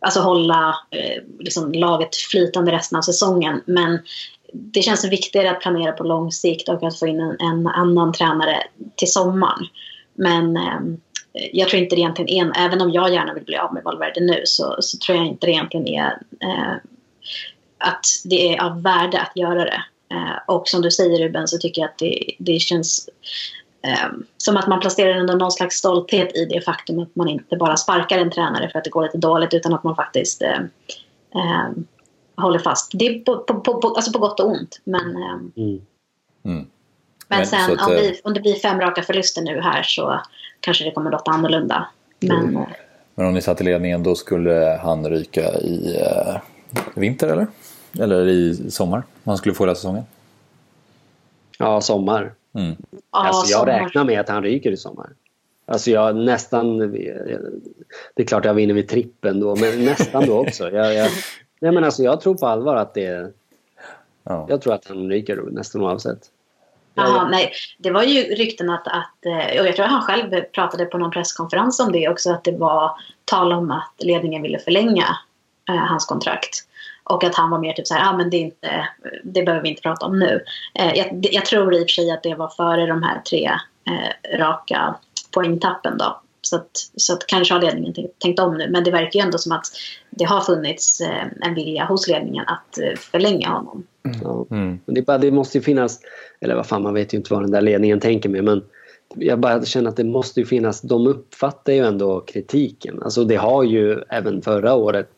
alltså 0.00 0.20
hålla 0.20 0.76
eh, 0.90 1.22
liksom 1.38 1.72
laget 1.72 2.16
flytande 2.16 2.72
resten 2.72 2.98
av 2.98 3.02
säsongen. 3.02 3.62
Men 3.66 3.98
det 4.52 4.82
känns 4.82 5.04
viktigare 5.04 5.50
att 5.50 5.60
planera 5.60 5.92
på 5.92 6.04
lång 6.04 6.32
sikt 6.32 6.68
och 6.68 6.82
att 6.82 6.98
få 6.98 7.06
in 7.06 7.20
en, 7.20 7.36
en 7.40 7.66
annan 7.66 8.12
tränare 8.12 8.62
till 8.96 9.12
sommaren. 9.12 9.66
Men 10.14 10.56
eh, 10.56 10.80
jag 11.52 11.68
tror 11.68 11.82
inte 11.82 11.96
det 11.96 12.00
egentligen 12.00 12.52
är, 12.52 12.66
även 12.66 12.80
om 12.80 12.90
jag 12.90 13.12
gärna 13.12 13.34
vill 13.34 13.44
bli 13.44 13.56
av 13.56 13.74
med 13.74 13.82
Valverde 13.84 14.20
nu 14.20 14.42
så, 14.44 14.76
så 14.80 14.98
tror 14.98 15.18
jag 15.18 15.26
inte 15.26 15.46
det 15.46 15.52
egentligen 15.52 15.88
är 15.88 16.18
eh, 16.40 16.76
att 17.78 18.06
det 18.24 18.54
är 18.54 18.62
av 18.62 18.82
värde 18.82 19.20
att 19.20 19.36
göra 19.36 19.64
det. 19.64 19.82
Eh, 20.10 20.38
och 20.46 20.68
som 20.68 20.82
du 20.82 20.90
säger 20.90 21.18
Ruben 21.18 21.48
så 21.48 21.58
tycker 21.58 21.82
jag 21.82 21.88
att 21.88 21.98
det, 21.98 22.34
det 22.38 22.58
känns 22.58 23.08
eh, 23.82 24.08
som 24.36 24.56
att 24.56 24.66
man 24.66 24.80
placerar 24.80 25.36
någon 25.36 25.52
slags 25.52 25.76
stolthet 25.76 26.36
i 26.36 26.44
det 26.44 26.60
faktum 26.60 26.98
att 26.98 27.16
man 27.16 27.28
inte 27.28 27.56
bara 27.56 27.76
sparkar 27.76 28.18
en 28.18 28.30
tränare 28.30 28.70
för 28.70 28.78
att 28.78 28.84
det 28.84 28.90
går 28.90 29.02
lite 29.02 29.18
dåligt 29.18 29.54
utan 29.54 29.74
att 29.74 29.84
man 29.84 29.96
faktiskt 29.96 30.42
eh, 30.42 30.60
eh 31.34 31.70
håller 32.36 32.58
fast. 32.58 32.90
Det 32.94 33.06
är 33.06 33.18
på, 33.18 33.38
på, 33.38 33.80
på, 33.80 33.88
alltså 33.88 34.12
på 34.12 34.18
gott 34.18 34.40
och 34.40 34.50
ont. 34.50 34.80
Men, 34.84 35.16
eh, 35.16 35.62
mm. 35.64 35.80
Mm. 36.44 36.66
men 37.28 37.46
sen 37.46 37.78
att, 37.78 37.86
om, 37.86 37.92
vi, 37.92 38.08
eh, 38.08 38.14
om 38.24 38.34
det 38.34 38.40
blir 38.40 38.54
fem 38.54 38.80
raka 38.80 39.02
förluster 39.02 39.42
nu 39.42 39.60
här 39.60 39.82
så 39.82 40.20
kanske 40.60 40.84
det 40.84 40.90
kommer 40.90 41.10
låta 41.10 41.30
annorlunda. 41.30 41.88
Men, 42.20 42.48
mm. 42.48 42.64
men 43.14 43.26
om 43.26 43.34
ni 43.34 43.42
satt 43.42 43.60
i 43.60 43.64
ledningen 43.64 44.02
då 44.02 44.14
skulle 44.14 44.80
han 44.82 45.10
ryka 45.10 45.58
i 45.60 45.96
vinter 46.94 47.28
eller? 47.28 47.46
Eller 47.98 48.26
i 48.26 48.70
sommar? 48.70 48.98
Om 48.98 49.04
han 49.24 49.38
skulle 49.38 49.54
få 49.54 49.64
hela 49.64 49.74
säsongen? 49.74 50.04
Ja, 51.58 51.80
sommar. 51.80 52.32
Mm. 52.54 52.76
Alltså, 53.10 53.50
jag 53.50 53.60
sommar. 53.60 53.80
räknar 53.80 54.04
med 54.04 54.20
att 54.20 54.28
han 54.28 54.42
ryker 54.42 54.70
i 54.70 54.76
sommar. 54.76 55.10
Alltså 55.66 55.90
jag 55.90 56.16
nästan... 56.16 56.78
Det 58.14 58.22
är 58.22 58.24
klart 58.24 58.44
jag 58.44 58.54
vinner 58.54 58.74
med 58.74 58.88
trippen 58.88 59.40
då, 59.40 59.56
men 59.56 59.84
nästan 59.84 60.26
då 60.26 60.38
också. 60.38 60.70
Jag, 60.70 60.94
jag, 60.94 61.10
nej 61.60 61.72
men 61.72 61.84
alltså 61.84 62.02
jag 62.02 62.20
tror 62.20 62.34
på 62.34 62.46
allvar 62.46 62.76
att 62.76 62.94
det... 62.94 63.32
Ja. 64.24 64.46
Jag 64.48 64.62
tror 64.62 64.74
att 64.74 64.88
han 64.88 65.08
ryker 65.08 65.42
nästan 65.50 65.82
oavsett. 65.82 66.30
Jaha, 66.94 67.28
nej. 67.28 67.52
Det 67.78 67.90
var 67.90 68.02
ju 68.02 68.22
rykten 68.22 68.70
att, 68.70 68.86
att, 68.86 69.14
och 69.60 69.66
jag 69.66 69.76
tror 69.76 69.84
att 69.84 69.92
han 69.92 70.02
själv 70.02 70.40
pratade 70.40 70.84
på 70.84 70.98
någon 70.98 71.10
presskonferens 71.10 71.80
om 71.80 71.92
det 71.92 72.08
också, 72.08 72.32
att 72.32 72.44
det 72.44 72.56
var 72.56 72.90
tal 73.24 73.52
om 73.52 73.70
att 73.70 73.94
ledningen 73.98 74.42
ville 74.42 74.58
förlänga 74.58 75.06
eh, 75.68 75.76
hans 75.76 76.06
kontrakt. 76.06 76.68
Och 77.08 77.24
att 77.24 77.34
han 77.34 77.50
var 77.50 77.58
mer 77.58 77.72
typ 77.72 77.86
så 77.86 77.94
här, 77.94 78.12
ah, 78.12 78.16
men 78.16 78.30
det, 78.30 78.36
är 78.36 78.40
inte, 78.40 78.88
det 79.24 79.42
behöver 79.42 79.62
vi 79.62 79.68
inte 79.68 79.82
prata 79.82 80.06
om 80.06 80.18
nu. 80.18 80.44
Eh, 80.74 80.92
jag, 80.94 81.26
jag, 81.32 81.44
tror 81.44 81.74
i 81.74 81.78
och 81.78 81.80
för 81.80 81.88
sig 81.88 82.10
att 82.10 82.22
det 82.22 82.34
var 82.34 82.48
före 82.48 82.86
de 82.86 83.02
här 83.02 83.20
tre 83.20 83.50
eh, 83.90 84.38
raka 84.38 84.94
poängtappen 85.34 85.98
då. 85.98 86.20
Så 86.40 86.56
att, 86.56 86.70
så 86.96 87.12
att 87.12 87.26
kanske 87.26 87.54
har 87.54 87.60
ledningen 87.60 87.94
tänkt 88.18 88.40
om 88.40 88.58
nu. 88.58 88.70
Men 88.70 88.84
det 88.84 88.90
verkar 88.90 89.20
ju 89.20 89.24
ändå 89.24 89.38
som 89.38 89.52
att 89.52 89.66
det 90.10 90.24
har 90.24 90.40
funnits 90.40 91.00
eh, 91.00 91.26
en 91.40 91.54
vilja 91.54 91.84
hos 91.84 92.08
ledningen 92.08 92.44
att 92.46 92.78
eh, 92.78 92.96
förlänga 92.96 93.48
honom. 93.48 93.86
Ja. 94.22 94.46
Mm. 94.50 94.80
Det, 94.86 95.02
bara, 95.02 95.18
det 95.18 95.30
måste 95.30 95.58
ju 95.58 95.64
finnas, 95.64 96.00
eller 96.40 96.54
vad 96.54 96.66
fan 96.66 96.82
man 96.82 96.94
vet 96.94 97.14
ju 97.14 97.18
inte 97.18 97.34
vad 97.34 97.42
den 97.42 97.50
där 97.50 97.60
ledningen 97.60 98.00
tänker 98.00 98.28
med 98.28 98.44
men 98.44 98.62
jag 99.14 99.40
bara 99.40 99.64
känner 99.64 99.90
att 99.90 99.96
det 99.96 100.04
måste 100.04 100.40
ju 100.40 100.46
finnas, 100.46 100.80
de 100.80 101.06
uppfattar 101.06 101.72
ju 101.72 101.86
ändå 101.86 102.20
kritiken. 102.20 103.02
Alltså 103.02 103.24
det 103.24 103.36
har 103.36 103.62
ju 103.62 104.02
även 104.08 104.42
förra 104.42 104.74
året 104.74 105.10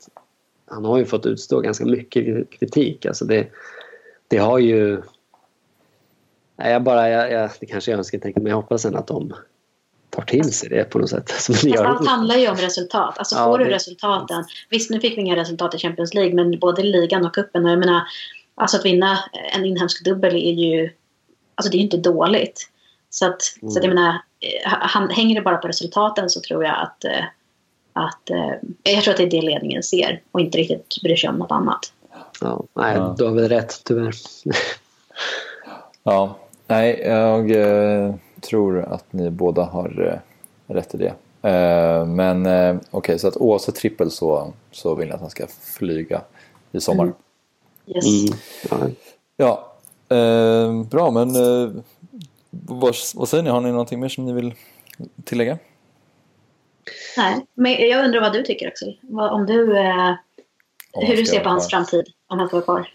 han 0.70 0.84
har 0.84 0.98
ju 0.98 1.04
fått 1.04 1.26
utstå 1.26 1.60
ganska 1.60 1.84
mycket 1.84 2.50
kritik. 2.50 3.06
Alltså 3.06 3.24
det, 3.24 3.46
det 4.28 4.38
har 4.38 4.58
ju... 4.58 5.02
Nej, 6.56 6.72
jag 6.72 6.82
bara, 6.82 7.08
jag, 7.08 7.32
jag, 7.32 7.50
det 7.60 7.66
kanske 7.66 7.90
jag 7.90 7.98
önskar 7.98 8.18
tänka, 8.18 8.40
men 8.40 8.50
jag 8.50 8.56
hoppas 8.56 8.84
att 8.84 9.06
de 9.06 9.32
tar 10.10 10.22
till 10.22 10.52
sig 10.52 10.68
det 10.68 10.84
på 10.84 10.98
något 10.98 11.10
sätt. 11.10 11.32
Alltså, 11.48 11.82
allt 11.82 12.08
handlar 12.08 12.36
ju 12.36 12.48
om 12.48 12.56
resultat. 12.56 13.18
Alltså 13.18 13.36
ja, 13.36 13.44
får 13.44 13.58
du 13.58 13.64
resultaten. 13.64 14.44
Visst, 14.70 14.90
nu 14.90 15.00
fick 15.00 15.16
vi 15.16 15.20
inga 15.20 15.36
resultat 15.36 15.74
i 15.74 15.78
Champions 15.78 16.14
League, 16.14 16.34
men 16.34 16.58
både 16.58 16.82
ligan 16.82 17.26
och 17.26 17.34
cupen. 17.34 17.66
Jag 17.66 17.78
menar, 17.78 18.02
alltså 18.54 18.76
att 18.76 18.84
vinna 18.84 19.18
en 19.52 19.64
inhemsk 19.64 20.04
dubbel 20.04 20.34
är 20.34 20.52
ju... 20.52 20.90
Alltså 21.54 21.70
det 21.70 21.76
är 21.76 21.78
ju 21.78 21.84
inte 21.84 21.96
dåligt. 21.96 22.70
Så 23.10 23.26
att, 23.26 23.42
mm. 23.62 23.70
så 23.70 23.78
att 23.78 23.84
jag 23.84 23.94
menar, 23.94 24.10
eh, 24.40 24.70
han, 24.70 25.10
hänger 25.10 25.34
det 25.34 25.42
bara 25.42 25.56
på 25.56 25.68
resultaten 25.68 26.30
så 26.30 26.40
tror 26.40 26.64
jag 26.64 26.82
att 26.82 27.04
eh, 27.04 27.24
att, 27.92 28.30
eh, 28.30 28.52
jag 28.82 29.04
tror 29.04 29.12
att 29.12 29.16
det 29.16 29.24
är 29.24 29.30
det 29.30 29.42
ledningen 29.42 29.82
ser 29.82 30.22
och 30.32 30.40
inte 30.40 30.58
riktigt 30.58 31.02
bryr 31.02 31.16
sig 31.16 31.30
om 31.30 31.36
något 31.36 31.50
annat. 31.50 31.92
Ja, 32.40 32.64
nej, 32.74 32.96
ja. 32.96 33.14
du 33.18 33.24
har 33.24 33.32
väl 33.32 33.48
rätt 33.48 33.84
tyvärr. 33.84 34.14
ja, 36.02 36.36
nej, 36.66 37.02
jag 37.06 37.50
eh, 37.50 38.14
tror 38.40 38.82
att 38.82 39.12
ni 39.12 39.30
båda 39.30 39.64
har 39.64 40.12
eh, 40.12 40.74
rätt 40.74 40.94
i 40.94 40.98
det. 40.98 41.14
Eh, 41.48 42.06
men 42.06 42.46
eh, 42.46 42.76
okej, 42.76 42.88
okay, 42.90 43.18
så 43.18 43.28
att 43.28 43.36
oavsett 43.36 43.74
trippel 43.74 44.10
så, 44.10 44.52
så 44.72 44.94
vill 44.94 45.08
jag 45.08 45.14
att 45.14 45.20
han 45.20 45.30
ska 45.30 45.46
flyga 45.78 46.22
i 46.72 46.80
sommar. 46.80 47.04
Mm. 47.04 47.16
Yes. 47.86 48.30
Mm. 48.72 48.94
Ja, 49.36 49.72
ja 50.08 50.16
eh, 50.16 50.82
bra 50.82 51.10
men 51.10 51.32
vad, 52.50 52.94
vad 53.14 53.28
säger 53.28 53.42
ni, 53.42 53.50
har 53.50 53.60
ni 53.60 53.70
någonting 53.70 54.00
mer 54.00 54.08
som 54.08 54.26
ni 54.26 54.32
vill 54.32 54.54
tillägga? 55.24 55.58
Nej, 57.16 57.46
men 57.54 57.88
jag 57.88 58.04
undrar 58.04 58.20
vad 58.20 58.32
du 58.32 58.42
tycker 58.42 58.68
Axel. 58.68 58.98
Om 59.30 59.46
du, 59.46 59.78
eh, 59.78 60.14
hur 60.92 61.16
du 61.16 61.26
ser 61.26 61.40
på 61.40 61.48
hans 61.48 61.70
framtid 61.70 62.04
om 62.28 62.38
han 62.38 62.48
får 62.48 62.56
vara 62.56 62.64
kvar. 62.64 62.88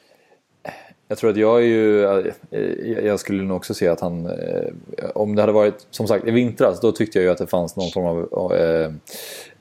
Jag 1.08 1.18
tror 1.18 1.30
att 1.30 1.38
jag 1.38 1.62
är 1.62 1.66
ju, 1.66 2.06
eh, 2.52 3.06
jag 3.06 3.20
skulle 3.20 3.44
nog 3.44 3.58
också 3.58 3.74
se 3.74 3.88
att 3.88 4.00
han, 4.00 4.26
eh, 4.26 4.70
om 5.16 5.36
det 5.36 5.42
hade 5.42 5.52
varit 5.52 5.88
som 5.92 6.08
sagt 6.08 6.28
i 6.28 6.32
vintras 6.32 6.80
då 6.82 6.92
tyckte 6.92 7.18
jag 7.18 7.24
ju 7.24 7.32
att 7.32 7.38
det 7.38 7.48
fanns 7.48 7.76
någon 7.76 7.92
form 7.92 8.28
av 8.32 8.54
äh, 8.54 8.92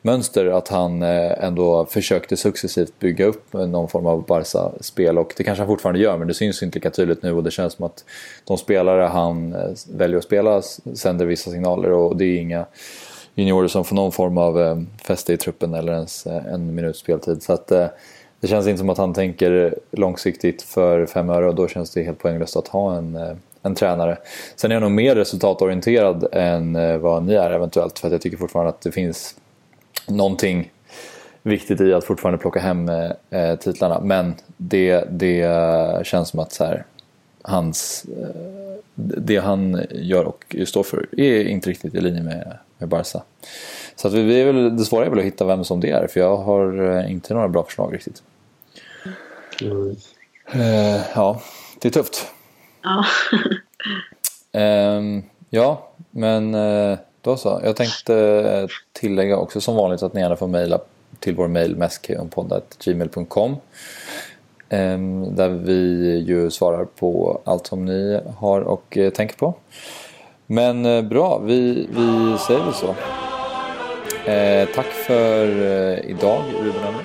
mönster 0.02 0.46
att 0.46 0.68
han 0.68 1.02
ändå 1.02 1.86
försökte 1.86 2.36
successivt 2.36 2.98
bygga 2.98 3.26
upp 3.26 3.52
någon 3.52 3.88
form 3.88 4.06
av 4.06 4.26
Barca-spel 4.26 5.18
och 5.18 5.34
det 5.36 5.44
kanske 5.44 5.60
han 5.60 5.68
fortfarande 5.68 6.00
gör 6.00 6.18
men 6.18 6.28
det 6.28 6.34
syns 6.34 6.62
inte 6.62 6.76
lika 6.78 6.90
tydligt 6.90 7.22
nu 7.22 7.32
och 7.32 7.44
det 7.44 7.50
känns 7.50 7.72
som 7.72 7.84
att 7.84 8.04
de 8.44 8.58
spelare 8.58 9.02
han 9.02 9.56
väljer 9.92 10.18
att 10.18 10.24
spela 10.24 10.62
sänder 10.94 11.26
vissa 11.26 11.50
signaler 11.50 11.90
och 11.90 12.16
det 12.16 12.24
är 12.24 12.36
inga 12.36 12.66
juniorer 13.34 13.68
som 13.68 13.84
får 13.84 13.96
någon 13.96 14.12
form 14.12 14.38
av 14.38 14.60
eh, 14.60 14.78
fäste 15.06 15.32
i 15.32 15.36
truppen 15.36 15.74
eller 15.74 15.92
ens 15.92 16.26
eh, 16.26 16.46
en 16.46 16.74
minuts 16.74 16.98
speltid. 16.98 17.42
Så 17.42 17.52
att, 17.52 17.70
eh, 17.70 17.86
det 18.44 18.48
känns 18.48 18.66
inte 18.66 18.78
som 18.78 18.90
att 18.90 18.98
han 18.98 19.14
tänker 19.14 19.74
långsiktigt 19.90 20.62
för 20.62 21.06
fem 21.06 21.30
öre 21.30 21.48
och 21.48 21.54
då 21.54 21.68
känns 21.68 21.90
det 21.90 22.02
helt 22.02 22.18
poänglöst 22.18 22.56
att 22.56 22.68
ha 22.68 22.96
en, 22.96 23.16
eh, 23.16 23.36
en 23.62 23.74
tränare. 23.74 24.18
Sen 24.56 24.70
är 24.70 24.74
jag 24.74 24.82
nog 24.82 24.90
mer 24.90 25.14
resultatorienterad 25.14 26.26
än 26.32 26.76
eh, 26.76 26.98
vad 26.98 27.22
ni 27.22 27.34
är 27.34 27.50
eventuellt 27.50 27.98
för 27.98 28.08
att 28.08 28.12
jag 28.12 28.20
tycker 28.20 28.36
fortfarande 28.36 28.70
att 28.70 28.80
det 28.80 28.92
finns 28.92 29.36
någonting 30.08 30.72
viktigt 31.42 31.80
i 31.80 31.94
att 31.94 32.04
fortfarande 32.04 32.38
plocka 32.38 32.60
hem 32.60 32.88
eh, 33.30 33.56
titlarna. 33.60 34.00
Men 34.00 34.34
det, 34.56 35.04
det 35.10 36.06
känns 36.06 36.28
som 36.28 36.40
att 36.40 36.52
så 36.52 36.64
här, 36.64 36.84
hans, 37.44 38.06
eh, 38.18 38.80
det 38.94 39.36
han 39.36 39.86
gör 39.90 40.24
och 40.24 40.56
står 40.66 40.82
för 40.82 41.20
är 41.20 41.44
inte 41.44 41.70
riktigt 41.70 41.94
i 41.94 42.00
linje 42.00 42.22
med, 42.22 42.58
med 42.78 42.88
Barca. 42.88 43.22
Så 43.96 44.08
att 44.08 44.14
vi 44.14 44.40
är 44.40 44.52
väl, 44.52 44.76
det 44.76 44.84
svåra 44.84 45.06
är 45.06 45.10
väl 45.10 45.18
att 45.18 45.24
hitta 45.24 45.44
vem 45.44 45.64
som 45.64 45.80
det 45.80 45.90
är 45.90 46.06
för 46.06 46.20
jag 46.20 46.36
har 46.36 46.96
eh, 46.98 47.10
inte 47.10 47.34
några 47.34 47.48
bra 47.48 47.64
förslag 47.64 47.94
riktigt. 47.94 48.22
Mm. 49.62 49.96
Uh, 50.54 51.00
ja, 51.14 51.40
det 51.78 51.88
är 51.88 51.92
tufft. 51.92 52.26
Ja. 52.82 53.04
uh, 54.60 55.22
ja, 55.50 55.90
men 56.10 56.54
uh, 56.54 56.98
då 57.20 57.36
så. 57.36 57.60
Jag 57.64 57.76
tänkte 57.76 58.68
tillägga 58.92 59.36
också 59.36 59.60
som 59.60 59.76
vanligt 59.76 60.02
att 60.02 60.14
ni 60.14 60.20
gärna 60.20 60.36
får 60.36 60.48
mejla 60.48 60.80
till 61.18 61.34
vår 61.34 61.48
mejl 61.48 61.76
meskionpodd.gmail.com 61.76 63.50
ehm, 63.50 63.58
där 65.36 65.48
vi 65.48 66.18
ju 66.26 66.50
svarar 66.50 66.84
på 66.84 67.40
allt 67.44 67.66
som 67.66 67.84
ni 67.84 68.20
har 68.38 68.60
och 68.60 68.98
tänker 69.14 69.36
på. 69.36 69.54
Men 70.46 70.86
eh, 70.86 71.02
bra, 71.02 71.38
vi, 71.44 71.88
vi 71.90 72.38
säger 72.38 72.64
väl 72.64 72.74
så. 72.74 72.94
Eh, 74.30 74.68
tack 74.74 74.86
för 74.86 75.46
eh, 75.46 76.10
idag, 76.10 76.42
Ruben 76.60 76.94
och 76.94 77.02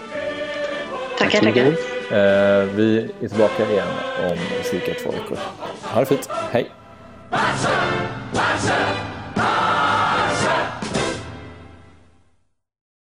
Tackar, 1.20 1.42
tackar. 1.42 1.66
Eh, 2.12 2.64
vi 2.76 3.10
är 3.22 3.28
tillbaka 3.28 3.72
igen 3.72 3.88
om 4.30 4.38
cirka 4.64 4.94
två 5.04 5.12
veckor. 5.12 5.38
Ha 5.84 6.00
det 6.00 6.06
fint, 6.06 6.30
hej! 6.52 6.70